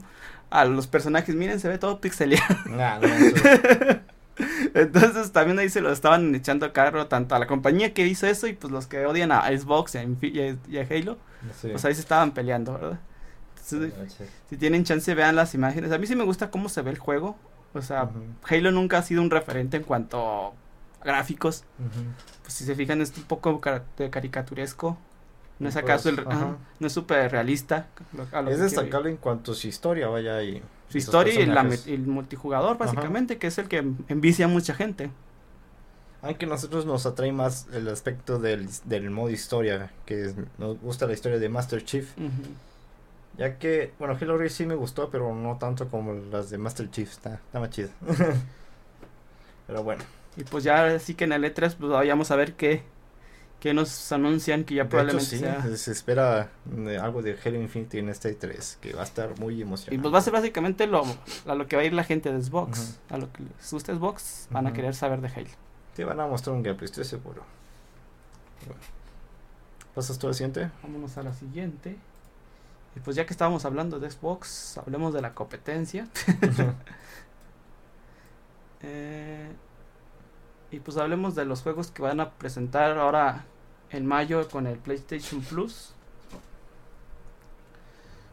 a 0.50 0.64
los 0.64 0.86
personajes, 0.86 1.34
miren, 1.34 1.60
se 1.60 1.68
ve 1.68 1.78
todo 1.78 2.00
pixeleado. 2.00 2.56
Nah, 2.66 2.98
no, 2.98 3.06
eso- 3.06 4.00
Entonces 4.74 5.32
también 5.32 5.58
ahí 5.58 5.68
se 5.70 5.80
lo 5.80 5.90
estaban 5.90 6.34
echando 6.34 6.66
a 6.66 6.72
carro 6.72 7.06
tanto 7.06 7.34
a 7.34 7.38
la 7.38 7.46
compañía 7.46 7.94
que 7.94 8.06
hizo 8.06 8.26
eso 8.26 8.46
y 8.46 8.52
pues 8.52 8.70
los 8.72 8.86
que 8.86 9.06
odian 9.06 9.32
a 9.32 9.46
Xbox 9.46 9.94
y 9.94 9.98
a, 9.98 10.04
Infi- 10.04 10.32
y 10.32 10.40
a- 10.40 10.56
y 10.68 10.78
a 10.78 10.86
Halo, 10.90 11.16
sí. 11.60 11.68
pues 11.70 11.84
ahí 11.86 11.94
se 11.94 12.00
estaban 12.02 12.32
peleando, 12.32 12.74
¿verdad? 12.74 12.98
Ah, 13.72 14.24
si 14.48 14.56
tienen 14.56 14.84
chance 14.84 15.14
vean 15.14 15.34
las 15.36 15.54
imágenes. 15.54 15.90
A 15.92 15.98
mí 15.98 16.06
sí 16.06 16.14
me 16.16 16.24
gusta 16.24 16.50
cómo 16.50 16.68
se 16.68 16.82
ve 16.82 16.90
el 16.90 16.98
juego. 16.98 17.36
O 17.74 17.82
sea. 17.82 18.08
Halo 18.48 18.70
nunca 18.70 18.98
ha 18.98 19.02
sido 19.02 19.22
un 19.22 19.30
referente 19.30 19.76
en 19.76 19.82
cuanto 19.82 20.18
a 20.26 20.52
gráficos. 21.04 21.64
Pues 22.42 22.54
si 22.54 22.64
se 22.64 22.74
fijan 22.74 23.00
es 23.02 23.16
un 23.16 23.24
poco 23.24 23.60
de 23.98 24.10
caricaturesco. 24.10 24.96
No 25.58 25.68
es 25.70 25.76
acaso 25.76 26.10
el, 26.10 26.18
ajá. 26.20 26.56
no 26.80 26.86
es 26.86 26.92
súper 26.92 27.30
realista. 27.32 27.88
lo- 28.12 28.26
a 28.30 28.42
lo 28.42 28.50
Es 28.50 28.58
destacable 28.60 29.08
en 29.10 29.16
cuanto 29.16 29.52
a 29.52 29.54
su 29.54 29.66
historia, 29.68 30.06
vaya, 30.08 30.42
y 30.42 30.62
su 30.90 30.98
historia 30.98 31.40
y, 31.40 31.46
la, 31.46 31.62
el 31.86 32.06
multijugador 32.06 32.76
Ajá. 32.76 32.84
básicamente, 32.84 33.38
que 33.38 33.46
es 33.46 33.56
el 33.56 33.66
que 33.66 33.78
envicia 34.08 34.44
a 34.44 34.48
mucha 34.48 34.74
gente. 34.74 35.10
Aunque 36.22 36.44
a 36.44 36.48
nosotros 36.48 36.84
nos 36.84 37.06
atrae 37.06 37.32
más 37.32 37.68
el 37.72 37.88
aspecto 37.88 38.38
del, 38.38 38.68
del 38.84 39.10
modo 39.10 39.30
historia, 39.30 39.90
que 40.04 40.26
es- 40.26 40.34
nos 40.58 40.78
gusta 40.80 41.06
la 41.06 41.14
historia 41.14 41.38
de 41.38 41.48
Master 41.48 41.82
Chief. 41.84 42.10
Ujú. 42.18 42.28
Ya 43.38 43.58
que, 43.58 43.92
bueno, 43.98 44.16
Halo 44.20 44.38
Reach 44.38 44.52
sí 44.52 44.64
me 44.66 44.74
gustó, 44.74 45.10
pero 45.10 45.34
no 45.34 45.58
tanto 45.58 45.88
como 45.88 46.12
las 46.14 46.48
de 46.50 46.58
Master 46.58 46.90
Chief, 46.90 47.10
está, 47.10 47.34
está 47.34 47.60
más 47.60 47.70
chido. 47.70 47.90
pero 49.66 49.82
bueno, 49.82 50.02
Y 50.36 50.44
pues 50.44 50.64
ya 50.64 50.98
sí 50.98 51.14
que 51.14 51.24
en 51.24 51.32
el 51.32 51.44
E3 51.44 51.74
pues 51.78 51.90
vayamos 51.92 52.30
a 52.30 52.36
ver 52.36 52.54
qué, 52.54 52.82
qué 53.60 53.74
nos 53.74 54.10
anuncian 54.12 54.64
que 54.64 54.74
ya 54.76 54.84
de 54.84 54.86
hecho 54.86 54.90
probablemente 54.90 55.24
sí, 55.30 55.38
sea. 55.38 55.76
se 55.76 55.92
espera 55.92 56.50
eh, 56.86 56.98
algo 56.98 57.20
de 57.22 57.36
Halo 57.44 57.60
Infinity 57.60 57.98
en 57.98 58.08
este 58.08 58.32
3 58.34 58.78
que 58.80 58.92
va 58.94 59.00
a 59.02 59.04
estar 59.04 59.38
muy 59.38 59.54
Y 59.56 59.62
emocionante. 59.62 60.00
pues 60.02 60.14
va 60.14 60.18
a 60.18 60.22
ser 60.22 60.32
básicamente 60.32 60.86
lo, 60.86 61.04
a 61.46 61.54
lo 61.54 61.66
que 61.66 61.76
va 61.76 61.82
a 61.82 61.84
ir 61.84 61.92
la 61.94 62.04
gente 62.04 62.32
de 62.32 62.42
Xbox. 62.42 62.98
Ujú. 63.08 63.14
A 63.14 63.18
lo 63.18 63.32
que 63.32 63.42
les 63.42 63.70
gusta 63.72 63.94
Xbox, 63.94 64.48
van 64.50 64.66
a 64.66 64.70
Ujú. 64.70 64.76
querer 64.76 64.94
saber 64.94 65.20
de 65.20 65.28
Halo. 65.28 65.48
Te 65.94 66.04
van 66.04 66.20
a 66.20 66.26
mostrar 66.26 66.54
un 66.54 66.62
gameplay, 66.62 66.86
estoy 66.86 67.04
seguro. 67.04 67.42
Bueno. 68.66 68.80
¿Pasas 69.94 70.18
tú 70.18 70.26
al 70.28 70.34
siguiente? 70.34 70.70
Vámonos 70.82 71.16
a 71.18 71.22
la 71.22 71.32
siguiente. 71.32 71.96
Y 72.96 73.00
pues 73.00 73.14
ya 73.14 73.26
que 73.26 73.34
estábamos 73.34 73.64
hablando 73.66 74.00
de 74.00 74.10
Xbox, 74.10 74.78
hablemos 74.78 75.12
de 75.14 75.22
la 75.22 75.34
competencia. 75.34 76.08
Eh, 78.82 79.50
y 80.70 80.78
pues 80.80 80.98
hablemos 80.98 81.34
de 81.34 81.46
los 81.46 81.62
juegos 81.62 81.90
que 81.90 82.02
van 82.02 82.20
a 82.20 82.30
presentar 82.32 82.98
ahora 82.98 83.46
en 83.90 84.06
mayo 84.06 84.46
con 84.48 84.66
el 84.66 84.78
PlayStation 84.78 85.40
Plus. 85.40 85.94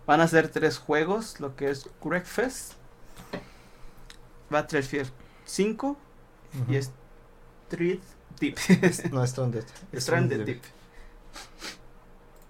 Van 0.05 0.19
a 0.19 0.27
ser 0.27 0.49
tres 0.49 0.77
juegos, 0.77 1.39
lo 1.39 1.55
que 1.55 1.69
es 1.69 1.89
Wreckfest, 2.03 2.73
Battlefield 4.49 5.09
5 5.45 5.97
y 6.69 6.75
Street 6.75 8.01
Deep. 8.39 8.57
No, 9.11 9.25
Stranded. 9.25 9.65
Stranded 9.95 10.45
Deep. 10.45 10.61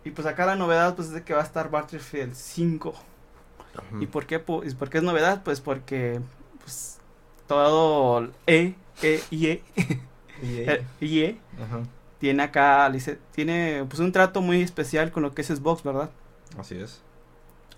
Y 0.06 0.12
pues 0.12 0.28
acá 0.28 0.46
la 0.46 0.56
novedad 0.56 0.96
pues 0.96 1.10
es 1.10 1.14
de 1.14 1.24
que 1.24 1.34
va 1.34 1.42
a 1.42 1.46
estar 1.46 1.70
Battlefield 1.70 2.34
5. 2.36 2.90
Ujú. 2.90 4.02
¿Y 4.04 4.08
por 4.08 4.26
qué, 4.26 4.44
pu- 4.46 4.70
y 4.70 4.74
por 4.76 4.90
qué 4.90 4.98
es 5.00 5.04
novedad? 5.04 5.42
Pues 5.44 5.62
porque 5.62 6.20
pues, 6.62 7.00
todo 7.48 8.30
E, 8.48 8.76
E, 9.02 9.22
IE, 9.32 9.64
EA. 10.44 10.74
eh, 10.74 10.86
IE 11.02 11.40
Ajá, 11.62 11.82
tiene 12.20 12.44
acá, 12.44 12.92
tiene 13.32 13.86
pues 13.88 14.00
un 14.00 14.12
trato 14.12 14.42
muy 14.42 14.62
especial 14.62 15.12
con 15.12 15.24
lo 15.24 15.34
que 15.34 15.42
es 15.42 15.48
Xbox, 15.48 15.84
¿verdad? 15.84 16.10
Así 16.58 16.76
es. 16.76 17.02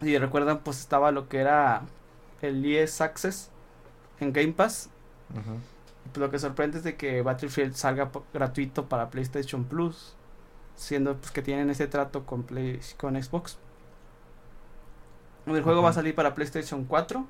Y 0.02 0.18
recuerdan 0.18 0.60
pues 0.60 0.80
estaba 0.80 1.12
lo 1.12 1.30
que 1.30 1.38
era 1.40 1.84
el 2.42 2.64
ES 2.66 3.02
Access 3.02 3.50
en 4.20 4.34
Game 4.34 4.52
Pass. 4.54 4.90
Y, 5.34 6.10
pues, 6.10 6.18
lo 6.18 6.30
que 6.30 6.38
sorprende 6.40 6.78
es 6.78 6.84
de 6.84 6.96
que 6.96 7.22
Battlefield 7.22 7.74
salga 7.74 8.12
gratuito 8.34 8.86
para 8.88 9.10
PlayStation 9.10 9.64
Plus, 9.64 10.16
siendo 10.76 11.16
pues 11.18 11.32
que 11.32 11.42
tienen 11.42 11.70
ese 11.70 11.88
trato 11.88 12.26
con 12.26 12.44
Play 12.44 12.80
con 12.98 13.22
Xbox. 13.22 13.58
El 15.46 15.62
juego 15.62 15.82
va 15.84 15.90
a 15.90 15.94
salir 15.94 16.16
para 16.16 16.34
PlayStation 16.34 16.86
4. 16.86 17.26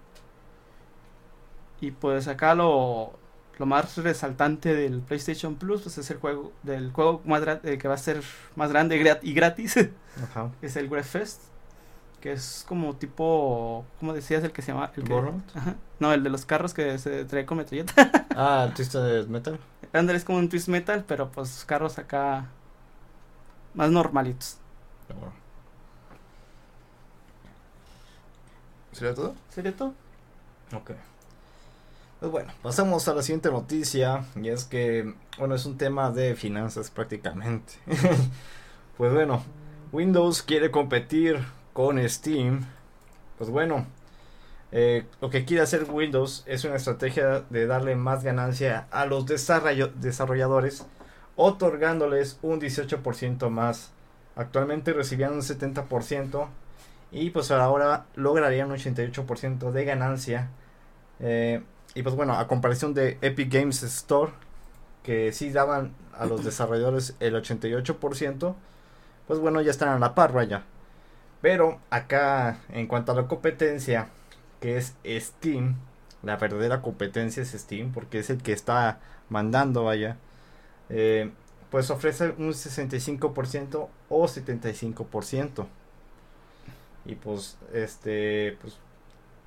Y 1.82 1.92
pues 1.92 2.28
acá 2.28 2.56
lo, 2.56 3.12
lo 3.58 3.66
más 3.66 3.98
resaltante 3.98 4.74
del 4.74 5.02
PlayStation 5.02 5.56
Plus 5.56 5.82
pues 5.82 5.98
es 5.98 6.10
el 6.10 6.18
juego 6.18 6.54
del 6.64 6.92
juego 6.92 7.22
más 7.26 7.44
eh, 7.64 7.78
que 7.78 7.88
va 7.88 7.96
a 7.96 7.98
ser 7.98 8.24
más 8.56 8.70
grande 8.72 8.98
gra- 9.04 9.20
y 9.22 9.34
gratis 9.34 9.76
Ajá. 10.24 10.52
es 10.62 10.76
el 10.78 10.90
Fest 11.04 11.42
que 12.22 12.32
es 12.32 12.66
como 12.68 12.96
tipo, 12.96 13.86
¿cómo 14.00 14.14
decías 14.14 14.44
el 14.44 14.52
que 14.52 14.64
se 14.64 14.72
llama? 14.72 14.92
El 14.96 15.04
que, 15.04 15.14
¿Burnout? 15.14 15.44
Ajá. 15.56 15.76
No, 16.00 16.12
el 16.12 16.24
de 16.24 16.32
los 16.32 16.44
carros 16.46 16.74
que 16.74 16.98
se 16.98 17.24
trae 17.26 17.46
con 17.46 17.60
metralleta. 17.60 18.10
Ah, 18.36 18.72
Twisted 18.76 19.28
Metal. 19.28 19.60
Andrés 19.94 20.22
es 20.22 20.26
como 20.26 20.40
un 20.40 20.50
twist 20.50 20.68
metal, 20.70 21.06
pero 21.08 21.30
pues 21.32 21.64
carros 21.66 22.00
acá 22.00 22.48
más 23.76 23.92
normalitos. 23.92 24.58
¿Sería 28.92 29.14
todo? 29.14 29.36
¿Sería 29.50 29.76
todo? 29.76 29.94
Ok. 30.74 30.92
Pues 32.20 32.32
bueno, 32.32 32.54
pasamos 32.64 33.08
a 33.08 33.14
la 33.14 33.22
siguiente 33.22 33.52
noticia 33.52 34.26
y 34.42 34.48
es 34.48 34.64
que, 34.64 35.14
bueno, 35.38 35.56
es 35.56 35.66
un 35.66 35.78
tema 35.78 36.12
de 36.12 36.36
finanzas 36.36 36.90
prácticamente. 36.90 37.74
pues 38.98 39.14
bueno, 39.14 39.44
Windows 39.92 40.42
quiere 40.42 40.72
competir 40.72 41.44
con 41.74 42.00
Steam. 42.10 42.66
Pues 43.38 43.50
bueno, 43.50 43.86
eh, 44.72 45.06
lo 45.22 45.30
que 45.30 45.46
quiere 45.46 45.62
hacer 45.62 45.86
Windows 45.90 46.44
es 46.48 46.64
una 46.64 46.78
estrategia 46.78 47.42
de 47.50 47.68
darle 47.68 47.96
más 47.96 48.24
ganancia 48.24 48.88
a 48.92 49.06
los 49.06 49.26
desarrolladores, 49.26 50.86
otorgándoles 51.36 52.40
un 52.42 52.60
18% 52.60 53.50
más. 53.50 53.92
Actualmente 54.36 54.94
recibían 54.94 55.34
un 55.34 55.42
70% 55.42 56.48
y 57.12 57.30
pues 57.30 57.52
ahora 57.52 58.06
lograrían 58.16 58.72
un 58.72 58.78
88% 58.78 59.72
de 59.72 59.86
ganancia. 59.86 60.50
Eh, 61.20 61.62
y 61.94 62.04
pues 62.04 62.16
bueno, 62.16 62.34
a 62.38 62.48
comparación 62.48 62.94
de 62.94 63.18
Epic 63.22 63.52
Games 63.52 63.84
Store, 63.84 64.34
que 65.04 65.32
sí 65.32 65.52
daban 65.52 65.94
a 66.18 66.26
los 66.26 66.44
desarrolladores 66.46 67.16
el 67.20 67.36
88%, 67.36 68.56
pues 69.28 69.40
bueno, 69.40 69.62
ya 69.62 69.72
están 69.72 69.90
a 69.90 70.00
la 70.00 70.16
par, 70.16 70.34
vaya. 70.34 70.64
Pero 71.42 71.80
acá, 71.90 72.60
en 72.70 72.88
cuanto 72.88 73.12
a 73.12 73.16
la 73.16 73.28
competencia, 73.28 74.10
que 74.60 74.78
es 74.78 74.96
Steam, 75.06 75.76
la 76.24 76.38
verdadera 76.38 76.82
competencia 76.82 77.44
es 77.44 77.52
Steam, 77.52 77.92
porque 77.92 78.20
es 78.20 78.30
el 78.30 78.42
que 78.42 78.52
está 78.52 79.00
mandando, 79.30 79.84
vaya. 79.84 80.18
Eh, 80.90 81.32
pues 81.70 81.90
ofrece 81.90 82.34
un 82.38 82.54
65% 82.54 83.88
o 84.10 84.24
75%. 84.24 85.68
Y 87.06 87.16
pues, 87.16 87.58
este, 87.74 88.58
pues, 88.62 88.78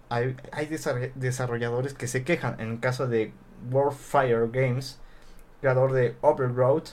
hay, 0.09 0.37
hay 0.53 0.67
desarrolladores 1.15 1.95
que 1.95 2.07
se 2.07 2.25
quejan. 2.25 2.61
En 2.61 2.71
el 2.73 2.81
caso 2.81 3.07
de 3.07 3.33
Warfire 3.71 4.49
Games, 4.53 4.99
creador 5.61 5.93
de 5.93 6.17
Overgrowth, 6.21 6.91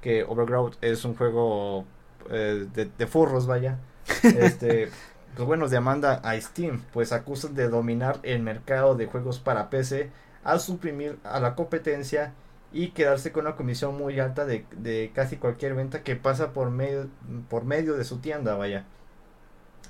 que 0.00 0.24
Overgrowth 0.24 0.76
es 0.80 1.04
un 1.04 1.14
juego 1.16 1.84
eh, 2.30 2.66
de, 2.74 3.06
furros, 3.06 3.46
vaya. 3.46 3.78
Este, 4.22 4.90
pues 5.36 5.46
bueno, 5.46 5.68
demanda 5.68 6.20
a 6.24 6.38
Steam, 6.40 6.82
pues 6.92 7.12
acusan 7.12 7.54
de 7.54 7.68
dominar 7.68 8.18
el 8.22 8.42
mercado 8.42 8.94
de 8.94 9.06
juegos 9.06 9.38
para 9.38 9.70
PC 9.70 10.10
al 10.42 10.60
suprimir 10.60 11.18
a 11.22 11.38
la 11.40 11.54
competencia 11.54 12.32
y 12.72 12.90
quedarse 12.90 13.32
con 13.32 13.46
una 13.46 13.56
comisión 13.56 13.96
muy 13.96 14.20
alta 14.20 14.44
de, 14.44 14.64
de 14.76 15.10
casi 15.14 15.36
cualquier 15.36 15.74
venta 15.74 16.02
que 16.02 16.16
pasa 16.16 16.52
por 16.52 16.70
medio, 16.70 17.08
por 17.48 17.64
medio 17.64 17.94
de 17.96 18.04
su 18.04 18.18
tienda, 18.18 18.54
vaya. 18.54 18.84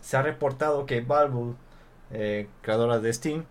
Se 0.01 0.17
ha 0.17 0.23
reportado 0.23 0.87
que 0.87 1.03
Valve, 1.03 1.55
eh, 2.11 2.49
creadora 2.63 2.99
de 2.99 3.13
Steam, 3.13 3.45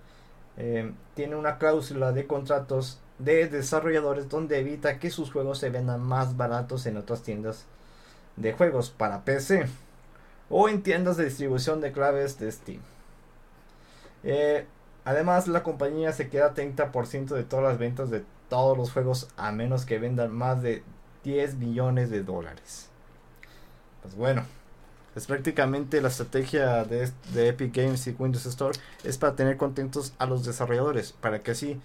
eh, 0.58 0.92
tiene 1.16 1.36
una 1.36 1.58
cláusula 1.58 2.12
de 2.12 2.28
contratos 2.28 3.00
de 3.20 3.48
desarrolladores 3.48 4.30
donde 4.30 4.60
evita 4.60 5.00
que 5.00 5.12
sus 5.12 5.32
juegos 5.32 5.60
se 5.60 5.70
vendan 5.70 6.02
más 6.02 6.38
baratos 6.38 6.86
en 6.86 6.98
otras 6.98 7.22
tiendas 7.22 7.66
de 8.36 8.54
juegos 8.54 8.90
para 8.90 9.26
PC 9.26 9.68
o 10.50 10.70
en 10.70 10.82
tiendas 10.82 11.18
de 11.18 11.26
distribución 11.26 11.82
de 11.82 11.92
claves 11.92 12.40
de 12.40 12.52
Steam. 12.52 12.82
Eh, 14.24 14.66
además, 15.06 15.48
la 15.48 15.64
compañía 15.64 16.14
se 16.14 16.30
queda 16.30 16.54
30% 16.54 17.36
de 17.36 17.44
todas 17.44 17.66
las 17.66 17.78
ventas 17.78 18.10
de 18.10 18.24
todos 18.50 18.78
los 18.78 18.92
juegos 18.92 19.30
a 19.38 19.52
menos 19.52 19.86
que 19.86 20.00
vendan 20.00 20.32
más 20.32 20.62
de 20.62 20.84
10 21.24 21.56
millones 21.56 22.10
de 22.10 22.24
dólares. 22.24 22.90
Pues 24.02 24.16
bueno, 24.16 24.44
es 25.16 25.28
prácticamente 25.28 26.02
la 26.02 26.10
estrategia 26.10 26.84
de, 26.84 27.12
de, 27.34 27.48
Epic 27.50 27.76
Games 27.76 28.08
y 28.08 28.16
Windows 28.18 28.46
Store 28.46 28.78
es 29.04 29.18
para 29.18 29.36
tener 29.36 29.58
contentos 29.58 30.14
a 30.18 30.26
los 30.26 30.46
desarrolladores, 30.46 31.12
para 31.14 31.42
que 31.42 31.52
así 31.52 31.80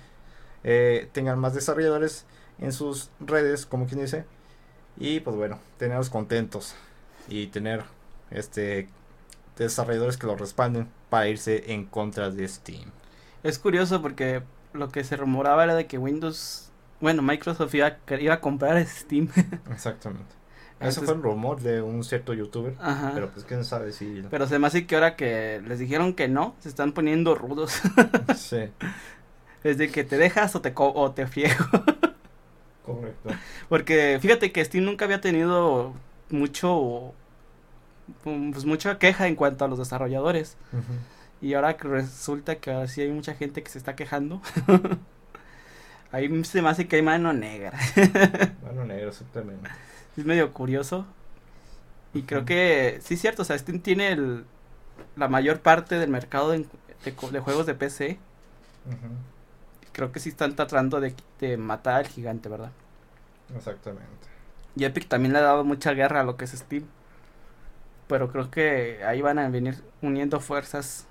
eh, 0.62 1.08
tengan 1.12 1.38
más 1.38 1.54
desarrolladores 1.54 2.26
en 2.58 2.72
sus 2.72 3.10
redes, 3.20 3.66
como 3.66 3.86
quien 3.86 4.00
dice, 4.00 4.24
y 4.96 5.20
pues 5.20 5.36
bueno, 5.36 5.58
tenerlos 5.78 6.10
contentos 6.10 6.74
y 7.28 7.48
tener 7.48 7.84
este 8.30 8.88
desarrolladores 9.56 10.16
que 10.16 10.26
lo 10.26 10.36
respalden 10.36 10.88
para 11.10 11.28
irse 11.28 11.72
en 11.72 11.86
contra 11.86 12.30
de 12.30 12.46
Steam. 12.48 12.90
Es 13.42 13.58
curioso 13.58 14.00
porque 14.00 14.42
lo 14.74 14.88
que 14.90 15.04
se 15.04 15.16
rumoraba 15.16 15.64
era 15.64 15.74
de 15.74 15.86
que 15.86 15.98
Windows, 15.98 16.70
bueno, 17.00 17.22
Microsoft 17.22 17.74
iba, 17.74 17.96
iba 18.20 18.34
a 18.34 18.40
comprar 18.40 18.84
Steam. 18.84 19.28
Exactamente. 19.70 20.34
Eso 20.80 21.02
fue 21.02 21.14
un 21.14 21.22
rumor 21.22 21.60
de 21.60 21.80
un 21.80 22.04
cierto 22.04 22.34
youtuber. 22.34 22.74
Ajá. 22.80 23.12
Pero 23.14 23.30
pues 23.30 23.46
quién 23.46 23.64
sabe 23.64 23.92
si. 23.92 24.22
Pero 24.28 24.46
se 24.46 24.58
me 24.58 24.66
hace 24.66 24.86
que 24.86 24.96
ahora 24.96 25.16
que 25.16 25.62
les 25.66 25.78
dijeron 25.78 26.12
que 26.12 26.28
no, 26.28 26.54
se 26.60 26.68
están 26.68 26.92
poniendo 26.92 27.34
rudos. 27.34 27.80
sí. 28.36 28.68
Desde 29.62 29.90
que 29.90 30.04
te 30.04 30.18
dejas 30.18 30.54
o 30.56 30.60
te, 30.60 30.72
o 30.76 31.10
te 31.12 31.26
friego. 31.26 31.64
Correcto. 32.84 33.30
Porque 33.70 34.18
fíjate 34.20 34.52
que 34.52 34.62
Steam 34.62 34.84
nunca 34.84 35.06
había 35.06 35.22
tenido 35.22 35.94
mucho. 36.28 37.14
Pues 38.22 38.66
mucha 38.66 38.98
queja 38.98 39.26
en 39.26 39.36
cuanto 39.36 39.64
a 39.64 39.68
los 39.68 39.78
desarrolladores. 39.78 40.58
Y 41.44 41.52
ahora 41.52 41.76
que 41.76 41.86
resulta 41.86 42.56
que 42.56 42.70
así 42.70 43.02
hay 43.02 43.10
mucha 43.10 43.34
gente 43.34 43.62
que 43.62 43.70
se 43.70 43.76
está 43.76 43.94
quejando. 43.94 44.40
Ahí 46.10 46.42
se 46.42 46.62
me 46.62 46.70
hace 46.70 46.88
que 46.88 46.96
hay 46.96 47.02
mano 47.02 47.34
negra. 47.34 47.78
mano 48.64 48.86
negra, 48.86 49.08
exactamente. 49.08 49.68
Es 50.16 50.24
medio 50.24 50.54
curioso. 50.54 51.04
Y 52.14 52.22
creo 52.22 52.46
que 52.46 52.98
sí 53.02 53.12
es 53.12 53.20
cierto, 53.20 53.42
o 53.42 53.44
sea, 53.44 53.58
Steam 53.58 53.80
tiene 53.80 54.12
el, 54.12 54.46
la 55.16 55.28
mayor 55.28 55.60
parte 55.60 55.98
del 55.98 56.08
mercado 56.08 56.48
de, 56.52 56.64
de, 57.04 57.40
juegos 57.40 57.66
de 57.66 57.74
PC. 57.74 58.18
Creo 59.92 60.12
que 60.12 60.20
sí 60.20 60.30
están 60.30 60.56
tratando 60.56 60.98
de, 60.98 61.14
de, 61.40 61.58
matar 61.58 61.96
al 61.96 62.06
gigante, 62.06 62.48
¿verdad? 62.48 62.72
Exactamente. 63.54 64.28
Y 64.76 64.86
Epic 64.86 65.08
también 65.08 65.34
le 65.34 65.40
ha 65.40 65.42
dado 65.42 65.62
mucha 65.62 65.92
guerra 65.92 66.20
a 66.22 66.24
lo 66.24 66.38
que 66.38 66.46
es 66.46 66.52
Steam. 66.52 66.86
Pero 68.08 68.32
creo 68.32 68.50
que 68.50 69.04
ahí 69.04 69.20
van 69.20 69.38
a 69.38 69.50
venir 69.50 69.82
uniendo 70.00 70.40
fuerzas 70.40 71.06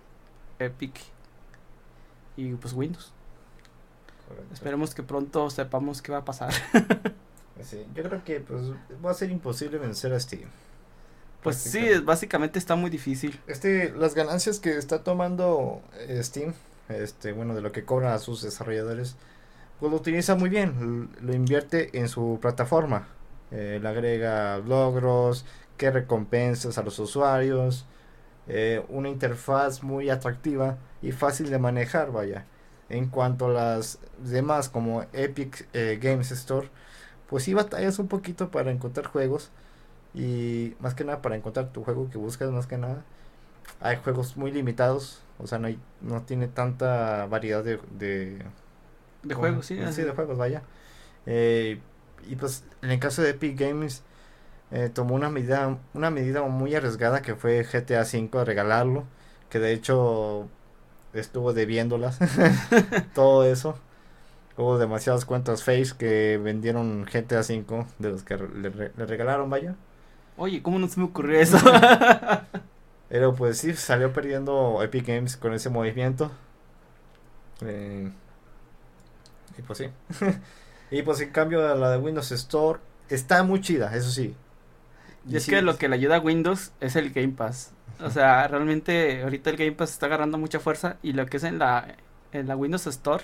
Epic 0.60 1.00
y 2.38 2.54
pues 2.54 2.74
Windows. 2.74 3.14
Esperemos 4.52 4.96
que 4.96 5.04
pronto 5.04 5.50
sepamos 5.50 6.02
qué 6.02 6.12
va 6.12 6.20
a 6.20 6.26
pasar. 6.26 6.54
yo 7.96 8.04
creo 8.04 8.24
que 8.24 8.40
pues 8.40 8.72
va 9.04 9.12
a 9.12 9.14
ser 9.14 9.30
imposible 9.30 9.78
vencer 9.78 10.14
a 10.14 10.20
Steam. 10.20 10.50
Pues 11.44 11.58
sí, 11.58 11.86
básicamente 12.04 12.58
está 12.58 12.76
muy 12.76 12.90
difícil. 12.90 13.40
Este, 13.48 13.92
las 13.92 14.16
ganancias 14.16 14.60
que 14.60 14.78
está 14.78 15.04
tomando 15.04 15.82
eh, 16.08 16.24
Steam, 16.24 16.54
este, 16.88 17.34
bueno, 17.34 17.54
de 17.54 17.62
lo 17.62 17.74
que 17.74 17.84
cobran 17.84 18.14
a 18.14 18.20
sus 18.20 18.42
desarrolladores, 18.42 19.18
pues 19.80 19.92
lo 19.92 19.98
utiliza 19.98 20.36
muy 20.36 20.50
bien, 20.50 21.10
lo 21.22 21.34
invierte 21.34 22.00
en 22.00 22.08
su 22.08 22.40
plataforma, 22.42 23.08
eh, 23.52 23.80
le 23.82 23.90
agrega 23.90 24.60
logros, 24.60 25.46
que 25.76 25.92
recompensas 25.92 26.78
a 26.78 26.84
los 26.84 26.98
usuarios, 27.00 27.86
eh, 28.48 28.84
una 28.90 29.10
interfaz 29.10 29.84
muy 29.84 30.10
atractiva 30.10 30.78
y 31.02 31.12
fácil 31.12 31.50
de 31.50 31.60
manejar, 31.60 32.12
vaya. 32.12 32.46
En 32.90 33.08
cuanto 33.08 33.48
a 33.48 33.50
las 33.50 34.00
demás 34.20 34.70
como 34.70 35.06
Epic 35.14 35.68
Games 35.74 36.32
Store, 36.32 36.70
pues 37.30 37.44
sí 37.44 37.54
batallas 37.54 37.98
un 38.00 38.08
poquito 38.08 38.52
para 38.52 38.72
encontrar 38.72 39.08
juegos 39.08 39.50
y 40.14 40.76
más 40.80 40.94
que 40.94 41.04
nada 41.04 41.22
para 41.22 41.36
encontrar 41.36 41.70
tu 41.72 41.84
juego 41.84 42.10
que 42.10 42.18
buscas 42.18 42.52
más 42.52 42.68
que 42.68 42.78
nada. 42.78 43.04
Hay 43.80 43.98
juegos 43.98 44.38
muy 44.38 44.52
limitados 44.52 45.24
o 45.40 45.48
sea 45.48 45.58
no 45.58 45.68
hay 45.68 45.80
no 46.02 46.22
tiene 46.22 46.48
tanta 46.48 47.26
variedad 47.26 47.64
de 47.64 47.80
de, 47.98 49.34
juegos 49.34 49.66
sí 49.66 49.80
sí 49.92 50.02
de 50.04 50.12
juegos 50.12 50.38
vaya. 50.38 50.62
Eh, 51.26 51.80
y 52.28 52.36
pues 52.36 52.64
en 52.82 52.92
el 52.92 53.00
caso 53.00 53.22
de 53.22 53.32
Epic 53.32 53.60
Games 53.60 54.04
eh, 54.74 54.90
tomó 54.94 55.16
una 55.16 55.30
medida 55.30 55.78
una 55.94 56.10
medida 56.10 56.42
muy 56.44 56.76
arriesgada 56.76 57.22
que 57.22 57.36
fue 57.36 57.64
GTA 57.64 58.02
V 58.02 58.44
regalarlo 58.44 59.06
que 59.50 59.60
de 59.60 59.72
hecho 59.72 60.50
estuvo 61.14 61.54
debiéndolas 61.54 62.20
todo 63.14 63.46
eso 63.46 63.78
Hubo 64.56 64.78
demasiadas 64.78 65.26
cuentas 65.26 65.64
face 65.64 65.94
que 65.98 66.38
vendieron 66.38 67.06
GTA 67.06 67.40
V 67.40 67.86
de 67.98 68.10
los 68.10 68.24
que 68.24 68.38
le, 68.38 68.70
regalaron, 69.06 69.50
vaya. 69.50 69.76
Oye, 70.38 70.62
¿cómo 70.62 70.78
no 70.78 70.88
se 70.88 71.00
me 71.00 71.08
ocurrió 71.08 71.40
eso? 71.40 71.58
Pero 73.10 73.34
pues 73.34 73.58
sí, 73.58 73.74
salió 73.74 74.14
perdiendo 74.14 74.82
Epic 74.84 75.08
Games 75.08 75.38
con 75.38 75.54
ese 75.54 75.70
movimiento. 75.70 76.32
Eh, 77.62 78.12
y 79.58 79.62
pues 79.64 79.80
sí. 79.80 79.90
y 80.92 81.02
pues 81.02 81.20
en 81.22 81.32
cambio 81.32 81.76
la 81.76 81.92
de 81.92 81.98
Windows 81.98 82.32
Store 82.32 82.80
está 83.10 83.42
muy 83.44 83.60
chida, 83.60 83.96
eso 83.96 84.12
sí. 84.12 84.36
Y, 85.28 85.38
es 85.38 85.46
que 85.46 85.62
lo 85.62 85.78
que 85.78 85.88
le 85.88 85.96
ayuda 85.96 86.18
a 86.18 86.20
Windows 86.20 86.72
es 86.80 86.96
el 86.96 87.12
Game 87.12 87.34
Pass. 87.34 87.72
O 88.02 88.10
sea, 88.10 88.48
realmente 88.48 89.24
ahorita 89.24 89.50
el 89.50 89.58
Game 89.58 89.72
Pass 89.74 89.92
está 89.92 90.08
agarrando 90.08 90.38
mucha 90.38 90.60
fuerza 90.60 90.98
y 91.02 91.14
lo 91.14 91.26
que 91.26 91.38
es 91.38 91.44
en 91.44 91.60
la, 91.60 91.96
en 92.32 92.48
la 92.48 92.56
Windows 92.56 92.88
Store 92.88 93.24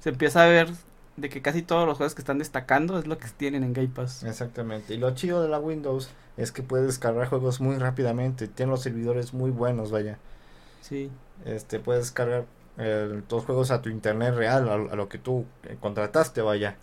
se 0.00 0.10
empieza 0.10 0.44
a 0.44 0.46
ver 0.46 0.68
de 1.16 1.28
que 1.28 1.42
casi 1.42 1.62
todos 1.62 1.86
los 1.86 1.96
juegos 1.96 2.14
que 2.14 2.22
están 2.22 2.38
destacando 2.38 2.98
es 2.98 3.06
lo 3.06 3.18
que 3.18 3.28
tienen 3.36 3.64
en 3.64 3.72
Game 3.72 3.88
Pass. 3.88 4.22
Exactamente. 4.24 4.94
Y 4.94 4.98
lo 4.98 5.14
chido 5.14 5.42
de 5.42 5.48
la 5.48 5.58
Windows 5.58 6.10
es 6.36 6.52
que 6.52 6.62
puedes 6.62 6.86
descargar 6.86 7.28
juegos 7.28 7.60
muy 7.60 7.76
rápidamente. 7.78 8.48
Tiene 8.48 8.70
los 8.70 8.82
servidores 8.82 9.34
muy 9.34 9.50
buenos, 9.50 9.90
vaya. 9.90 10.18
Sí. 10.80 11.10
Este, 11.44 11.78
puedes 11.78 12.04
descargar 12.04 12.44
eh, 12.78 13.22
todos 13.26 13.42
los 13.42 13.46
juegos 13.46 13.70
a 13.70 13.82
tu 13.82 13.88
internet 13.90 14.34
real, 14.34 14.68
a, 14.68 14.96
lo 14.96 15.08
que 15.08 15.18
tú 15.18 15.44
eh, 15.64 15.76
contrataste, 15.80 16.40
vaya. 16.42 16.76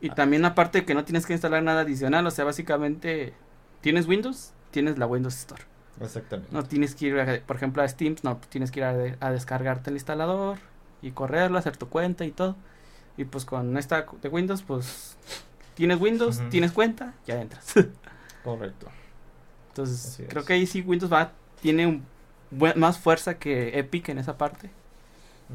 Y 0.00 0.10
también 0.10 0.44
aparte 0.44 0.80
de 0.80 0.84
que 0.84 0.94
no 0.94 1.04
tienes 1.04 1.26
que 1.26 1.32
instalar 1.32 1.62
nada 1.62 1.82
adicional, 1.82 2.26
o 2.26 2.30
sea, 2.30 2.44
básicamente 2.44 3.34
tienes 3.82 4.06
Windows, 4.06 4.52
tienes 4.70 4.96
la 4.96 5.06
Windows 5.06 5.34
Store. 5.34 5.62
Exactamente. 6.00 6.50
No 6.52 6.64
tienes 6.64 6.94
que 6.94 7.06
ir, 7.06 7.42
por 7.46 7.56
ejemplo, 7.56 7.82
a 7.82 7.88
Steam, 7.88 8.16
no, 8.22 8.38
tienes 8.48 8.70
que 8.70 8.80
ir 8.80 9.16
a, 9.20 9.30
descargarte 9.30 9.90
el 9.90 9.96
instalador 9.96 10.58
y 11.02 11.10
correrlo, 11.10 11.58
hacer 11.58 11.76
tu 11.76 11.88
cuenta 11.88 12.24
y 12.24 12.30
todo. 12.30 12.56
Y 13.18 13.24
pues 13.24 13.44
con 13.44 13.76
esta 13.76 14.06
de 14.22 14.28
Windows, 14.30 14.62
pues 14.62 15.18
tienes 15.74 16.00
Windows, 16.00 16.40
tienes 16.48 16.72
cuenta, 16.72 17.12
ya 17.26 17.40
entras. 17.40 17.74
Correcto. 18.44 18.88
Entonces, 19.68 20.22
creo 20.28 20.44
que 20.44 20.54
ahí 20.54 20.66
sí 20.66 20.80
Windows 20.80 21.12
va, 21.12 21.32
tiene 21.60 21.86
un 21.86 22.04
más 22.76 22.98
fuerza 22.98 23.38
que 23.38 23.78
Epic 23.78 24.08
en 24.08 24.18
esa 24.18 24.38
parte. 24.38 24.70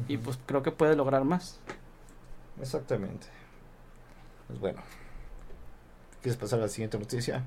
Y 0.06 0.16
pues 0.16 0.38
creo 0.46 0.62
que 0.62 0.70
puede 0.70 0.94
lograr 0.94 1.24
más. 1.24 1.58
Exactamente. 2.60 3.26
Pues 4.46 4.60
bueno. 4.60 4.80
¿Quieres 6.22 6.36
pasar 6.36 6.60
a 6.60 6.62
la 6.62 6.68
siguiente 6.68 6.98
noticia? 6.98 7.44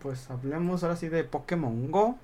Pues 0.00 0.30
hablemos 0.30 0.82
ahora 0.82 0.96
sí 0.96 1.08
de 1.08 1.24
Pokémon 1.24 1.90
Go. 1.90 2.16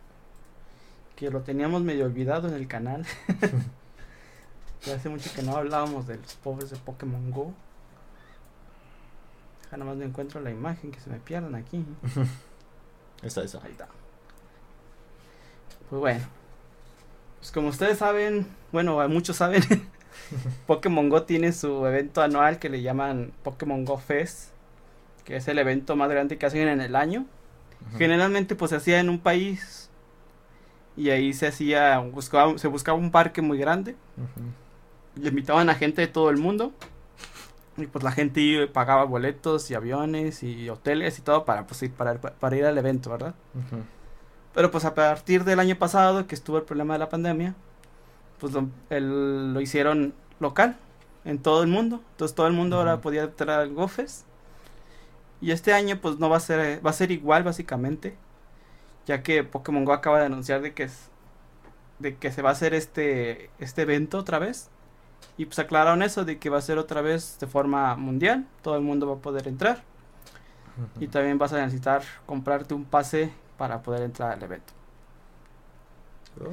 Que 1.16 1.30
lo 1.30 1.42
teníamos 1.42 1.82
medio 1.82 2.06
olvidado 2.06 2.48
en 2.48 2.54
el 2.54 2.68
canal. 2.68 3.04
ya 4.84 4.94
hace 4.94 5.08
mucho 5.08 5.30
que 5.34 5.42
no 5.42 5.56
hablábamos 5.56 6.06
de 6.06 6.16
los 6.16 6.34
pobres 6.34 6.70
de 6.70 6.76
Pokémon 6.76 7.30
Go. 7.30 7.52
Ya 9.70 9.78
nada 9.78 9.90
más 9.90 9.96
no 9.96 10.04
encuentro 10.04 10.40
la 10.40 10.50
imagen 10.50 10.90
que 10.90 11.00
se 11.00 11.10
me 11.10 11.18
pierdan 11.18 11.54
aquí. 11.54 11.84
esa, 13.22 13.42
esa. 13.42 13.60
Ahí 13.64 13.72
está. 13.72 13.88
Pues 15.88 16.00
bueno. 16.00 16.24
Pues 17.38 17.52
como 17.52 17.68
ustedes 17.68 17.98
saben, 17.98 18.46
bueno, 18.72 19.06
muchos 19.08 19.36
saben, 19.36 19.62
Pokémon 20.66 21.08
Go 21.10 21.24
tiene 21.24 21.52
su 21.52 21.84
evento 21.86 22.22
anual 22.22 22.58
que 22.58 22.70
le 22.70 22.80
llaman 22.82 23.32
Pokémon 23.42 23.84
Go 23.84 23.98
Fest, 23.98 24.50
que 25.24 25.36
es 25.36 25.46
el 25.48 25.58
evento 25.58 25.94
más 25.94 26.08
grande 26.08 26.38
que 26.38 26.46
hacen 26.46 26.68
en 26.68 26.80
el 26.80 26.96
año. 26.96 27.26
Generalmente 27.96 28.56
pues 28.56 28.70
se 28.70 28.76
hacía 28.76 29.00
en 29.00 29.08
un 29.08 29.18
país 29.18 29.90
y 30.96 31.10
ahí 31.10 31.32
se 31.32 31.46
hacía, 31.46 31.98
buscaba, 31.98 32.56
se 32.58 32.68
buscaba 32.68 32.98
un 32.98 33.10
parque 33.10 33.42
muy 33.42 33.58
grande. 33.58 33.96
Le 35.16 35.28
invitaban 35.28 35.70
a 35.70 35.74
gente 35.74 36.00
de 36.02 36.08
todo 36.08 36.30
el 36.30 36.38
mundo. 36.38 36.72
Y 37.76 37.86
pues 37.86 38.04
la 38.04 38.12
gente 38.12 38.68
pagaba 38.68 39.04
boletos 39.04 39.68
y 39.70 39.74
aviones 39.74 40.44
y 40.44 40.68
hoteles 40.70 41.18
y 41.18 41.22
todo 41.22 41.44
para, 41.44 41.66
pues, 41.66 41.82
ir, 41.82 41.92
para, 41.92 42.20
para 42.20 42.56
ir 42.56 42.64
al 42.64 42.78
evento, 42.78 43.10
¿verdad? 43.10 43.34
Pero 44.54 44.70
pues 44.70 44.84
a 44.84 44.94
partir 44.94 45.42
del 45.42 45.58
año 45.58 45.76
pasado, 45.76 46.28
que 46.28 46.36
estuvo 46.36 46.56
el 46.58 46.62
problema 46.62 46.94
de 46.94 47.00
la 47.00 47.08
pandemia, 47.08 47.54
pues 48.38 48.52
lo, 48.52 48.68
lo 48.90 49.60
hicieron 49.60 50.14
local 50.38 50.76
en 51.24 51.38
todo 51.38 51.62
el 51.64 51.68
mundo. 51.68 52.00
Entonces 52.12 52.34
todo 52.36 52.46
el 52.46 52.52
mundo 52.52 52.78
ahora 52.78 53.00
podía 53.00 53.24
entrar 53.24 53.60
al 53.60 53.72
GoFest. 53.74 54.26
Y 55.44 55.50
este 55.50 55.74
año 55.74 55.98
pues 56.00 56.18
no 56.18 56.30
va 56.30 56.38
a 56.38 56.40
ser 56.40 56.84
va 56.84 56.88
a 56.88 56.94
ser 56.94 57.10
igual 57.10 57.42
básicamente, 57.42 58.16
ya 59.04 59.22
que 59.22 59.44
Pokémon 59.44 59.84
Go 59.84 59.92
acaba 59.92 60.18
de 60.18 60.24
anunciar 60.24 60.62
de 60.62 60.72
que 60.72 60.84
es, 60.84 61.10
de 61.98 62.16
que 62.16 62.32
se 62.32 62.40
va 62.40 62.48
a 62.48 62.52
hacer 62.52 62.72
este 62.72 63.50
este 63.58 63.82
evento 63.82 64.16
otra 64.16 64.38
vez. 64.38 64.70
Y 65.36 65.44
pues 65.44 65.58
aclararon 65.58 66.02
eso 66.02 66.24
de 66.24 66.38
que 66.38 66.48
va 66.48 66.56
a 66.56 66.62
ser 66.62 66.78
otra 66.78 67.02
vez 67.02 67.36
de 67.40 67.46
forma 67.46 67.94
mundial, 67.94 68.46
todo 68.62 68.76
el 68.76 68.80
mundo 68.80 69.06
va 69.06 69.16
a 69.16 69.18
poder 69.18 69.46
entrar. 69.46 69.82
Y 70.98 71.08
también 71.08 71.36
vas 71.36 71.52
a 71.52 71.58
necesitar 71.58 72.02
comprarte 72.24 72.72
un 72.72 72.86
pase 72.86 73.30
para 73.58 73.82
poder 73.82 74.00
entrar 74.00 74.32
al 74.32 74.42
evento. 74.42 74.72
Oh. 76.40 76.48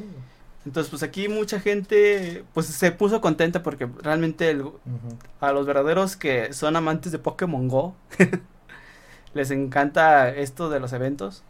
Entonces, 0.66 0.90
pues 0.90 1.02
aquí 1.02 1.30
mucha 1.30 1.62
gente 1.62 2.44
pues 2.54 2.66
se 2.66 2.92
puso 2.92 3.22
contenta 3.22 3.64
porque 3.64 3.88
realmente 4.02 4.50
a 5.40 5.52
los 5.54 5.66
verdaderos 5.66 6.18
que 6.18 6.52
son 6.52 6.76
amantes 6.76 7.14
de 7.14 7.20
Pokémon 7.20 7.70
Go 7.70 7.96
les 9.34 9.52
encanta 9.52 10.30
esto 10.30 10.70
de 10.70 10.80
los 10.80 10.94
eventos 10.94 11.44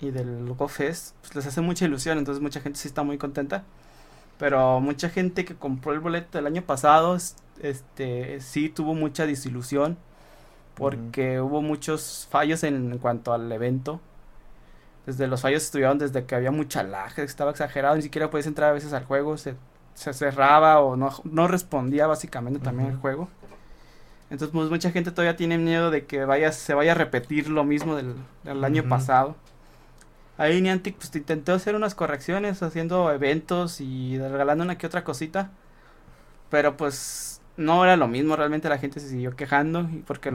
y 0.00 0.10
del 0.10 0.52
Go 0.54 0.68
Fest, 0.68 1.14
pues 1.20 1.34
les 1.34 1.46
hace 1.46 1.60
mucha 1.60 1.84
ilusión, 1.84 2.18
entonces 2.18 2.42
mucha 2.42 2.60
gente 2.60 2.78
sí 2.78 2.88
está 2.88 3.02
muy 3.02 3.18
contenta. 3.18 3.64
Pero 4.38 4.80
mucha 4.80 5.10
gente 5.10 5.44
que 5.44 5.56
compró 5.56 5.92
el 5.92 6.00
boleto 6.00 6.38
el 6.38 6.46
año 6.46 6.62
pasado, 6.62 7.16
este, 7.60 8.40
sí 8.40 8.68
tuvo 8.68 8.94
mucha 8.94 9.26
desilusión 9.26 9.98
porque 10.74 11.40
hubo 11.40 11.60
muchos 11.60 12.28
fallos 12.30 12.62
en 12.62 12.98
cuanto 12.98 13.32
al 13.32 13.50
evento 13.50 14.00
desde 15.08 15.26
los 15.26 15.40
fallos 15.40 15.62
estuvieron 15.62 15.96
desde 15.96 16.26
que 16.26 16.34
había 16.34 16.50
mucha 16.50 16.82
laje, 16.82 17.22
estaba 17.22 17.50
exagerado, 17.50 17.96
ni 17.96 18.02
siquiera 18.02 18.28
podías 18.28 18.46
entrar 18.46 18.68
a 18.68 18.72
veces 18.74 18.92
al 18.92 19.06
juego, 19.06 19.38
se, 19.38 19.54
se 19.94 20.12
cerraba 20.12 20.80
o 20.80 20.96
no, 20.96 21.10
no 21.24 21.48
respondía 21.48 22.06
básicamente 22.06 22.60
también 22.60 22.90
el 22.90 22.96
juego. 22.98 23.30
Entonces, 24.30 24.50
pues 24.52 24.68
mucha 24.68 24.90
gente 24.90 25.10
todavía 25.10 25.36
tiene 25.36 25.56
miedo 25.56 25.90
de 25.90 26.04
que 26.04 26.24
vaya, 26.24 26.52
se 26.52 26.74
vaya 26.74 26.92
a 26.92 26.94
repetir 26.94 27.48
lo 27.48 27.64
mismo 27.64 27.96
del, 27.96 28.14
año 28.64 28.88
pasado. 28.88 29.36
Ahí 30.36 30.60
Niantic 30.60 30.96
pues 30.96 31.14
intentó 31.16 31.54
hacer 31.54 31.74
unas 31.74 31.94
correcciones, 31.94 32.62
haciendo 32.62 33.10
eventos 33.10 33.80
y 33.80 34.18
regalando 34.18 34.64
una 34.64 34.76
que 34.76 34.86
otra 34.86 35.02
cosita. 35.02 35.50
Pero 36.50 36.76
pues 36.76 37.40
no 37.56 37.84
era 37.84 37.96
lo 37.96 38.06
mismo, 38.06 38.36
realmente 38.36 38.68
la 38.68 38.78
gente 38.78 39.00
se 39.00 39.08
siguió 39.08 39.34
quejando 39.34 39.88
porque 40.06 40.32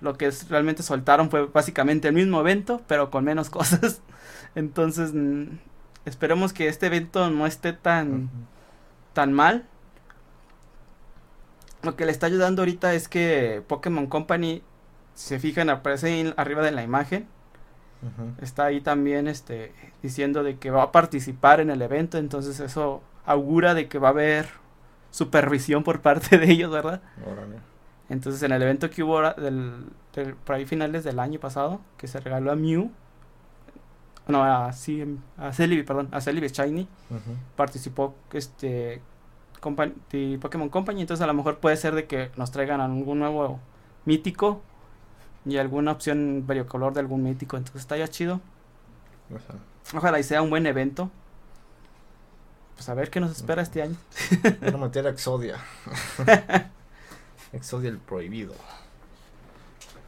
lo 0.00 0.18
que 0.18 0.30
realmente 0.48 0.82
soltaron 0.82 1.30
fue 1.30 1.46
básicamente 1.46 2.08
el 2.08 2.14
mismo 2.14 2.40
evento, 2.40 2.82
pero 2.86 3.10
con 3.10 3.24
menos 3.24 3.48
cosas. 3.50 4.02
Entonces, 4.54 5.12
esperemos 6.04 6.52
que 6.52 6.68
este 6.68 6.86
evento 6.86 7.30
no 7.30 7.46
esté 7.46 7.72
tan, 7.72 8.28
tan 9.14 9.32
mal. 9.32 9.66
Lo 11.82 11.96
que 11.96 12.06
le 12.06 12.12
está 12.12 12.26
ayudando 12.26 12.62
ahorita 12.62 12.94
es 12.94 13.08
que 13.08 13.62
Pokémon 13.66 14.06
Company, 14.06 14.62
se 15.14 15.38
fijan, 15.38 15.68
aparece 15.68 16.32
arriba 16.36 16.62
de 16.62 16.72
la 16.72 16.82
imagen. 16.82 17.26
Está 18.40 18.64
ahí 18.64 18.80
también 18.80 19.28
este, 19.28 19.72
diciendo 20.02 20.42
de 20.42 20.58
que 20.58 20.70
va 20.70 20.82
a 20.82 20.92
participar 20.92 21.60
en 21.60 21.70
el 21.70 21.82
evento, 21.82 22.18
entonces 22.18 22.58
eso 22.58 23.00
augura 23.24 23.74
de 23.74 23.86
que 23.86 24.00
va 24.00 24.08
a 24.08 24.10
haber 24.10 24.48
supervisión 25.12 25.84
por 25.84 26.00
parte 26.00 26.36
de 26.38 26.50
ellos, 26.50 26.72
¿verdad? 26.72 27.00
Entonces, 28.08 28.42
en 28.42 28.50
el 28.52 28.60
evento 28.60 28.90
que 28.90 29.04
hubo 29.04 29.22
del, 29.22 29.86
por 30.44 30.56
ahí 30.56 30.66
finales 30.66 31.04
del 31.04 31.20
año 31.20 31.38
pasado, 31.38 31.80
que 31.96 32.08
se 32.08 32.18
regaló 32.18 32.50
a 32.50 32.56
Mew, 32.56 32.90
no, 34.26 34.44
a, 34.44 34.72
sí, 34.72 35.18
a 35.38 35.52
Celebi, 35.52 35.82
perdón, 35.82 36.08
a 36.10 36.20
Celebi 36.20 36.48
Shiny, 36.48 36.88
participó 37.56 38.14
este 38.32 39.00
Pokémon 39.62 40.68
Company, 40.68 41.00
entonces 41.00 41.22
a 41.22 41.26
lo 41.26 41.34
mejor 41.34 41.58
puede 41.58 41.76
ser 41.76 41.94
de 41.94 42.06
que 42.06 42.30
nos 42.36 42.50
traigan 42.50 42.80
algún 42.80 43.20
nuevo 43.20 43.60
mítico 44.04 44.60
y 45.46 45.56
alguna 45.56 45.92
opción 45.92 46.44
color 46.68 46.92
de 46.92 47.00
algún 47.00 47.22
mítico, 47.22 47.56
entonces 47.56 47.80
está 47.80 47.96
ya 47.96 48.08
chido. 48.08 48.40
Ojalá 49.94 50.18
y 50.18 50.22
sea 50.22 50.42
un 50.42 50.50
buen 50.50 50.66
evento. 50.66 51.10
Pues 52.74 52.88
a 52.88 52.94
ver 52.94 53.10
qué 53.10 53.20
nos 53.20 53.30
espera 53.30 53.62
este 53.62 53.82
año. 53.82 53.96
Van 54.60 54.74
a 54.74 54.78
meter 54.78 55.06
Exodia. 55.06 55.56
Exodia 57.52 57.90
el 57.90 57.98
prohibido. 57.98 58.54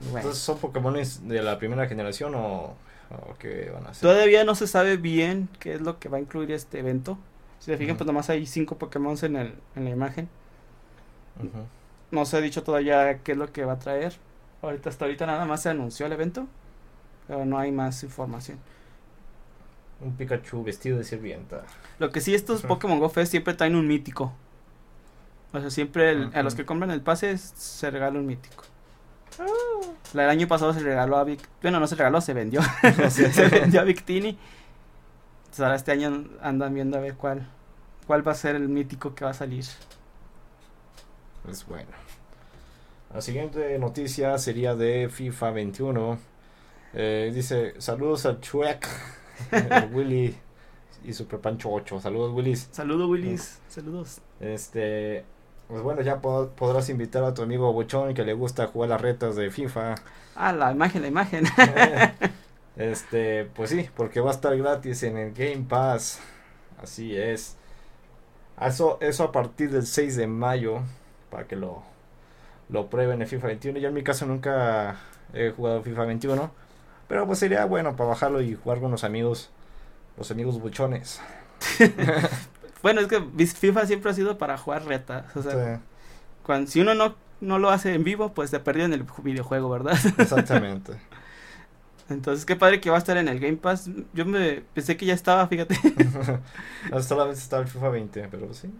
Entonces, 0.01 0.39
¿son 0.39 0.59
Pokémon 0.59 0.95
de 0.95 1.43
la 1.43 1.59
primera 1.59 1.87
generación 1.87 2.35
o, 2.35 2.75
qué 3.39 3.71
van 3.73 3.87
a 3.87 3.95
ser? 3.95 4.03
Todavía 4.03 4.45
no 4.45 4.55
se 4.55 4.67
sabe 4.67 4.97
bien 4.97 5.49
qué 5.61 5.75
es 5.75 5.81
lo 5.81 5.99
que 5.99 6.09
va 6.09 6.19
a 6.19 6.21
incluir 6.21 6.51
este 6.53 6.81
evento. 6.81 7.17
Si 7.65 7.71
se 7.71 7.79
fijan, 7.79 7.97
pues 7.97 8.07
nomás 8.07 8.29
hay 8.29 8.45
cinco 8.45 8.77
Pokémon 8.77 9.17
en, 9.23 9.37
el, 9.37 9.55
en 9.75 9.85
la 9.85 9.91
imagen. 9.91 10.29
No 12.11 12.27
se 12.27 12.37
ha 12.37 12.43
dicho 12.43 12.63
todavía 12.63 13.21
qué 13.21 13.33
es 13.33 13.39
lo 13.39 13.51
que 13.55 13.65
va 13.65 13.73
a 13.73 13.79
traer. 13.79 14.13
Ahorita, 14.61 14.91
hasta 14.91 15.07
ahorita 15.07 15.25
nada 15.25 15.47
más 15.47 15.63
se 15.63 15.71
anunció 15.71 16.05
el 16.05 16.13
evento, 16.13 16.47
pero 17.27 17.47
no 17.47 17.59
hay 17.59 17.73
más 17.73 18.03
información. 18.03 18.59
Un 20.03 20.15
Pikachu 20.15 20.63
vestido 20.63 20.99
de 20.99 21.05
sirvienta. 21.05 21.63
Lo 21.99 22.11
que 22.11 22.21
sí, 22.21 22.35
estos 22.35 22.61
Pokémon 22.61 22.99
Go 22.99 23.09
Fest 23.09 23.31
siempre 23.31 23.55
traen 23.55 23.77
un 23.77 23.87
mítico. 23.87 24.35
O 25.55 25.59
sea, 25.59 25.71
siempre 25.71 26.29
a 26.35 26.43
los 26.43 26.55
que 26.55 26.67
compran 26.67 26.91
el 26.91 27.01
pase 27.01 27.39
se 27.39 27.91
regala 27.91 28.19
un 28.19 28.27
mítico. 28.27 28.65
El 30.13 30.21
año 30.21 30.47
pasado 30.49 30.75
se 30.75 30.81
regaló 30.81 31.17
a 31.17 31.25
Vic. 31.25 31.41
Bueno, 31.63 31.81
no 31.81 31.87
se 31.87 31.97
regaló, 31.97 32.21
se 32.21 32.35
vendió. 32.35 32.61
se 33.09 33.49
vendió 33.49 33.81
a 33.81 33.85
Victini. 33.85 34.37
Entonces 35.45 35.61
ahora 35.61 35.77
este 35.77 35.93
año 35.93 36.27
andan 36.43 36.75
viendo 36.75 36.99
a 36.99 37.01
ver 37.01 37.15
cuál, 37.15 37.49
cuál 38.07 38.27
va 38.27 38.33
a 38.33 38.35
ser 38.35 38.57
el 38.57 38.69
mítico 38.69 39.15
que 39.15 39.25
va 39.25 39.31
a 39.31 39.35
salir. 39.35 39.65
Pues 41.45 41.67
bueno. 41.67 41.91
La 43.13 43.21
siguiente 43.21 43.79
noticia 43.79 44.37
sería 44.39 44.75
de 44.75 45.09
FIFA 45.11 45.51
21. 45.53 46.19
Eh, 46.95 47.31
dice, 47.35 47.75
saludos 47.81 48.27
a 48.27 48.41
Chuek. 48.41 48.89
el 49.53 49.89
Willy 49.95 50.37
y 51.05 51.13
Super 51.13 51.39
Pancho 51.41 51.71
8. 51.71 52.01
Saludos, 52.01 52.33
Willis. 52.35 52.69
Saludos, 52.73 53.09
Willis. 53.09 53.59
Saludos. 53.69 54.21
Este, 54.41 55.25
pues 55.69 55.83
bueno, 55.83 56.01
ya 56.03 56.21
po- 56.21 56.51
podrás 56.57 56.89
invitar 56.89 57.23
a 57.25 57.35
tu 57.35 57.43
amigo 57.43 57.73
Bochón 57.73 58.15
que 58.15 58.25
le 58.25 58.33
gusta 58.33 58.67
jugar 58.67 58.91
las 58.91 59.01
retas 59.01 59.37
de 59.37 59.51
FIFA. 59.51 59.95
Ah, 60.35 60.53
la 60.53 60.73
imagen, 60.73 61.03
la 61.03 61.09
imagen. 61.09 61.45
este, 62.77 63.45
pues 63.45 63.71
sí, 63.71 63.89
porque 63.97 64.21
va 64.21 64.31
a 64.31 64.35
estar 64.35 64.57
gratis 64.57 65.03
en 65.05 65.17
el 65.19 65.33
Game 65.33 65.65
Pass. 65.69 66.21
Así 66.83 67.17
es. 67.17 67.57
Eso, 68.61 68.99
eso 69.01 69.25
a 69.25 69.33
partir 69.33 69.71
del 69.71 69.87
6 69.87 70.17
de 70.17 70.27
mayo, 70.27 70.81
para 71.31 71.47
que 71.47 71.57
lo, 71.57 71.83
lo 72.69 72.89
prueben 72.89 73.21
en 73.23 73.29
FIFA 73.29 73.49
21. 73.49 73.79
Yo 73.79 73.89
en 73.89 73.95
mi 73.95 74.03
caso 74.03 74.27
nunca 74.27 74.97
he 75.33 75.51
jugado 75.51 75.83
FIFA 75.83 76.05
21, 76.07 76.51
pero 77.09 77.27
pues 77.27 77.39
sería 77.39 77.65
bueno 77.65 77.97
para 77.97 78.11
bajarlo 78.11 78.41
y 78.41 78.55
jugar 78.55 78.81
con 78.81 78.91
los 78.91 79.05
amigos, 79.05 79.51
los 80.17 80.31
amigos 80.31 80.61
buchones. 80.61 81.21
bueno, 82.83 83.01
es 83.01 83.09
que 83.09 83.21
FIFA 83.21 83.87
siempre 83.87 84.11
ha 84.11 84.15
sido 84.15 84.39
para 84.39 84.57
jugar 84.59 84.85
retas. 84.85 85.37
O 85.37 85.43
sea, 85.43 85.53
Sí, 85.53 85.81
cuando, 86.43 86.71
si 86.71 86.81
uno 86.81 86.95
no, 86.95 87.17
no 87.41 87.59
lo 87.59 87.71
hace 87.71 87.95
en 87.95 88.05
vivo, 88.05 88.35
pues 88.35 88.51
se 88.51 88.61
perdió 88.61 88.85
en 88.85 88.93
el 88.93 89.05
videojuego, 89.23 89.69
¿verdad? 89.71 89.99
exactamente. 90.19 90.93
Entonces, 92.11 92.45
qué 92.45 92.55
padre 92.57 92.81
que 92.81 92.91
va 92.91 92.97
a 92.97 92.99
estar 92.99 93.17
en 93.17 93.29
el 93.29 93.41
Game 93.41 93.57
Pass. 93.57 93.89
Yo 94.13 94.27
me 94.27 94.63
pensé 94.75 94.97
que 94.97 95.07
ya 95.07 95.15
estaba, 95.15 95.47
fíjate. 95.49 95.77
No, 96.91 97.03
solamente 97.03 97.41
estaba 97.41 97.63
el 97.63 97.69
FIFA 97.69 97.89
20, 97.89 98.29
pero 98.31 98.53
sí. 98.53 98.71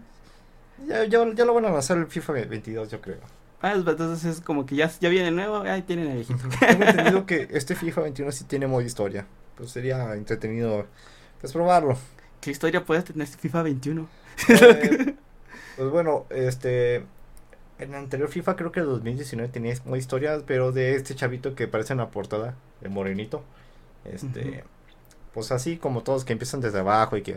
Ya, 0.87 1.05
ya, 1.05 1.25
ya 1.33 1.45
lo 1.45 1.53
van 1.53 1.65
a 1.65 1.71
lanzar 1.71 1.97
el 1.97 2.07
FIFA 2.07 2.33
22, 2.33 2.91
yo 2.91 3.01
creo. 3.01 3.17
Ah, 3.61 3.73
entonces 3.73 4.25
es 4.25 4.41
como 4.41 4.65
que 4.65 4.75
ya, 4.75 4.91
ya 4.99 5.09
viene 5.09 5.31
nuevo, 5.31 5.57
ahí 5.57 5.81
tienen 5.81 6.07
el 6.09 6.15
viejito. 6.17 6.47
Tengo 6.59 6.83
entendido 6.83 7.25
que 7.25 7.47
este 7.51 7.73
FIFA 7.73 8.01
21 8.01 8.31
sí 8.31 8.43
tiene 8.43 8.67
modo 8.67 8.81
historia. 8.81 9.25
Pues 9.55 9.71
sería 9.71 10.13
entretenido 10.13 10.85
pues 11.41 11.53
probarlo. 11.53 11.97
¿Qué 12.41 12.51
historia 12.51 12.85
puede 12.85 13.01
tener 13.01 13.23
este 13.23 13.37
FIFA 13.37 13.63
21? 13.63 14.07
Eh, 14.49 15.15
pues 15.77 15.89
bueno, 15.89 16.25
este 16.29 17.05
en 17.79 17.89
el 17.89 17.95
anterior 17.95 18.29
FIFA 18.29 18.55
creo 18.55 18.71
que 18.71 18.79
el 18.79 18.85
2019 18.87 19.51
tenía 19.51 19.75
modo 19.85 19.95
historia, 19.97 20.41
pero 20.45 20.71
de 20.71 20.95
este 20.95 21.15
chavito 21.15 21.55
que 21.55 21.67
parece 21.67 21.93
en 21.93 21.99
la 21.99 22.09
portada, 22.09 22.55
el 22.81 22.89
morenito. 22.89 23.43
Este, 24.05 24.63
pues 25.33 25.51
así 25.51 25.77
como 25.77 26.01
todos 26.03 26.25
que 26.25 26.33
empiezan 26.33 26.61
desde 26.61 26.79
abajo 26.79 27.17
y 27.17 27.21
que 27.23 27.35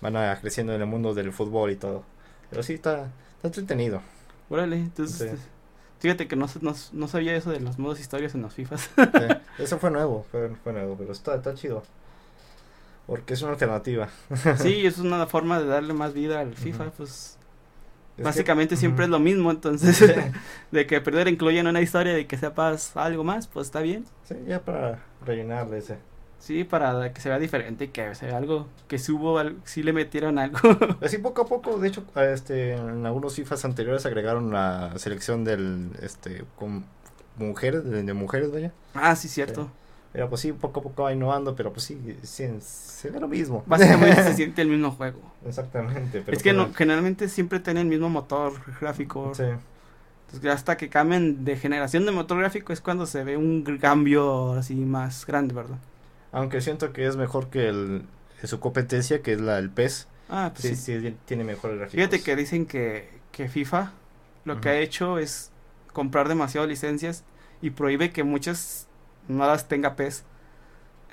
van 0.00 0.16
a 0.16 0.38
creciendo 0.40 0.72
en 0.74 0.80
el 0.80 0.86
mundo 0.86 1.14
del 1.14 1.32
fútbol 1.32 1.70
y 1.70 1.76
todo. 1.76 2.04
Pero 2.50 2.62
sí 2.62 2.74
está, 2.74 3.08
está 3.36 3.48
entretenido. 3.48 4.00
Órale, 4.48 4.76
entonces, 4.76 5.32
Sí. 5.32 5.36
fíjate 6.00 6.28
que 6.28 6.36
no, 6.36 6.46
no, 6.62 6.74
no 6.92 7.08
sabía 7.08 7.36
eso 7.36 7.50
de 7.50 7.60
los 7.60 7.78
modos 7.78 8.00
historias 8.00 8.34
en 8.34 8.42
los 8.42 8.54
FIFAs. 8.54 8.90
Sí, 8.96 9.02
eso 9.62 9.78
fue 9.78 9.90
nuevo, 9.90 10.24
fue, 10.30 10.50
fue 10.64 10.72
nuevo, 10.72 10.96
pero 10.96 11.12
está, 11.12 11.34
está 11.34 11.54
chido. 11.54 11.82
Porque 13.06 13.34
es 13.34 13.42
una 13.42 13.52
alternativa. 13.52 14.08
sí, 14.58 14.86
es 14.86 14.98
una 14.98 15.26
forma 15.26 15.58
de 15.58 15.66
darle 15.66 15.94
más 15.94 16.12
vida 16.14 16.40
al 16.40 16.54
FIFA, 16.54 16.90
pues 16.90 17.37
Es 18.18 18.24
básicamente 18.24 18.74
que- 18.74 18.80
siempre 18.80 19.04
es 19.04 19.10
lo 19.10 19.18
mismo, 19.20 19.50
entonces 19.50 19.98
de 20.72 20.86
que 20.86 21.00
perder 21.00 21.28
incluyen 21.28 21.66
una 21.66 21.80
historia 21.80 22.12
de 22.12 22.26
que 22.26 22.36
sepas 22.36 22.96
algo 22.96 23.24
más, 23.24 23.46
pues 23.46 23.68
está 23.68 23.80
bien. 23.80 24.04
sí, 24.24 24.34
ya 24.46 24.60
para 24.60 25.02
rellenarle 25.24 25.78
ese. 25.78 25.96
Sí, 26.40 26.62
para 26.62 27.12
que 27.12 27.20
se 27.20 27.28
vea 27.28 27.38
diferente 27.40 27.86
y 27.86 27.88
que 27.88 28.14
se 28.14 28.26
vea 28.26 28.36
algo, 28.36 28.68
que 28.86 28.98
si 28.98 29.10
hubo, 29.10 29.40
si 29.64 29.82
le 29.82 29.92
metieron 29.92 30.38
algo. 30.38 30.58
Así 31.02 31.18
poco 31.18 31.42
a 31.42 31.46
poco, 31.46 31.78
de 31.78 31.88
hecho, 31.88 32.04
este, 32.14 32.74
en 32.74 33.04
algunos 33.06 33.34
FIFAs 33.34 33.64
anteriores 33.64 34.06
agregaron 34.06 34.52
la 34.52 34.92
selección 34.98 35.42
del, 35.42 35.90
este, 36.00 36.44
con 36.56 36.84
mujeres, 37.38 37.84
de, 37.84 38.04
de 38.04 38.12
mujeres, 38.14 38.52
vaya. 38.52 38.72
ah, 38.94 39.16
sí, 39.16 39.26
cierto. 39.28 39.68
Pero 40.12 40.28
pues 40.28 40.40
sí, 40.40 40.52
poco 40.52 40.80
a 40.80 40.82
poco 40.82 41.02
va 41.04 41.12
innovando, 41.12 41.54
pero 41.54 41.72
pues 41.72 41.84
sí, 41.84 42.18
sí 42.22 42.48
se 42.60 43.10
ve 43.10 43.20
lo 43.20 43.28
mismo. 43.28 43.62
Básicamente 43.66 44.22
se 44.22 44.34
siente 44.34 44.62
el 44.62 44.68
mismo 44.68 44.90
juego. 44.92 45.20
Exactamente. 45.46 46.22
Pero 46.24 46.36
es 46.36 46.42
que 46.42 46.54
pues, 46.54 46.68
no, 46.68 46.72
generalmente 46.74 47.28
siempre 47.28 47.60
tienen 47.60 47.82
el 47.82 47.88
mismo 47.88 48.08
motor 48.08 48.54
gráfico. 48.80 49.32
Sí, 49.34 49.44
Entonces, 50.26 50.50
hasta 50.50 50.76
que 50.76 50.88
cambien 50.88 51.44
de 51.44 51.56
generación 51.56 52.04
de 52.06 52.12
motor 52.12 52.38
gráfico 52.38 52.72
es 52.72 52.80
cuando 52.80 53.06
se 53.06 53.24
ve 53.24 53.36
un 53.36 53.62
cambio 53.80 54.52
así 54.54 54.74
más 54.76 55.26
grande, 55.26 55.54
¿verdad? 55.54 55.78
aunque 56.32 56.60
siento 56.60 56.92
que 56.92 57.06
es 57.06 57.16
mejor 57.16 57.48
que 57.50 57.68
el, 57.68 58.06
su 58.44 58.60
competencia, 58.60 59.22
que 59.22 59.32
es 59.32 59.40
la 59.40 59.56
del 59.56 59.70
PES. 59.70 60.08
Ah, 60.28 60.52
pues 60.54 60.62
Sí, 60.62 60.76
sí. 60.76 61.00
sí, 61.00 61.16
tiene 61.24 61.44
mejores 61.44 61.78
gráficos. 61.78 61.94
Fíjate 61.94 62.22
que 62.22 62.36
dicen 62.36 62.66
que, 62.66 63.08
que 63.32 63.48
FIFA 63.48 63.92
lo 64.44 64.60
que 64.60 64.68
ha 64.68 64.78
hecho 64.78 65.18
es 65.18 65.50
comprar 65.92 66.28
demasiadas 66.28 66.68
licencias 66.68 67.24
y 67.62 67.70
prohíbe 67.70 68.12
que 68.12 68.24
muchas 68.24 68.87
no 69.28 69.46
las 69.46 69.68
tenga 69.68 69.94
PES. 69.96 70.24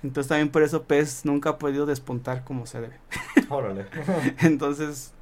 Entonces 0.03 0.28
también 0.30 0.49
por 0.49 0.61
eso 0.63 0.84
PES 0.84 1.26
nunca 1.26 1.51
ha 1.51 1.57
podido 1.57 1.86
despuntar 1.86 2.43
como 2.43 2.66
se 2.66 2.82
debe. 2.82 2.97
Órale. 3.49 3.86
Entonces, 4.39 5.13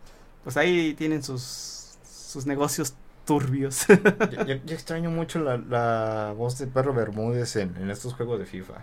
pues 0.44 0.58
ahí 0.58 0.94
tienen 0.94 1.24
sus, 1.24 1.94
sus 2.04 2.46
negocios 2.46 2.96
turbios. 3.26 3.86
yo, 4.32 4.44
yo- 4.46 4.56
yo 4.66 4.74
extraño 4.76 5.10
mucho 5.10 5.40
la, 5.40 5.58
la 5.58 6.34
voz 6.36 6.58
de 6.58 6.68
Perro 6.68 6.94
Bermúdez 6.94 7.56
en, 7.56 7.76
en 7.78 7.90
estos 7.90 8.14
juegos 8.14 8.40
de 8.40 8.46
FIFA. 8.46 8.74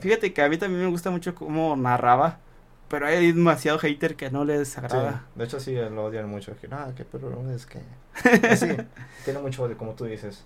Fíjate 0.00 0.32
que 0.32 0.40
a 0.42 0.48
mí 0.48 0.56
también 0.56 0.82
me 0.82 0.88
gusta 0.90 1.10
mucho 1.10 1.34
cómo 1.34 1.76
narraba, 1.76 2.38
pero 2.88 3.06
hay 3.06 3.32
demasiado 3.32 3.78
hater 3.78 4.16
que 4.16 4.30
no 4.30 4.44
les 4.46 4.68
Sí, 4.70 4.78
agrada. 4.78 5.26
de 5.34 5.44
hecho 5.44 5.60
sí 5.60 5.74
lo 5.74 6.04
odian 6.04 6.30
mucho. 6.30 6.56
Que, 6.58 6.66
no, 6.68 6.94
que 6.94 7.04
Perro 7.04 7.28
Bermúdez 7.28 7.66
que... 7.66 7.80
Pues 8.40 8.60
sí, 8.60 8.68
tiene 9.26 9.40
mucho 9.40 9.68
de 9.68 9.76
como 9.76 9.92
tú 9.92 10.06
dices. 10.06 10.44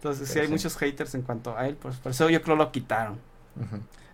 Entonces 0.00 0.28
sí 0.28 0.34
Pero 0.34 0.42
hay 0.44 0.46
sí. 0.46 0.52
muchos 0.54 0.76
haters 0.78 1.14
en 1.14 1.22
cuanto 1.22 1.54
a 1.56 1.68
él, 1.68 1.76
pues 1.76 1.96
por 1.96 2.12
eso 2.12 2.30
yo 2.30 2.40
creo 2.40 2.56
lo 2.56 2.72
quitaron. 2.72 3.18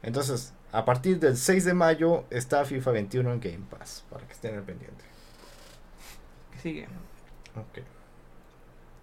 Entonces, 0.02 0.52
a 0.72 0.84
partir 0.84 1.20
del 1.20 1.36
6 1.36 1.64
de 1.64 1.74
mayo 1.74 2.24
está 2.30 2.64
FIFA 2.64 2.90
21 2.90 3.32
en 3.34 3.40
Game 3.40 3.64
Pass, 3.70 4.04
para 4.10 4.26
que 4.26 4.32
estén 4.32 4.56
al 4.56 4.64
pendiente. 4.64 5.04
¿Qué 6.50 6.58
sigue? 6.58 6.88
Ok. 7.54 7.84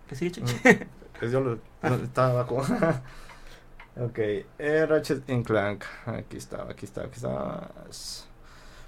¿Qué 0.08 0.16
sigue, 0.16 0.32
Chuchi? 0.32 0.56
Mm, 0.56 0.88
Pues 1.20 1.32
yo 1.32 1.40
lo, 1.40 1.60
no, 1.82 1.96
estaba 2.04 2.42
abajo. 2.42 2.58
ok, 3.98 4.18
eh, 4.60 4.86
Ratchet 4.88 5.24
Clank. 5.46 5.84
Aquí 6.06 6.38
estaba, 6.38 6.72
aquí 6.72 6.86
estaba, 6.86 7.08
aquí 7.08 7.16
estaba. 7.16 7.72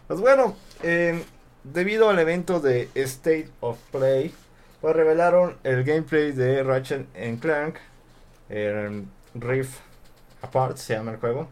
Pues 0.08 0.20
bueno, 0.20 0.56
eh, 0.84 1.24
debido 1.64 2.10
al 2.10 2.20
evento 2.20 2.60
de 2.60 2.90
State 2.96 3.50
of 3.62 3.80
Play, 3.92 4.34
pues 4.82 4.96
revelaron 4.96 5.58
el 5.64 5.84
gameplay 5.84 6.32
de 6.32 6.64
Ratchet 6.64 7.08
Clank. 7.40 7.76
El 8.50 9.06
Rift 9.34 9.80
Apart 10.42 10.78
se 10.78 10.94
llama 10.96 11.12
el 11.12 11.18
juego. 11.18 11.48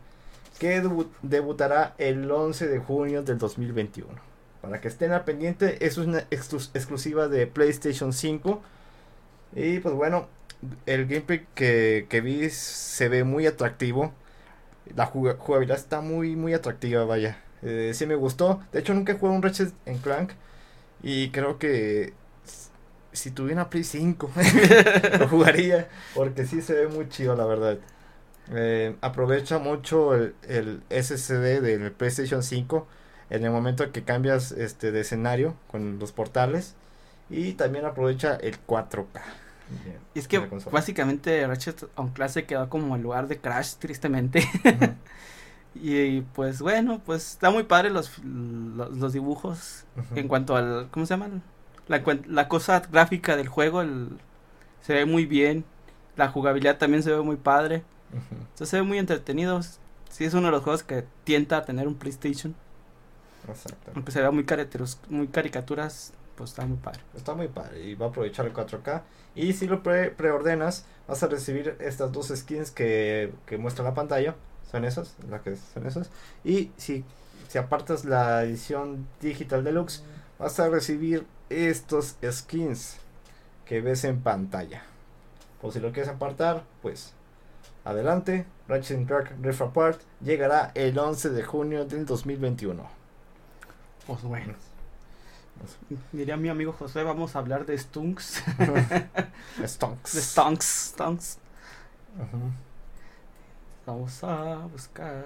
Que 0.60 0.82
debu- 0.84 1.10
debutará 1.22 1.96
el 1.98 2.30
11 2.30 2.68
de 2.68 2.80
junio 2.80 3.24
del 3.24 3.38
2021. 3.38 4.08
Para 4.62 4.80
que 4.80 4.88
estén 4.88 5.12
al 5.12 5.24
pendiente, 5.26 5.86
es 5.86 5.98
una 5.98 6.20
exclus- 6.30 6.70
exclusiva 6.74 7.28
de 7.28 7.48
PlayStation 7.48 8.14
5. 8.14 8.62
Y 9.56 9.80
pues 9.80 9.94
bueno, 9.96 10.28
el 10.86 11.06
gameplay 11.08 11.46
que, 11.56 12.06
que 12.10 12.22
vi 12.22 12.50
se 12.50 13.10
ve 13.10 13.24
muy 13.24 13.48
atractivo. 13.48 14.14
La 14.96 15.06
juga- 15.06 15.36
jugabilidad 15.40 15.78
está 15.78 16.02
muy, 16.02 16.36
muy 16.36 16.54
atractiva, 16.54 17.04
vaya. 17.06 17.42
Eh, 17.64 17.92
sí 17.94 18.06
me 18.06 18.16
gustó. 18.16 18.62
De 18.72 18.80
hecho, 18.80 18.94
nunca 18.94 19.14
he 19.14 19.16
jugado 19.18 19.36
un 19.36 19.42
Ratchet 19.44 19.74
Clank. 20.04 20.32
Y 21.02 21.30
creo 21.32 21.58
que 21.58 22.14
si 23.14 23.32
tuviera 23.32 23.70
Play 23.70 23.84
5 23.84 24.32
lo 25.20 25.28
jugaría. 25.28 25.88
Porque 26.14 26.46
sí 26.46 26.62
se 26.62 26.74
ve 26.74 26.88
muy 26.88 27.10
chido, 27.10 27.36
la 27.36 27.46
verdad. 27.46 27.78
Eh, 28.52 28.96
aprovecha 29.02 29.60
mucho 29.60 30.14
el, 30.14 30.36
el 30.48 30.82
SSD 30.90 31.62
del 31.62 31.92
PlayStation 31.92 32.44
5 32.44 32.88
en 33.30 33.46
el 33.46 33.52
momento 33.52 33.90
que 33.92 34.04
cambias 34.04 34.52
este 34.52 34.92
de 34.92 35.02
escenario 35.02 35.56
con 35.68 36.00
los 36.00 36.12
portales. 36.12 36.76
Y 37.30 37.54
también 37.54 37.86
aprovecha 37.86 38.36
el 38.36 38.58
4K. 38.66 39.22
Y 40.14 40.20
es 40.20 40.28
que 40.28 40.40
básicamente 40.72 41.48
Ratchet 41.48 41.86
on 41.96 42.10
Class 42.10 42.34
se 42.34 42.46
quedó 42.46 42.70
como 42.70 42.96
el 42.96 43.02
lugar 43.02 43.28
de 43.28 43.40
Crash, 43.40 43.76
tristemente. 43.80 44.48
Y 45.76 46.22
pues 46.22 46.62
bueno, 46.62 47.02
pues 47.04 47.32
está 47.32 47.50
muy 47.50 47.64
padre 47.64 47.90
los, 47.90 48.20
los, 48.24 48.96
los 48.96 49.14
dibujos 49.14 49.86
en 50.16 50.28
cuanto 50.28 50.56
al, 50.56 50.90
¿cómo 50.92 51.06
se 51.06 51.16
llama? 51.16 51.42
La, 51.88 52.48
cosa 52.48 52.80
gráfica 52.92 53.36
del 53.36 53.48
juego 53.48 53.82
el- 53.82 54.18
se 54.82 54.94
ve 54.94 55.06
muy 55.06 55.26
bien. 55.26 55.66
La 56.16 56.30
jugabilidad 56.30 56.78
también 56.78 57.04
se 57.04 57.12
ve 57.12 57.22
muy 57.22 57.36
padre. 57.38 57.84
Entonces 58.32 58.70
se 58.70 58.78
ve 58.78 58.84
muy 58.84 58.98
entretenido. 59.00 59.62
Sí 60.10 60.26
es 60.26 60.34
uno 60.34 60.48
de 60.48 60.52
los 60.52 60.64
juegos 60.64 60.84
que 60.84 61.04
tienta 61.24 61.58
a 61.58 61.66
tener 61.66 61.88
un 61.88 61.96
PlayStation. 61.96 62.54
Exacto. 63.48 63.92
Aunque 63.96 64.12
se 64.12 64.22
vea 64.22 64.32
muy, 64.32 64.46
caricaturas, 64.46 65.00
muy 65.10 65.28
caricaturas, 65.28 66.14
pues 66.38 66.52
está 66.52 66.66
muy 66.66 66.78
padre. 66.78 67.02
Está 67.16 67.34
muy 67.34 67.48
padre 67.48 67.84
y 67.84 67.96
va 67.96 68.06
a 68.08 68.10
aprovechar 68.10 68.46
el 68.46 68.54
4K. 68.54 69.02
Y 69.36 69.54
si 69.54 69.68
lo 69.68 69.82
pre- 69.84 70.12
preordenas, 70.12 70.86
vas 71.08 71.24
a 71.24 71.28
recibir 71.28 71.76
estas 71.80 72.12
dos 72.12 72.28
skins 72.34 72.72
que, 72.72 73.34
que 73.46 73.58
muestra 73.58 73.84
la 73.84 73.94
pantalla. 73.94 74.36
Son 74.72 74.86
esas, 74.86 75.16
las 75.30 75.42
que 75.42 75.56
son 75.56 75.86
esas. 75.88 76.10
Y 76.44 76.72
si, 76.78 77.04
si 77.48 77.58
apartas 77.58 78.06
la 78.06 78.44
edición 78.44 79.08
digital 79.22 79.64
deluxe, 79.64 80.04
vas 80.44 80.60
a 80.60 80.68
recibir 80.68 81.26
estos 81.50 82.18
skins 82.30 82.98
que 83.66 83.80
ves 83.80 84.04
en 84.04 84.22
pantalla. 84.22 84.84
O 85.62 85.72
si 85.72 85.80
lo 85.80 85.94
quieres 85.94 86.12
apartar, 86.12 86.66
pues 86.82 87.14
adelante, 87.86 88.46
Ratchet 88.68 89.08
Clank 89.08 89.32
Rift 89.42 89.62
Apart 89.62 90.02
llegará 90.20 90.74
el 90.76 91.00
11 91.00 91.30
de 91.30 91.44
junio 91.44 91.86
del 91.86 92.06
2021. 92.06 92.86
Pues 94.06 94.22
bueno. 94.24 94.54
Diría 96.12 96.36
mi 96.36 96.50
amigo 96.50 96.74
José, 96.74 97.04
vamos 97.04 97.38
a 97.38 97.40
hablar 97.40 97.66
de 97.66 97.78
Stunks. 97.78 98.44
Stunks. 99.66 100.14
de 100.14 100.22
Stunks. 100.22 100.92
Stunks. 100.92 101.38
Vamos 103.86 104.22
a 104.26 104.56
buscar. 104.70 105.24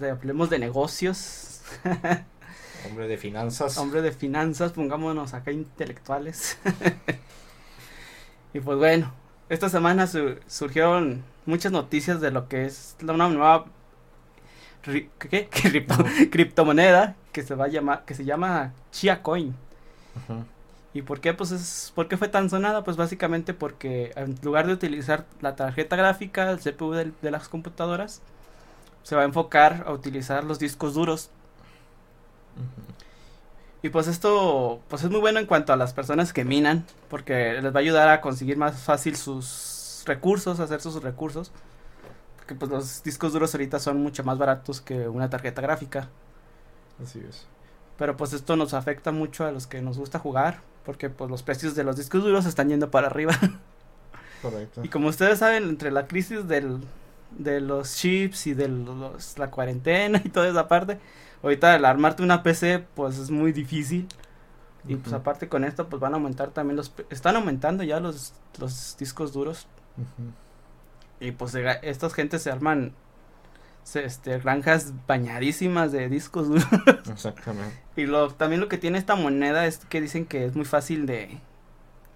Hablemos 0.00 0.48
de 0.48 0.60
negocios. 0.60 1.62
Hombre 2.86 3.08
de 3.08 3.16
finanzas. 3.16 3.76
Hombre 3.78 4.02
de 4.02 4.12
finanzas, 4.12 4.72
pongámonos 4.72 5.34
acá 5.34 5.52
intelectuales. 5.52 6.58
y 8.54 8.60
pues 8.60 8.78
bueno, 8.78 9.12
esta 9.48 9.68
semana 9.68 10.08
surgieron 10.46 11.24
muchas 11.46 11.72
noticias 11.72 12.20
de 12.20 12.30
lo 12.30 12.48
que 12.48 12.66
es 12.66 12.96
una 13.02 13.28
nueva 13.28 13.66
¿qué? 14.82 15.48
criptomoneda 16.30 17.16
que 17.32 17.42
se 17.42 17.54
va 17.54 17.66
a 17.66 17.68
llamar 17.68 18.04
que 18.04 18.14
se 18.14 18.24
llama 18.24 18.72
Chia 18.90 19.22
Coin. 19.22 19.54
¿Y 20.92 21.02
por 21.02 21.20
qué? 21.20 21.34
Pues 21.34 21.52
es, 21.52 21.92
¿por 21.94 22.08
qué 22.08 22.16
fue 22.16 22.28
tan 22.28 22.50
sonada? 22.50 22.82
Pues 22.82 22.96
básicamente 22.96 23.54
porque 23.54 24.12
en 24.16 24.36
lugar 24.42 24.66
de 24.66 24.72
utilizar 24.72 25.24
la 25.40 25.54
tarjeta 25.54 25.96
gráfica, 25.96 26.50
el 26.50 26.58
CPU 26.58 26.92
de, 26.92 27.30
las 27.30 27.48
computadoras, 27.48 28.22
se 29.04 29.14
va 29.14 29.22
a 29.22 29.24
enfocar 29.24 29.84
a 29.86 29.92
utilizar 29.92 30.44
los 30.44 30.58
discos 30.58 30.94
duros. 30.94 31.30
Y 33.82 33.88
pues 33.88 34.08
esto 34.08 34.80
pues 34.88 35.04
es 35.04 35.10
muy 35.10 35.20
bueno 35.20 35.38
en 35.38 35.46
cuanto 35.46 35.72
a 35.72 35.76
las 35.76 35.94
personas 35.94 36.32
que 36.32 36.44
minan, 36.44 36.84
porque 37.08 37.60
les 37.62 37.74
va 37.74 37.78
a 37.78 37.80
ayudar 37.80 38.08
a 38.08 38.20
conseguir 38.20 38.56
más 38.56 38.82
fácil 38.82 39.16
sus 39.16 40.02
recursos, 40.06 40.60
hacer 40.60 40.80
sus 40.80 41.02
recursos. 41.02 41.50
Porque 42.36 42.54
pues 42.54 42.70
los 42.70 43.02
discos 43.02 43.32
duros 43.32 43.54
ahorita 43.54 43.78
son 43.78 44.02
mucho 44.02 44.22
más 44.24 44.36
baratos 44.38 44.80
que 44.80 45.08
una 45.08 45.30
tarjeta 45.30 45.62
gráfica. 45.62 46.08
Así 47.02 47.22
es. 47.26 47.46
Pero 47.96 48.16
pues 48.16 48.32
esto 48.32 48.56
nos 48.56 48.74
afecta 48.74 49.12
mucho 49.12 49.44
a 49.44 49.52
los 49.52 49.66
que 49.66 49.80
nos 49.80 49.98
gusta 49.98 50.18
jugar, 50.18 50.60
porque 50.84 51.10
pues 51.10 51.30
los 51.30 51.42
precios 51.42 51.74
de 51.74 51.84
los 51.84 51.96
discos 51.96 52.22
duros 52.22 52.46
están 52.46 52.68
yendo 52.68 52.90
para 52.90 53.06
arriba. 53.08 53.38
Correcto. 54.42 54.82
Y 54.82 54.88
como 54.88 55.08
ustedes 55.08 55.38
saben, 55.38 55.64
entre 55.64 55.90
la 55.90 56.06
crisis 56.06 56.48
del, 56.48 56.78
de 57.30 57.60
los 57.60 57.94
chips 57.94 58.46
y 58.46 58.54
de 58.54 58.68
los, 58.68 59.38
la 59.38 59.50
cuarentena 59.50 60.20
y 60.24 60.30
toda 60.30 60.48
esa 60.48 60.66
parte, 60.66 60.98
ahorita 61.42 61.76
el 61.76 61.84
armarte 61.84 62.22
una 62.22 62.42
PC 62.42 62.86
pues 62.94 63.18
es 63.18 63.30
muy 63.30 63.52
difícil. 63.52 64.08
Y 64.88 64.96
pues 64.96 65.12
aparte 65.12 65.48
con 65.48 65.64
esto 65.64 65.88
pues 65.88 66.00
van 66.00 66.14
a 66.14 66.16
aumentar 66.16 66.50
también 66.50 66.76
los... 66.76 66.92
Están 67.10 67.36
aumentando 67.36 67.82
ya 67.82 68.00
los, 68.00 68.32
los 68.58 68.96
discos 68.98 69.32
duros. 69.32 69.66
Y 71.20 71.32
pues 71.32 71.54
estas 71.82 72.14
gentes 72.14 72.42
se 72.42 72.50
arman 72.50 72.94
este, 73.94 74.38
granjas 74.38 74.94
bañadísimas 75.06 75.92
de 75.92 76.08
discos 76.08 76.48
duros. 76.48 76.66
Exactamente. 77.10 77.74
y 77.96 78.06
lo, 78.06 78.30
también 78.30 78.60
lo 78.60 78.68
que 78.68 78.78
tiene 78.78 78.98
esta 78.98 79.16
moneda 79.16 79.66
es 79.66 79.78
que 79.78 80.00
dicen 80.00 80.24
que 80.24 80.46
es 80.46 80.56
muy 80.56 80.64
fácil 80.64 81.06
de, 81.06 81.38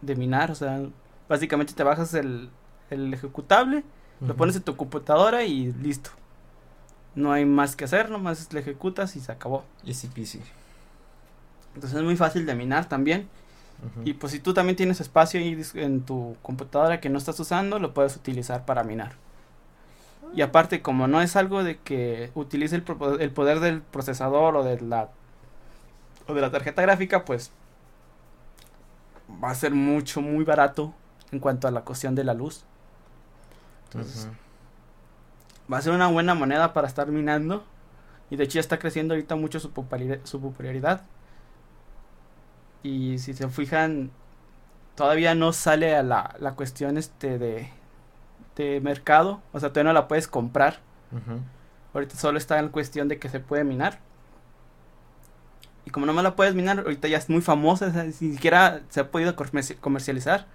de 0.01 0.17
minar. 0.17 0.51
O 0.51 0.55
sea, 0.55 0.81
básicamente 1.29 1.75
te 1.75 1.83
bajas 1.83 2.15
el, 2.15 2.49
el 2.91 3.13
ejecutable, 3.13 3.85
lo 4.21 4.37
pones 4.37 4.57
en 4.57 4.63
tu 4.63 4.77
computadora 4.77 5.45
y 5.45 5.73
listo. 5.73 6.11
No 7.15 7.33
hay 7.33 7.45
más 7.45 7.77
que 7.77 7.85
hacer, 7.85 8.11
nomás 8.11 8.53
le 8.53 8.61
ejecutas 8.61 9.17
y 9.17 9.21
se 9.21 9.33
acabó. 9.33 9.65
Easy 9.87 10.09
peasy. 10.09 10.41
Entonces 11.75 11.99
es 11.99 12.05
muy 12.05 12.17
fácil 12.17 12.47
de 12.47 12.55
minar 12.55 12.89
también. 12.89 13.29
Y 14.05 14.15
pues 14.15 14.33
si 14.33 14.39
tú 14.39 14.55
también 14.55 14.77
tienes 14.77 15.01
espacio 15.01 15.39
ahí 15.39 15.61
en 15.75 16.01
tu 16.01 16.37
computadora 16.41 17.01
que 17.01 17.11
no 17.11 17.19
estás 17.19 17.39
usando, 17.39 17.79
lo 17.79 17.93
puedes 17.93 18.17
utilizar 18.17 18.65
para 18.65 18.83
minar. 18.83 19.13
Y 20.35 20.41
aparte, 20.41 20.81
como 20.81 21.07
no 21.07 21.21
es 21.21 21.37
algo 21.37 21.63
de 21.63 21.79
que 21.79 22.31
utilice 22.35 22.77
el, 22.77 22.85
el 23.21 23.31
poder 23.31 23.61
del 23.61 23.83
procesador 23.83 24.57
o 24.57 24.65
de 24.65 24.81
la 24.81 25.11
o 26.27 26.35
de 26.35 26.41
la 26.41 26.51
tarjeta 26.51 26.83
gráfica, 26.83 27.25
pues 27.25 27.53
va 29.43 29.51
a 29.51 29.55
ser 29.55 29.73
mucho, 29.73 30.21
muy 30.21 30.45
barato 30.45 30.95
en 31.33 31.39
cuanto 31.41 31.69
a 31.69 31.71
la 31.71 31.83
cuestión 31.83 32.15
de 32.15 32.25
la 32.25 32.35
luz. 32.35 32.65
Entonces, 33.87 34.29
va 35.73 35.79
a 35.79 35.83
ser 35.83 35.93
una 35.93 36.09
buena 36.09 36.35
moneda 36.35 36.73
para 36.73 36.89
estar 36.89 37.09
minando. 37.09 37.65
Y 38.31 38.37
de 38.37 38.45
hecho 38.45 38.55
ya 38.55 38.61
está 38.61 38.79
creciendo 38.79 39.15
ahorita 39.15 39.37
mucho 39.37 39.61
su 39.61 39.71
Su 40.25 40.41
popularidad. 40.41 41.05
Y 42.83 43.19
si 43.19 43.35
se 43.35 43.49
fijan, 43.49 44.11
todavía 44.95 45.35
no 45.35 45.53
sale 45.53 45.95
a 45.95 46.03
la, 46.03 46.35
la 46.39 46.55
cuestión 46.55 46.99
este 46.99 47.39
de 47.39 47.71
de 48.57 48.81
mercado, 48.81 49.41
o 49.53 49.61
sea, 49.61 49.71
todavía 49.71 49.91
no 49.91 49.95
la 49.95 50.09
puedes 50.09 50.29
comprar. 50.29 50.79
Ahorita 51.93 52.17
solo 52.17 52.39
está 52.39 52.59
en 52.59 52.69
cuestión 52.69 53.09
de 53.09 53.19
que 53.19 53.29
se 53.29 53.41
puede 53.41 53.65
minar. 53.65 54.01
Y 55.85 55.91
como 55.91 56.07
no 56.07 56.13
me 56.13 56.23
la 56.23 56.35
puedes 56.35 56.55
minar, 56.55 56.81
ahorita 56.81 57.09
ya 57.09 57.19
es 57.19 57.29
muy 57.29 57.41
famosa, 57.41 57.91
ni 58.05 58.13
siquiera 58.13 58.83
se 58.89 59.01
ha 59.01 59.11
podido 59.11 59.35
comercializar. 59.81 60.47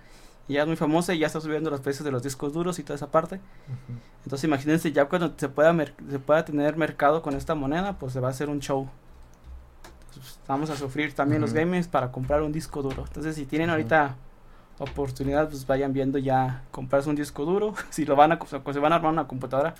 Y 0.49 0.53
ya 0.53 0.61
es 0.61 0.67
muy 0.67 0.75
famosa 0.75 1.13
y 1.13 1.19
ya 1.19 1.27
está 1.27 1.39
subiendo 1.39 1.69
los 1.69 1.79
precios 1.79 2.03
de 2.03 2.11
los 2.11 2.23
discos 2.23 2.51
duros 2.51 2.79
y 2.79 2.83
toda 2.83 2.95
esa 2.95 3.11
parte. 3.11 3.39
Entonces 4.23 4.43
imagínense 4.43 4.91
ya 4.91 5.05
cuando 5.05 5.31
se 5.37 5.47
pueda, 5.47 5.73
se 6.09 6.19
pueda 6.19 6.43
tener 6.43 6.75
mercado 6.75 7.21
con 7.21 7.35
esta 7.35 7.55
moneda, 7.55 7.93
pues 7.93 8.13
se 8.13 8.19
va 8.19 8.29
a 8.29 8.31
hacer 8.31 8.49
un 8.49 8.59
show. 8.59 8.89
vamos 10.47 10.71
a 10.71 10.75
sufrir 10.75 11.13
también 11.13 11.39
los 11.39 11.53
gamers 11.53 11.87
para 11.87 12.11
comprar 12.11 12.41
un 12.41 12.51
disco 12.51 12.81
duro. 12.81 13.05
Entonces 13.07 13.35
si 13.35 13.45
tienen 13.45 13.69
ahorita 13.69 14.15
oportunidad, 14.79 15.49
pues 15.49 15.67
vayan 15.67 15.93
viendo 15.93 16.17
ya 16.17 16.63
comprarse 16.71 17.09
un 17.09 17.15
disco 17.15 17.45
duro, 17.45 17.75
si 17.91 18.05
lo 18.05 18.15
van 18.15 18.31
a, 18.31 18.39
se 18.45 18.79
van 18.79 18.91
a 18.91 18.95
armar 18.95 19.13
una 19.13 19.27
computadora, 19.27 19.75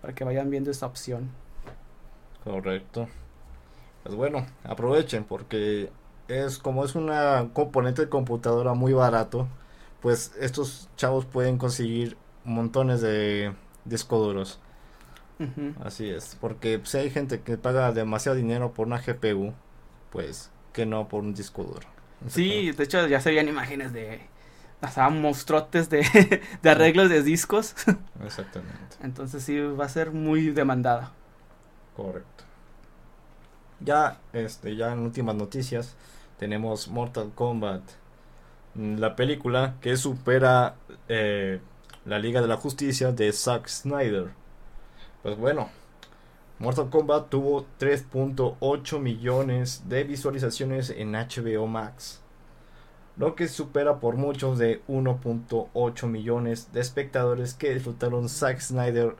para 0.00 0.14
que 0.14 0.24
vayan 0.24 0.50
viendo 0.50 0.70
esta 0.70 0.86
opción. 0.86 1.30
Correcto. 2.42 3.08
Pues 4.02 4.16
bueno, 4.16 4.44
aprovechen 4.64 5.24
porque 5.24 5.90
es 6.28 6.58
como 6.58 6.84
es 6.84 6.94
una 6.94 7.48
componente 7.52 8.02
de 8.02 8.08
computadora 8.08 8.74
muy 8.74 8.92
barato, 8.92 9.46
pues 10.04 10.32
estos 10.38 10.90
chavos 10.96 11.24
pueden 11.24 11.56
conseguir 11.56 12.18
montones 12.44 13.00
de 13.00 13.54
discos 13.86 14.20
duros. 14.20 14.60
Así 15.82 16.10
es, 16.10 16.36
porque 16.42 16.78
si 16.84 16.98
hay 16.98 17.08
gente 17.08 17.40
que 17.40 17.56
paga 17.56 17.90
demasiado 17.90 18.36
dinero 18.36 18.74
por 18.74 18.86
una 18.86 19.00
GPU, 19.00 19.54
pues 20.10 20.50
que 20.74 20.84
no 20.84 21.08
por 21.08 21.22
un 21.22 21.32
disco 21.32 21.64
duro. 21.64 21.88
Sí, 22.28 22.70
de 22.72 22.84
hecho 22.84 23.06
ya 23.06 23.18
se 23.18 23.30
veían 23.30 23.48
imágenes 23.48 23.94
de 23.94 24.20
hasta 24.82 25.08
monstruotes 25.08 25.88
de, 25.88 26.02
de 26.62 26.70
arreglos 26.70 27.08
de 27.08 27.22
discos. 27.22 27.74
Exactamente. 28.22 28.96
Entonces 29.02 29.42
sí 29.42 29.58
va 29.58 29.86
a 29.86 29.88
ser 29.88 30.10
muy 30.10 30.50
demandada. 30.50 31.12
Correcto. 31.96 32.44
Ya, 33.80 34.20
este, 34.34 34.76
ya 34.76 34.92
en 34.92 34.98
últimas 34.98 35.34
noticias 35.34 35.96
tenemos 36.38 36.88
Mortal 36.88 37.32
Kombat, 37.34 37.80
la 38.74 39.16
película 39.16 39.76
que 39.80 39.96
supera 39.96 40.76
eh, 41.08 41.60
la 42.04 42.18
Liga 42.18 42.40
de 42.40 42.48
la 42.48 42.56
Justicia 42.56 43.12
de 43.12 43.32
Zack 43.32 43.68
Snyder. 43.68 44.30
Pues 45.22 45.36
bueno, 45.36 45.70
Mortal 46.58 46.90
Kombat 46.90 47.30
tuvo 47.30 47.66
3.8 47.78 49.00
millones 49.00 49.84
de 49.88 50.04
visualizaciones 50.04 50.90
en 50.90 51.12
HBO 51.12 51.66
Max, 51.66 52.20
lo 53.16 53.34
que 53.34 53.48
supera 53.48 54.00
por 54.00 54.16
muchos 54.16 54.58
de 54.58 54.82
1.8 54.86 56.06
millones 56.06 56.72
de 56.72 56.80
espectadores 56.80 57.54
que 57.54 57.74
disfrutaron 57.74 58.28
Zack 58.28 58.60
Snyder 58.60 59.16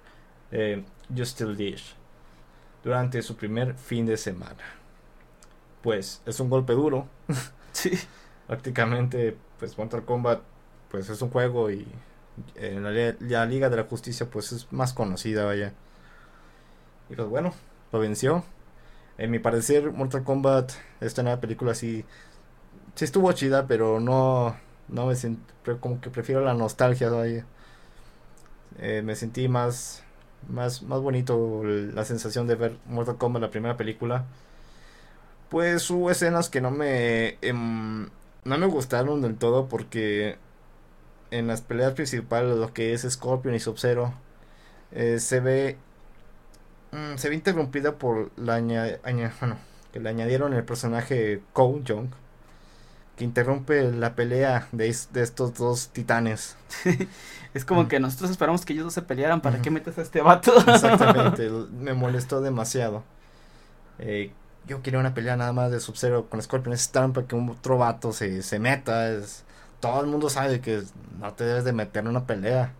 eh, 0.50 0.84
Justice 1.14 1.54
Dish 1.54 1.94
durante 2.82 3.22
su 3.22 3.36
primer 3.36 3.74
fin 3.74 4.04
de 4.04 4.16
semana. 4.16 4.64
Pues 5.82 6.22
es 6.26 6.40
un 6.40 6.50
golpe 6.50 6.72
duro. 6.72 7.08
sí. 7.72 7.92
Prácticamente, 8.46 9.36
pues 9.58 9.78
Mortal 9.78 10.04
Kombat, 10.04 10.40
pues 10.90 11.08
es 11.08 11.22
un 11.22 11.30
juego 11.30 11.70
y 11.70 11.86
en 12.56 12.82
la, 12.82 13.14
la 13.20 13.46
Liga 13.46 13.70
de 13.70 13.76
la 13.76 13.84
Justicia, 13.84 14.28
pues 14.30 14.52
es 14.52 14.72
más 14.72 14.92
conocida, 14.92 15.44
vaya. 15.44 15.72
Y 17.10 17.14
pues 17.14 17.28
bueno, 17.28 17.54
lo 17.92 17.98
venció. 17.98 18.44
En 19.18 19.30
mi 19.30 19.38
parecer, 19.38 19.92
Mortal 19.92 20.24
Kombat, 20.24 20.72
esta 21.00 21.22
nueva 21.22 21.40
película 21.40 21.74
sí, 21.74 22.04
sí 22.94 23.04
estuvo 23.04 23.32
chida, 23.32 23.66
pero 23.66 24.00
no, 24.00 24.56
no 24.88 25.06
me 25.06 25.14
como 25.80 26.00
que 26.00 26.10
prefiero 26.10 26.40
la 26.42 26.54
nostalgia, 26.54 27.10
eh, 28.78 29.02
me 29.02 29.14
sentí 29.14 29.48
más, 29.48 30.02
más, 30.48 30.82
más 30.82 31.00
bonito 31.00 31.62
la 31.64 32.04
sensación 32.04 32.46
de 32.46 32.56
ver 32.56 32.76
Mortal 32.86 33.16
Kombat, 33.16 33.42
la 33.42 33.50
primera 33.50 33.76
película. 33.76 34.24
Pues 35.48 35.88
hubo 35.90 36.10
escenas 36.10 36.48
que 36.48 36.60
no 36.60 36.70
me, 36.70 37.38
em, 37.42 38.08
no 38.44 38.58
me 38.58 38.66
gustaron 38.66 39.20
del 39.22 39.36
todo 39.36 39.68
porque 39.68 40.38
en 41.30 41.46
las 41.46 41.62
peleas 41.62 41.94
principales, 41.94 42.56
lo 42.56 42.72
que 42.72 42.92
es 42.92 43.02
Scorpion 43.02 43.54
y 43.54 43.60
Sub-Zero, 43.60 44.14
eh, 44.92 45.18
se 45.18 45.40
ve 45.40 45.78
Mm, 46.94 47.16
se 47.16 47.28
ve 47.28 47.34
interrumpida 47.34 47.96
por 47.98 48.30
la 48.38 48.54
añad 48.54 48.98
bueno, 49.40 49.56
que 49.92 49.98
le 49.98 50.08
añadieron 50.08 50.54
el 50.54 50.64
personaje 50.64 51.42
Kou 51.52 51.82
Jong, 51.86 52.10
que 53.16 53.24
interrumpe 53.24 53.90
la 53.90 54.14
pelea 54.14 54.68
de, 54.70 54.94
de 55.10 55.22
estos 55.22 55.54
dos 55.54 55.88
titanes. 55.88 56.56
es 57.54 57.64
como 57.64 57.88
que 57.88 57.98
nosotros 57.98 58.30
esperamos 58.30 58.64
que 58.64 58.74
ellos 58.74 58.84
dos 58.84 58.94
se 58.94 59.02
pelearan, 59.02 59.40
¿para 59.40 59.60
qué 59.60 59.72
metes 59.72 59.98
a 59.98 60.02
este 60.02 60.20
vato? 60.22 60.52
Exactamente, 60.68 61.50
me 61.50 61.94
molestó 61.94 62.40
demasiado. 62.40 63.02
Eh, 63.98 64.32
yo 64.66 64.82
quería 64.82 65.00
una 65.00 65.14
pelea 65.14 65.36
nada 65.36 65.52
más 65.52 65.70
de 65.70 65.80
Sub-Zero 65.80 66.28
con 66.28 66.40
Scorpion 66.40 66.70
Necesitaron 66.70 67.12
para 67.12 67.26
que 67.26 67.34
un 67.34 67.50
otro 67.50 67.78
vato 67.78 68.12
se, 68.12 68.42
se 68.42 68.58
meta. 68.58 69.10
Es, 69.10 69.44
todo 69.80 70.00
el 70.00 70.06
mundo 70.06 70.30
sabe 70.30 70.60
que 70.60 70.82
no 71.18 71.32
te 71.34 71.44
debes 71.44 71.64
de 71.64 71.72
meter 71.72 72.02
en 72.02 72.08
una 72.08 72.26
pelea. 72.26 72.72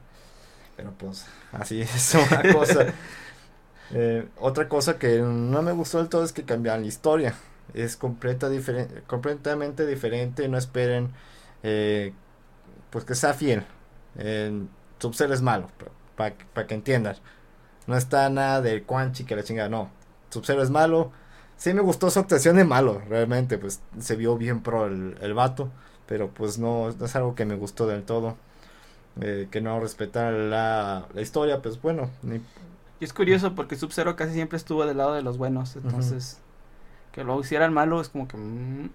Pero 0.76 0.92
pues, 0.92 1.26
así 1.52 1.80
es 1.82 2.14
una 2.14 2.52
cosa. 2.52 2.86
Eh, 3.90 4.26
otra 4.38 4.66
cosa 4.66 4.98
que 4.98 5.18
no 5.20 5.60
me 5.60 5.70
gustó 5.72 5.98
del 5.98 6.08
todo 6.08 6.24
es 6.24 6.32
que 6.32 6.44
cambiaron 6.44 6.80
la 6.80 6.88
historia. 6.88 7.34
Es 7.74 7.98
completa 7.98 8.48
completamente 9.06 9.86
diferente. 9.86 10.48
No 10.48 10.56
esperen 10.56 11.10
eh, 11.62 12.14
pues 12.90 13.04
que 13.04 13.14
sea 13.14 13.34
fiel. 13.34 13.64
Eh, 14.16 14.64
Sub-Zero 14.98 15.34
es 15.34 15.42
malo, 15.42 15.68
para 16.16 16.66
que 16.66 16.74
entiendas. 16.74 17.20
No 17.86 17.96
está 17.96 18.30
nada 18.30 18.62
de 18.62 18.82
Quan 18.84 19.12
Chi 19.12 19.24
que 19.24 19.36
la 19.36 19.44
chingada, 19.44 19.68
no. 19.68 19.90
Sub-Zero 20.30 20.62
es 20.62 20.70
malo. 20.70 21.12
Sí 21.56 21.72
me 21.72 21.80
gustó 21.80 22.10
su 22.10 22.18
actuación 22.18 22.56
de 22.56 22.64
malo, 22.64 23.00
realmente, 23.08 23.58
pues 23.58 23.80
se 23.98 24.16
vio 24.16 24.36
bien 24.36 24.60
pro 24.60 24.86
el, 24.86 25.16
el 25.20 25.34
vato, 25.34 25.70
pero 26.06 26.28
pues 26.28 26.58
no, 26.58 26.88
es 26.88 27.16
algo 27.16 27.34
que 27.34 27.44
me 27.44 27.54
gustó 27.54 27.86
del 27.86 28.02
todo. 28.02 28.36
Eh, 29.20 29.46
que 29.50 29.60
no 29.60 29.78
respetara 29.78 30.32
la, 30.32 31.06
la, 31.14 31.20
historia, 31.20 31.62
pues 31.62 31.80
bueno. 31.80 32.10
Y 32.98 33.04
es 33.04 33.12
curioso 33.12 33.54
porque 33.54 33.76
Sub-Zero 33.76 34.16
casi 34.16 34.32
siempre 34.32 34.56
estuvo 34.56 34.84
del 34.86 34.96
lado 34.96 35.14
de 35.14 35.22
los 35.22 35.38
buenos, 35.38 35.76
entonces 35.76 36.40
que 37.12 37.22
lo 37.22 37.38
hicieran 37.38 37.72
malo 37.72 38.00
es 38.00 38.08
como 38.08 38.26
que... 38.26 38.36
Mm. 38.36 38.90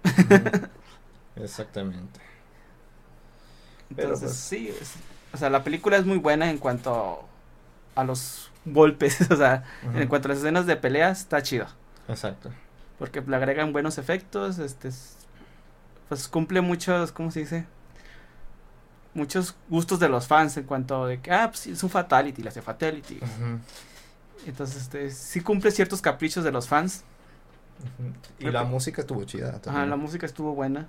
Exactamente. 1.36 2.20
Entonces 3.88 4.20
pues 4.20 4.34
sí, 4.34 4.70
o 5.32 5.36
sea, 5.38 5.48
la 5.48 5.64
película 5.64 5.96
es 5.96 6.04
muy 6.04 6.18
buena 6.18 6.50
en 6.50 6.58
cuanto 6.58 7.24
a 7.94 8.04
los 8.04 8.50
golpes, 8.66 9.18
o 9.30 9.36
sea, 9.36 9.64
en 9.94 10.06
cuanto 10.06 10.28
a 10.28 10.30
las 10.30 10.38
escenas 10.38 10.66
de 10.66 10.76
peleas, 10.76 11.20
está 11.20 11.42
chido. 11.42 11.66
Exacto. 12.10 12.50
Porque 12.98 13.22
le 13.22 13.36
agregan 13.36 13.72
buenos 13.72 13.98
efectos, 13.98 14.58
este, 14.58 14.90
pues 16.08 16.28
cumple 16.28 16.60
muchos, 16.60 17.12
¿cómo 17.12 17.30
se 17.30 17.40
dice? 17.40 17.66
Muchos 19.14 19.56
gustos 19.68 19.98
de 20.00 20.08
los 20.08 20.26
fans 20.26 20.56
en 20.56 20.64
cuanto 20.64 21.06
de 21.06 21.20
que, 21.20 21.32
ah, 21.32 21.48
pues 21.50 21.66
es 21.66 21.82
un 21.82 21.90
fatality, 21.90 22.42
le 22.42 22.50
hace 22.50 22.62
fatality. 22.62 23.20
Entonces, 24.46 24.82
este, 24.82 25.10
sí 25.10 25.40
cumple 25.40 25.70
ciertos 25.70 26.00
caprichos 26.00 26.44
de 26.44 26.52
los 26.52 26.68
fans. 26.68 27.04
Y 28.38 28.50
la 28.50 28.64
música 28.64 29.00
estuvo 29.00 29.24
chida. 29.24 29.60
Ajá, 29.66 29.86
la 29.86 29.96
música 29.96 30.26
estuvo 30.26 30.54
buena. 30.54 30.88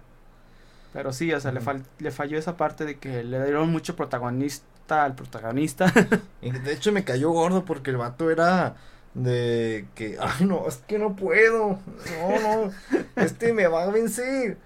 Pero 0.93 1.13
sí, 1.13 1.31
o 1.33 1.39
sea, 1.39 1.51
le, 1.51 1.61
le 1.99 2.11
falló 2.11 2.37
esa 2.37 2.57
parte 2.57 2.85
de 2.85 2.99
que 2.99 3.23
le 3.23 3.43
dieron 3.43 3.71
mucho 3.71 3.95
protagonista 3.95 5.05
al 5.05 5.15
protagonista. 5.15 5.91
de 6.41 6.73
hecho, 6.73 6.91
me 6.91 7.03
cayó 7.03 7.31
gordo 7.31 7.63
porque 7.63 7.91
el 7.91 7.97
vato 7.97 8.29
era 8.29 8.75
de 9.13 9.87
que, 9.95 10.17
ay 10.21 10.45
no, 10.45 10.67
es 10.67 10.77
que 10.77 10.99
no 10.99 11.15
puedo, 11.15 11.79
no, 12.19 12.39
no, 12.41 12.71
este 13.15 13.53
me 13.53 13.67
va 13.67 13.83
a 13.83 13.91
vencer 13.91 14.57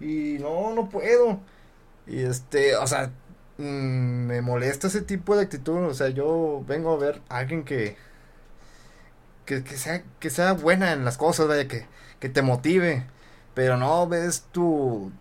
y 0.00 0.38
no, 0.40 0.74
no 0.74 0.88
puedo. 0.88 1.40
Y 2.06 2.20
este, 2.20 2.76
o 2.76 2.86
sea, 2.86 3.10
mm, 3.58 3.62
me 4.26 4.42
molesta 4.42 4.86
ese 4.88 5.02
tipo 5.02 5.36
de 5.36 5.42
actitud, 5.44 5.78
o 5.84 5.94
sea, 5.94 6.08
yo 6.08 6.64
vengo 6.66 6.92
a 6.92 6.98
ver 6.98 7.22
a 7.28 7.38
alguien 7.38 7.64
que, 7.64 7.96
que, 9.44 9.62
que 9.64 9.76
sea, 9.76 10.02
que 10.20 10.30
sea 10.30 10.52
buena 10.52 10.92
en 10.92 11.04
las 11.04 11.18
cosas, 11.18 11.48
vaya, 11.48 11.68
que, 11.68 11.86
que 12.20 12.28
te 12.28 12.42
motive, 12.42 13.04
pero 13.54 13.76
no 13.76 14.06
ves 14.08 14.46
tu, 14.52 15.12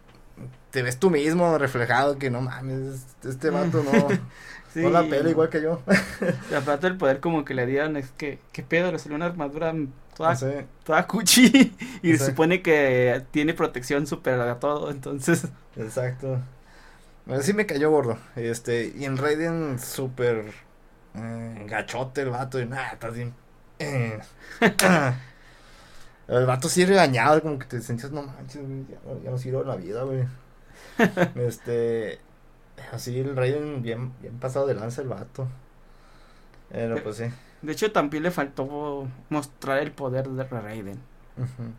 te 0.71 0.81
ves 0.83 0.97
tú 0.99 1.09
mismo 1.09 1.57
reflejado 1.57 2.17
que 2.17 2.29
no 2.29 2.41
mames, 2.41 3.05
este 3.23 3.49
vato 3.49 3.83
no... 3.83 4.07
No 4.83 4.89
la 4.89 5.03
pela 5.03 5.29
igual 5.29 5.49
que 5.49 5.61
yo. 5.61 5.81
y 6.51 6.53
aparte 6.53 6.87
el 6.87 6.97
poder 6.97 7.19
como 7.19 7.45
que 7.45 7.53
le 7.53 7.65
dieron 7.65 7.97
es 7.97 8.11
que, 8.11 8.39
¿qué 8.51 8.63
pedo? 8.63 8.91
Le 8.91 8.99
salió 8.99 9.15
una 9.15 9.25
armadura 9.25 9.73
toda, 10.15 10.35
toda 10.83 11.07
cuchi 11.07 11.75
y 12.01 12.17
se 12.17 12.25
supone 12.25 12.61
que 12.61 13.23
tiene 13.31 13.53
protección 13.53 14.07
super 14.07 14.39
a 14.39 14.59
todo, 14.59 14.91
entonces. 14.91 15.47
Exacto. 15.75 16.39
Bueno, 17.25 17.43
sí 17.43 17.53
me 17.53 17.65
cayó 17.65 17.91
gordo. 17.91 18.17
Este, 18.35 18.93
y 18.95 19.05
en 19.05 19.17
Raiden 19.17 19.79
súper 19.79 20.45
eh, 21.13 21.65
gachote 21.67 22.21
el 22.21 22.29
vato 22.29 22.59
y 22.59 22.65
nada, 22.65 22.89
está 22.89 23.09
bien. 23.09 23.33
Eh, 23.79 24.19
el 26.27 26.45
vato 26.45 26.69
sí 26.69 26.85
regañado, 26.85 27.41
como 27.41 27.59
que 27.59 27.65
te 27.65 27.81
sentías, 27.81 28.11
no 28.11 28.23
manches, 28.23 28.61
ya, 28.89 28.97
ya 29.23 29.31
no 29.31 29.37
sirve 29.37 29.63
la 29.65 29.75
vida, 29.75 30.03
güey. 30.03 30.25
este, 31.35 32.19
Así 32.91 33.19
el 33.19 33.35
Raiden 33.35 33.81
bien, 33.81 34.13
bien 34.21 34.37
pasado 34.39 34.67
de 34.67 34.75
lanza 34.75 35.01
el 35.01 35.07
vato. 35.07 35.47
Pero 36.69 37.01
pues 37.03 37.17
sí. 37.17 37.25
De 37.61 37.71
hecho 37.71 37.91
también 37.91 38.23
le 38.23 38.31
faltó 38.31 39.07
mostrar 39.29 39.79
el 39.79 39.91
poder 39.91 40.27
de 40.27 40.43
Raiden. 40.43 40.99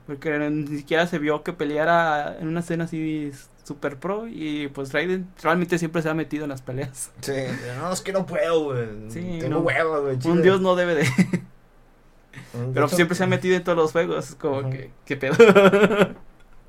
Porque 0.07 0.39
ni 0.51 0.79
siquiera 0.79 1.07
se 1.07 1.19
vio 1.19 1.43
que 1.43 1.53
peleara 1.53 2.37
en 2.39 2.47
una 2.47 2.61
escena 2.61 2.85
así 2.85 3.33
super 3.65 3.99
pro 3.99 4.29
y 4.29 4.69
pues 4.69 4.93
Raiden 4.93 5.29
realmente 5.43 5.79
siempre 5.79 6.01
se 6.01 6.09
ha 6.09 6.15
metido 6.15 6.45
en 6.45 6.51
las 6.51 6.63
peleas. 6.63 7.11
Sí, 7.21 7.33
no, 7.77 7.93
es 7.93 8.01
que 8.01 8.13
no 8.13 8.25
puedo, 8.25 8.65
güey. 8.65 9.11
Sí, 9.11 9.39
Tengo 9.41 9.61
huevos, 9.61 10.03
güey. 10.03 10.33
Un 10.33 10.43
dios 10.43 10.61
no 10.61 10.77
debe 10.77 10.95
de... 10.95 11.09
pero 12.73 12.89
siempre 12.89 13.17
se 13.17 13.25
ha 13.25 13.27
metido 13.27 13.57
en 13.57 13.65
todos 13.65 13.77
los 13.77 13.93
juegos, 13.93 14.31
es 14.31 14.35
como 14.37 14.71
que, 14.71 14.93
¿qué 15.05 15.17
pedo? 15.17 15.35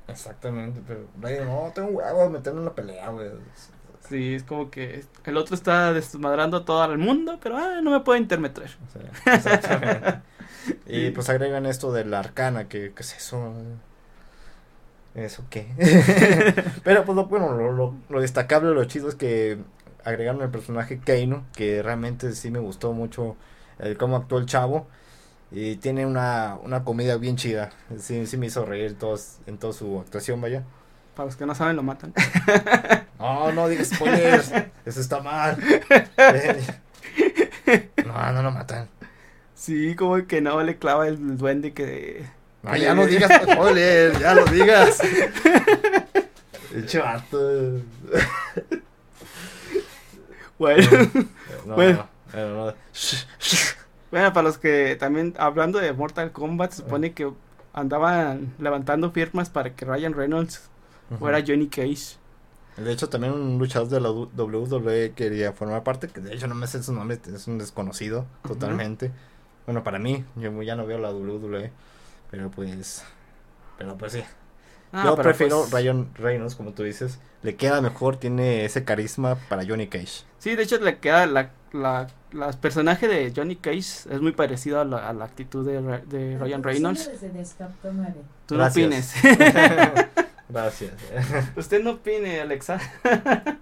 Exactamente, 0.08 0.80
pero 0.86 1.06
Raiden, 1.20 1.46
no, 1.46 1.70
tengo 1.72 1.90
huevos 1.90 2.30
meterme 2.30 2.58
en 2.58 2.62
una 2.66 2.74
pelea, 2.74 3.08
güey. 3.10 3.30
Sí, 4.10 4.34
es 4.34 4.42
como 4.42 4.72
que 4.72 5.04
el 5.24 5.36
otro 5.36 5.54
está 5.54 5.92
desmadrando 5.92 6.64
todo 6.64 6.84
el 6.92 6.98
mundo, 6.98 7.38
pero 7.40 7.56
ah, 7.56 7.80
no 7.80 7.92
me 7.92 8.00
puedo 8.00 8.18
intermeter. 8.18 8.68
y 10.88 11.10
pues 11.10 11.28
agregan 11.28 11.64
esto 11.64 11.92
de 11.92 12.04
la 12.04 12.18
arcana, 12.18 12.66
que, 12.66 12.92
¿qué 12.92 13.02
es 13.02 13.16
eso? 13.16 13.54
¿Eso 15.14 15.44
qué? 15.48 15.68
pero 16.82 17.04
pues 17.04 17.14
lo, 17.14 17.26
bueno, 17.26 17.52
lo, 17.52 17.94
lo, 18.08 18.20
destacable, 18.20 18.74
lo 18.74 18.84
chido 18.86 19.08
es 19.08 19.14
que 19.14 19.58
agregaron 20.04 20.42
el 20.42 20.50
personaje 20.50 20.98
Keino, 20.98 21.44
que 21.54 21.80
realmente 21.80 22.32
sí 22.32 22.50
me 22.50 22.58
gustó 22.58 22.92
mucho 22.92 23.36
el 23.78 23.96
cómo 23.96 24.16
actuó 24.16 24.38
el 24.38 24.46
chavo. 24.46 24.88
Y 25.52 25.76
tiene 25.76 26.04
una, 26.04 26.58
una 26.64 26.82
comida 26.82 27.16
bien 27.16 27.36
chida. 27.36 27.70
Sí, 27.96 28.26
sí 28.26 28.36
me 28.36 28.46
hizo 28.46 28.64
reír 28.64 28.98
todos, 28.98 29.38
en 29.46 29.58
toda 29.58 29.72
su 29.72 30.00
actuación, 30.00 30.40
vaya. 30.40 30.64
Para 31.14 31.26
los 31.26 31.36
que 31.36 31.46
no 31.46 31.54
saben, 31.54 31.76
lo 31.76 31.84
matan. 31.84 32.12
No, 33.20 33.52
no 33.52 33.68
digas 33.68 33.88
spoilers. 33.88 34.50
Eso 34.84 35.00
está 35.00 35.20
mal. 35.20 35.56
No, 38.04 38.32
no 38.32 38.42
lo 38.42 38.50
matan. 38.50 38.88
Sí, 39.54 39.94
como 39.94 40.26
que 40.26 40.40
no 40.40 40.60
le 40.62 40.78
clava 40.78 41.06
el 41.06 41.36
duende 41.38 41.72
que. 41.72 42.26
No, 42.62 42.74
ya 42.74 42.94
no 42.94 43.06
digas 43.06 43.30
spoilers, 43.42 44.18
ya 44.18 44.34
lo 44.34 44.44
digas. 44.46 44.98
Chato. 46.86 47.80
Bueno. 50.58 50.88
bueno. 51.66 52.08
bueno, 54.10 54.32
para 54.32 54.42
los 54.42 54.58
que 54.58 54.96
también, 54.98 55.34
hablando 55.38 55.78
de 55.78 55.92
Mortal 55.92 56.32
Kombat, 56.32 56.72
se 56.72 56.76
supone 56.78 57.12
que 57.12 57.30
andaban 57.72 58.52
levantando 58.58 59.12
firmas 59.12 59.50
para 59.50 59.74
que 59.74 59.84
Ryan 59.84 60.14
Reynolds 60.14 60.68
fuera 61.18 61.44
Johnny 61.46 61.68
Cage. 61.68 62.18
De 62.76 62.92
hecho, 62.92 63.08
también 63.08 63.32
un 63.34 63.58
luchador 63.58 63.88
de 63.88 64.00
la 64.00 64.10
WWE 64.10 65.12
quería 65.14 65.52
formar 65.52 65.82
parte, 65.82 66.08
que 66.08 66.20
de 66.20 66.34
hecho 66.34 66.46
no 66.46 66.54
me 66.54 66.66
sé 66.66 66.82
su 66.82 66.92
nombre, 66.92 67.18
es 67.32 67.46
un 67.46 67.58
desconocido 67.58 68.26
totalmente. 68.46 69.10
Bueno, 69.66 69.84
para 69.84 69.98
mí, 69.98 70.24
yo 70.36 70.62
ya 70.62 70.76
no 70.76 70.86
veo 70.86 70.98
la 70.98 71.12
WWE, 71.12 71.70
pero 72.30 72.50
pues, 72.50 73.04
pero 73.76 73.96
pues 73.96 74.12
sí. 74.12 74.22
Ah, 74.92 75.04
yo 75.04 75.16
prefiero 75.16 75.60
pues 75.60 75.72
Ryan 75.72 76.08
Reynolds, 76.14 76.56
como 76.56 76.72
tú 76.72 76.82
dices, 76.82 77.20
le 77.42 77.54
queda 77.54 77.80
mejor, 77.80 78.16
tiene 78.16 78.64
ese 78.64 78.84
carisma 78.84 79.36
para 79.48 79.64
Johnny 79.64 79.86
Cage. 79.86 80.24
Sí, 80.38 80.56
de 80.56 80.62
hecho 80.62 80.78
le 80.78 80.98
queda 80.98 81.26
la, 81.26 81.50
la, 81.72 82.08
la 82.32 82.50
personaje 82.52 83.06
de 83.06 83.32
Johnny 83.34 83.56
Cage 83.56 83.78
es 83.78 84.20
muy 84.20 84.32
parecido 84.32 84.80
a 84.80 84.84
la, 84.84 85.08
a 85.08 85.12
la 85.12 85.26
actitud 85.26 85.64
de, 85.64 85.80
de 86.06 86.38
Ryan 86.38 86.62
Reynolds. 86.62 87.10
Tú 88.46 88.56
no 88.56 88.66
opines. 88.66 89.14
Gracias. 90.50 90.92
Usted 91.56 91.82
no 91.82 91.92
opine, 91.92 92.40
Alexa. 92.40 92.80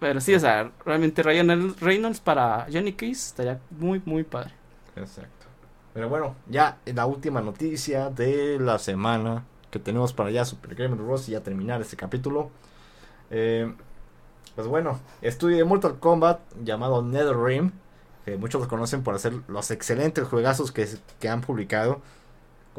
Pero 0.00 0.20
sí, 0.20 0.34
o 0.34 0.40
sea, 0.40 0.70
realmente 0.84 1.22
Ryan 1.22 1.76
Reynolds 1.78 2.20
para 2.20 2.66
Johnny 2.72 2.94
Case 2.94 3.12
estaría 3.12 3.60
muy, 3.70 4.00
muy 4.04 4.24
padre. 4.24 4.52
Exacto. 4.96 5.46
Pero 5.92 6.08
bueno, 6.08 6.36
ya 6.48 6.78
la 6.86 7.06
última 7.06 7.40
noticia 7.40 8.10
de 8.10 8.58
la 8.58 8.78
semana 8.78 9.44
que 9.70 9.78
tenemos 9.78 10.12
para 10.12 10.28
allá, 10.30 10.44
Super 10.44 10.74
Gamer 10.74 10.98
Ross, 10.98 11.28
y 11.28 11.32
ya 11.32 11.40
terminar 11.40 11.80
este 11.80 11.96
capítulo. 11.96 12.50
Eh, 13.30 13.72
pues 14.54 14.66
bueno, 14.66 15.00
estudio 15.20 15.58
de 15.58 15.64
Mortal 15.64 15.98
Kombat 15.98 16.40
llamado 16.64 17.02
NetherRealm, 17.02 17.72
que 18.24 18.36
muchos 18.36 18.60
lo 18.60 18.68
conocen 18.68 19.02
por 19.02 19.14
hacer 19.14 19.34
los 19.48 19.70
excelentes 19.70 20.26
juegazos 20.26 20.72
que, 20.72 20.88
que 21.18 21.28
han 21.28 21.40
publicado 21.40 22.00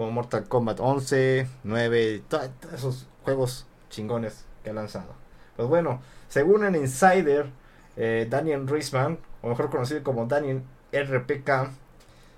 como 0.02 0.14
Mortal 0.14 0.48
Kombat 0.48 0.80
11, 0.80 1.48
9, 1.64 2.24
todos 2.28 2.50
esos 2.74 3.08
juegos 3.24 3.68
chingones 3.92 4.46
que 4.64 4.72
ha 4.72 4.74
lanzado. 4.74 5.14
Pues 5.56 5.70
bueno, 5.70 6.02
según 6.28 6.66
el 6.66 6.76
insider 6.76 7.52
eh, 7.98 8.26
Daniel 8.28 8.68
Reisman, 8.68 9.20
o 9.44 9.50
mejor 9.50 9.70
conocido 9.70 10.02
como 10.02 10.26
Daniel 10.26 10.64
RPK, 10.92 11.70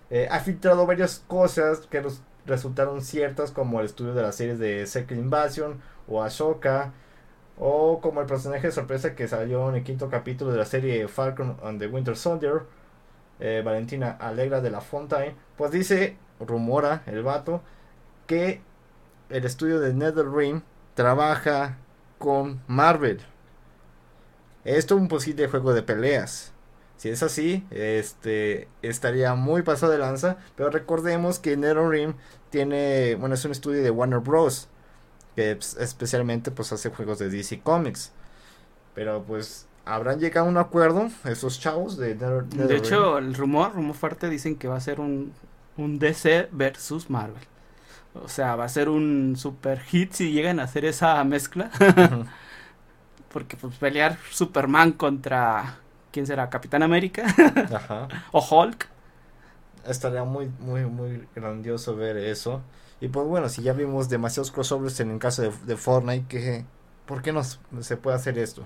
eh, 0.09 0.28
ha 0.30 0.41
filtrado 0.41 0.86
varias 0.86 1.24
cosas 1.26 1.88
que 1.89 2.01
nos 2.01 2.22
resultaron 2.45 3.01
ciertas, 3.01 3.51
como 3.51 3.80
el 3.80 3.86
estudio 3.86 4.14
de 4.14 4.24
las 4.24 4.36
series 4.36 4.59
de 4.59 4.86
Secret 4.86 5.18
Invasion 5.18 5.80
o 6.09 6.22
Ahsoka, 6.22 6.91
o 7.57 8.01
como 8.01 8.20
el 8.20 8.28
personaje 8.28 8.68
de 8.68 8.74
sorpresa 8.74 9.16
que 9.16 9.30
salió 9.30 9.70
en 9.70 9.76
el 9.76 9.84
quinto 9.86 10.09
capítulo 10.09 10.51
de 10.51 10.57
la 10.57 10.66
serie 10.66 11.07
Falcon 11.07 11.55
and 11.64 11.80
the 11.80 11.88
Winter 11.88 12.18
Soldier, 12.18 12.64
eh, 13.39 13.61
Valentina 13.64 14.18
Alegra 14.20 14.59
de 14.59 14.70
la 14.70 14.82
Fontaine, 14.82 15.38
pues 15.55 15.72
dice, 15.72 16.18
rumora 16.45 17.03
el 17.05 17.23
vato, 17.23 17.61
que 18.27 18.61
el 19.29 19.45
estudio 19.45 19.79
de 19.79 19.93
NetherRealm 19.93 20.61
trabaja 20.95 21.77
con 22.17 22.61
Marvel. 22.67 23.19
Esto 24.63 24.95
es 24.95 25.01
un 25.01 25.07
posible 25.07 25.47
juego 25.47 25.73
de 25.73 25.83
peleas. 25.83 26.53
Si 26.97 27.09
es 27.09 27.21
así, 27.21 27.65
este 27.69 28.69
estaría 28.81 29.35
muy 29.35 29.61
pasado 29.61 29.91
de 29.91 29.97
lanza. 29.97 30.37
Pero 30.55 30.69
recordemos 30.69 31.39
que 31.39 31.57
NetherRealm 31.57 32.15
tiene, 32.49 33.15
bueno, 33.15 33.35
es 33.35 33.43
un 33.43 33.51
estudio 33.51 33.83
de 33.83 33.91
Warner 33.91 34.19
Bros. 34.19 34.69
Que 35.35 35.51
especialmente 35.51 36.51
pues 36.51 36.71
hace 36.71 36.91
juegos 36.91 37.19
de 37.19 37.29
DC 37.29 37.61
Comics. 37.61 38.11
Pero 38.93 39.23
pues 39.23 39.67
habrán 39.83 40.19
llegado 40.19 40.47
a 40.47 40.49
un 40.49 40.57
acuerdo 40.57 41.09
esos 41.25 41.59
chavos 41.59 41.97
de 41.97 42.13
NetherRealm. 42.13 42.67
De 42.67 42.77
hecho, 42.77 43.17
el 43.17 43.33
rumor, 43.33 43.73
rumor 43.73 43.95
fuerte 43.95 44.29
dicen 44.29 44.55
que 44.55 44.69
va 44.69 44.77
a 44.77 44.81
ser 44.81 45.01
un, 45.01 45.33
un 45.78 45.99
DC 45.99 46.49
versus 46.51 47.09
Marvel. 47.09 47.41
O 48.13 48.28
sea, 48.28 48.55
va 48.55 48.65
a 48.65 48.69
ser 48.69 48.89
un 48.89 49.36
super 49.38 49.80
hit 49.82 50.13
si 50.13 50.32
llegan 50.32 50.59
a 50.59 50.63
hacer 50.63 50.86
esa 50.86 51.24
mezcla. 51.24 51.71
Porque 53.32 53.57
pues 53.57 53.76
pelear 53.78 54.17
Superman 54.32 54.91
contra 54.91 55.80
¿quién 56.11 56.28
será? 56.28 56.49
Capitán 56.49 56.84
América 56.84 57.26
Ajá. 57.74 58.07
o 58.32 58.39
Hulk. 58.39 58.88
Estaría 59.88 60.24
muy 60.24 60.49
muy 60.59 60.86
muy 60.86 61.28
grandioso 61.36 61.95
ver 61.95 62.17
eso. 62.17 62.61
Y 63.01 63.09
pues 63.09 63.28
bueno, 63.28 63.49
si 63.49 63.63
ya 63.63 63.74
vimos 63.74 64.07
demasiados 64.09 64.51
crossovers 64.51 64.99
en 64.99 65.11
el 65.11 65.19
caso 65.19 65.41
de, 65.41 65.51
de 65.65 65.76
Fortnite, 65.76 66.28
que 66.28 66.65
¿por 67.05 67.21
qué 67.21 67.34
no 67.34 67.43
se 67.43 67.97
puede 67.97 68.15
hacer 68.15 68.38
esto? 68.38 68.65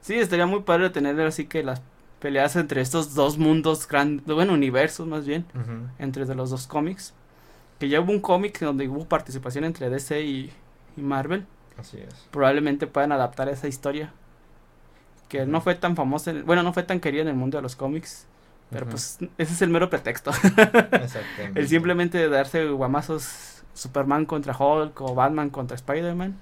Sí, 0.00 0.14
estaría 0.14 0.46
muy 0.46 0.60
padre 0.60 0.90
tener 0.90 1.20
así 1.20 1.46
que 1.46 1.62
las 1.62 1.82
peleas 2.20 2.56
entre 2.56 2.80
estos 2.80 3.14
dos 3.14 3.38
mundos 3.38 3.86
grandes, 3.86 4.26
bueno, 4.26 4.52
universos 4.52 5.06
más 5.06 5.26
bien, 5.26 5.46
entre 5.98 6.24
de 6.24 6.34
los 6.34 6.50
dos 6.50 6.66
cómics. 6.66 7.14
Que 7.78 7.88
ya 7.88 8.00
hubo 8.00 8.10
un 8.10 8.20
cómic 8.20 8.58
donde 8.58 8.88
hubo 8.88 9.04
participación 9.04 9.64
entre 9.64 9.88
DC 9.88 10.22
y, 10.22 10.52
y 10.96 11.00
Marvel. 11.00 11.46
Así 11.76 11.98
es. 11.98 12.28
Probablemente 12.32 12.88
puedan 12.88 13.12
adaptar 13.12 13.48
esa 13.48 13.68
historia. 13.68 14.12
Que 15.28 15.46
no 15.46 15.60
fue 15.60 15.74
tan 15.76 15.94
famosa, 15.94 16.32
bueno, 16.44 16.62
no 16.62 16.72
fue 16.72 16.82
tan 16.82 16.98
querida 16.98 17.22
en 17.22 17.28
el 17.28 17.34
mundo 17.34 17.58
de 17.58 17.62
los 17.62 17.76
cómics. 17.76 18.26
Pero 18.70 18.86
pues 18.86 19.18
ese 19.38 19.52
es 19.52 19.62
el 19.62 19.70
mero 19.70 19.88
pretexto. 19.88 20.30
Exactamente. 20.92 21.60
el 21.60 21.68
simplemente 21.68 22.28
darse 22.28 22.68
guamazos 22.68 23.62
Superman 23.72 24.26
contra 24.26 24.56
Hulk 24.56 25.00
o 25.00 25.14
Batman 25.14 25.50
contra 25.50 25.74
Spider-Man. 25.76 26.36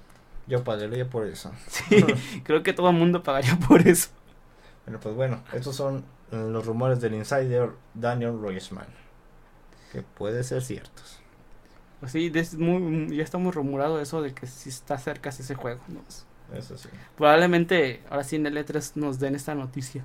Yo 0.47 0.65
pagaría 0.65 1.09
por 1.09 1.27
eso. 1.27 1.53
Sí, 1.69 2.05
creo 2.45 2.63
que 2.63 2.73
todo 2.73 2.91
el 2.91 2.97
mundo 2.97 3.23
pagaría 3.23 3.57
por 3.59 3.87
eso. 3.87 4.09
Bueno, 4.87 5.01
pues 5.01 5.15
bueno, 5.15 5.43
estos 5.53 5.77
son 5.77 6.05
los 6.31 6.65
rumores 6.65 7.01
del 7.01 7.15
insider 7.15 7.71
Daniel 7.95 8.39
Royesman. 8.41 8.87
Que 9.93 10.03
puede 10.03 10.43
ser 10.45 10.63
ciertos. 10.63 11.21
Pues 12.01 12.13
sí, 12.13 12.33
muy, 12.57 13.17
ya 13.17 13.23
está 13.23 13.39
muy 13.39 13.53
rumorado 13.53 14.01
eso 14.01 14.23
de 14.23 14.33
que 14.33 14.47
si 14.47 14.69
está 14.69 14.99
cerca 14.99 15.31
ese 15.31 15.55
juego. 15.55 15.81
Eso 16.55 16.79
sí. 16.79 16.89
Probablemente 17.17 18.03
ahora 18.09 18.23
sí 18.23 18.37
en 18.37 18.47
el 18.47 18.57
E3 18.57 18.93
nos 18.95 19.19
den 19.19 19.35
esta 19.35 19.55
noticia. 19.55 20.05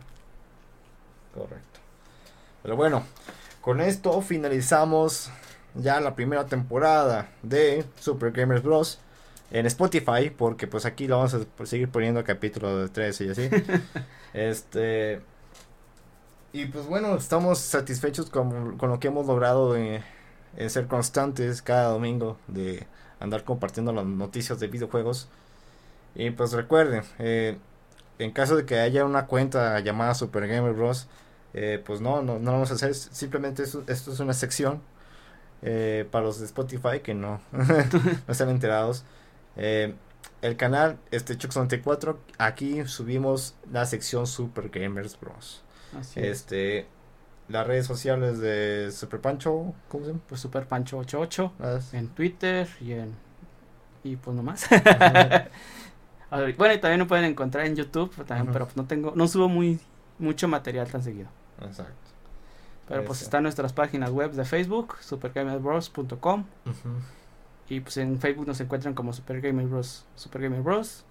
Correcto. 1.33 1.79
Pero 2.63 2.75
bueno, 2.75 3.03
con 3.61 3.81
esto 3.81 4.21
finalizamos 4.21 5.31
ya 5.75 5.99
la 5.99 6.15
primera 6.15 6.45
temporada 6.45 7.29
de 7.43 7.85
Super 7.99 8.31
Gamers 8.31 8.63
Bros. 8.63 8.99
En 9.51 9.65
Spotify, 9.65 10.29
porque 10.35 10.67
pues 10.67 10.85
aquí 10.85 11.07
lo 11.07 11.17
vamos 11.17 11.33
a 11.33 11.65
seguir 11.65 11.89
poniendo 11.89 12.23
capítulo 12.23 12.77
de 12.77 12.89
13 12.89 13.25
y 13.25 13.29
así. 13.29 13.49
este. 14.33 15.21
Y 16.53 16.65
pues 16.65 16.85
bueno, 16.85 17.15
estamos 17.15 17.59
satisfechos 17.59 18.29
con, 18.29 18.77
con 18.77 18.89
lo 18.89 18.99
que 18.99 19.07
hemos 19.07 19.25
logrado 19.27 19.75
en 19.77 20.01
ser 20.67 20.87
constantes 20.87 21.61
cada 21.61 21.89
domingo 21.89 22.37
de 22.47 22.85
andar 23.21 23.43
compartiendo 23.43 23.93
las 23.93 24.05
noticias 24.05 24.59
de 24.59 24.67
videojuegos. 24.67 25.29
Y 26.15 26.31
pues 26.31 26.51
recuerden, 26.51 27.03
eh, 27.19 27.57
en 28.19 28.31
caso 28.31 28.57
de 28.57 28.65
que 28.65 28.79
haya 28.79 29.05
una 29.05 29.27
cuenta 29.27 29.79
llamada 29.79 30.13
Super 30.13 30.47
Gamer 30.47 30.73
Bros, 30.73 31.07
eh, 31.53 31.81
pues 31.85 32.01
no, 32.01 32.21
no, 32.21 32.39
no 32.39 32.51
vamos 32.53 32.71
a 32.71 32.75
hacer, 32.75 32.93
simplemente 32.95 33.63
esto, 33.63 33.83
es 33.87 34.19
una 34.19 34.33
sección 34.33 34.81
eh, 35.61 36.07
para 36.11 36.25
los 36.25 36.39
de 36.39 36.45
Spotify 36.45 36.99
que 37.03 37.13
no, 37.13 37.39
no 37.51 37.63
están 38.27 38.49
enterados. 38.49 39.05
El 39.55 40.57
canal, 40.57 40.97
este 41.11 41.37
Chux94, 41.37 42.17
aquí 42.37 42.85
subimos 42.85 43.55
la 43.71 43.85
sección 43.85 44.27
Super 44.27 44.69
Gamers 44.69 45.19
Bros. 45.19 45.63
este, 46.15 46.87
las 47.47 47.67
redes 47.67 47.85
sociales 47.85 48.39
de 48.39 48.91
Super 48.91 49.21
Pancho, 49.21 49.73
¿cómo 49.89 50.05
se 50.05 50.11
llama? 50.11 50.23
Pues 50.27 50.41
Super 50.41 50.65
Pancho 50.65 50.97
88 50.99 51.53
ah, 51.59 51.79
en 51.93 52.07
Twitter 52.09 52.67
y 52.79 52.93
en 52.93 53.15
y 54.03 54.15
pues 54.15 54.35
nomás. 54.35 54.67
bueno, 56.31 56.73
y 56.73 56.79
también 56.79 56.99
lo 56.99 57.07
pueden 57.07 57.25
encontrar 57.25 57.65
en 57.65 57.75
YouTube, 57.75 58.13
también, 58.25 58.51
pero 58.51 58.65
pues 58.65 58.77
no 58.77 58.85
tengo 58.85 59.13
no 59.15 59.27
subo 59.27 59.47
muy 59.47 59.79
mucho 60.17 60.47
material 60.47 60.87
tan 60.89 61.03
seguido. 61.03 61.29
Exacto. 61.61 61.93
Pero 62.87 63.05
pues 63.05 63.21
están 63.21 63.43
nuestras 63.43 63.71
páginas 63.71 64.09
web 64.11 64.31
de 64.31 64.43
Facebook, 64.43 64.97
supergamerbros.com. 64.99 66.45
Y 67.71 67.79
pues 67.79 67.95
en 67.95 68.19
Facebook 68.19 68.45
nos 68.47 68.59
encuentran 68.59 68.93
como 68.93 69.13
Super 69.13 69.39
Gamer 69.39 69.65
Bros. 69.65 70.03
Super 70.15 70.41
Gamer 70.41 70.59
Bros. 70.59 71.05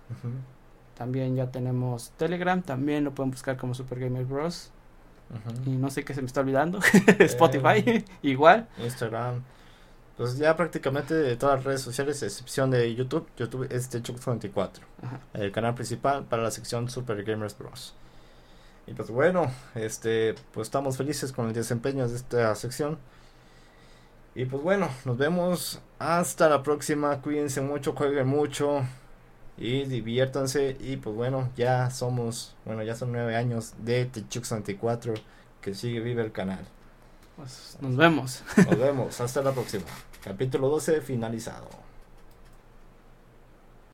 También 0.95 1.35
ya 1.35 1.51
tenemos 1.51 2.11
Telegram, 2.19 2.61
también 2.61 3.03
lo 3.03 3.15
pueden 3.15 3.31
buscar 3.31 3.57
como 3.57 3.73
Super 3.73 3.99
Gamer 3.99 4.27
Bros. 4.27 4.71
Y 5.65 5.71
no 5.71 5.89
sé 5.89 6.05
qué 6.05 6.13
se 6.13 6.21
me 6.21 6.27
está 6.27 6.43
olvidando. 6.43 6.79
Spotify, 7.19 7.83
eh, 7.87 8.05
igual. 8.23 8.69
Instagram. 8.77 9.43
Pues 10.19 10.37
ya 10.37 10.55
prácticamente 10.55 11.15
de 11.15 11.35
todas 11.37 11.57
las 11.57 11.65
redes 11.65 11.81
sociales, 11.81 12.23
excepción 12.23 12.71
de 12.71 12.95
YouTube. 12.95 13.27
YouTube 13.39 13.67
es 13.71 13.91
de 13.91 14.01
24 14.01 14.85
El 15.33 15.53
canal 15.53 15.75
principal 15.75 16.25
para 16.25 16.43
la 16.43 16.51
sección 16.51 16.91
Super 16.91 17.25
Gamers 17.25 17.57
Bros. 17.57 17.95
Y 18.87 18.93
pues 18.93 19.11
bueno, 19.11 19.51
este, 19.75 20.35
pues 20.53 20.69
estamos 20.69 20.99
felices 20.99 21.33
con 21.33 21.47
el 21.47 21.55
desempeño 21.55 22.07
de 22.07 22.17
esta 22.17 22.55
sección. 22.55 22.99
Y 24.35 24.45
pues 24.45 24.63
bueno, 24.63 24.91
nos 25.07 25.17
vemos 25.17 25.81
hasta 26.01 26.49
la 26.49 26.65
próxima. 26.65 27.21
Cuídense 27.21 27.61
mucho, 27.61 27.95
jueguen 27.95 28.27
mucho 28.27 28.83
y 29.57 29.85
diviértanse. 29.85 30.77
Y 30.81 30.97
pues 30.97 31.15
bueno 31.15 31.51
ya 31.57 31.91
somos 31.91 32.57
bueno 32.65 32.83
ya 32.83 32.97
son 32.97 33.13
nueve 33.13 33.37
años 33.37 33.75
de 33.79 34.07
Techux 34.07 34.49
64 34.49 35.15
que 35.61 35.75
sigue 35.75 36.01
vive 36.01 36.23
el 36.23 36.33
canal. 36.33 36.67
Pues 37.37 37.79
nos 37.81 37.97
vemos. 37.97 38.43
Nos 38.57 38.79
vemos 38.79 39.21
hasta 39.21 39.43
la 39.43 39.53
próxima. 39.53 39.85
Capítulo 40.25 40.69
12 40.69 41.01
finalizado 41.03 41.69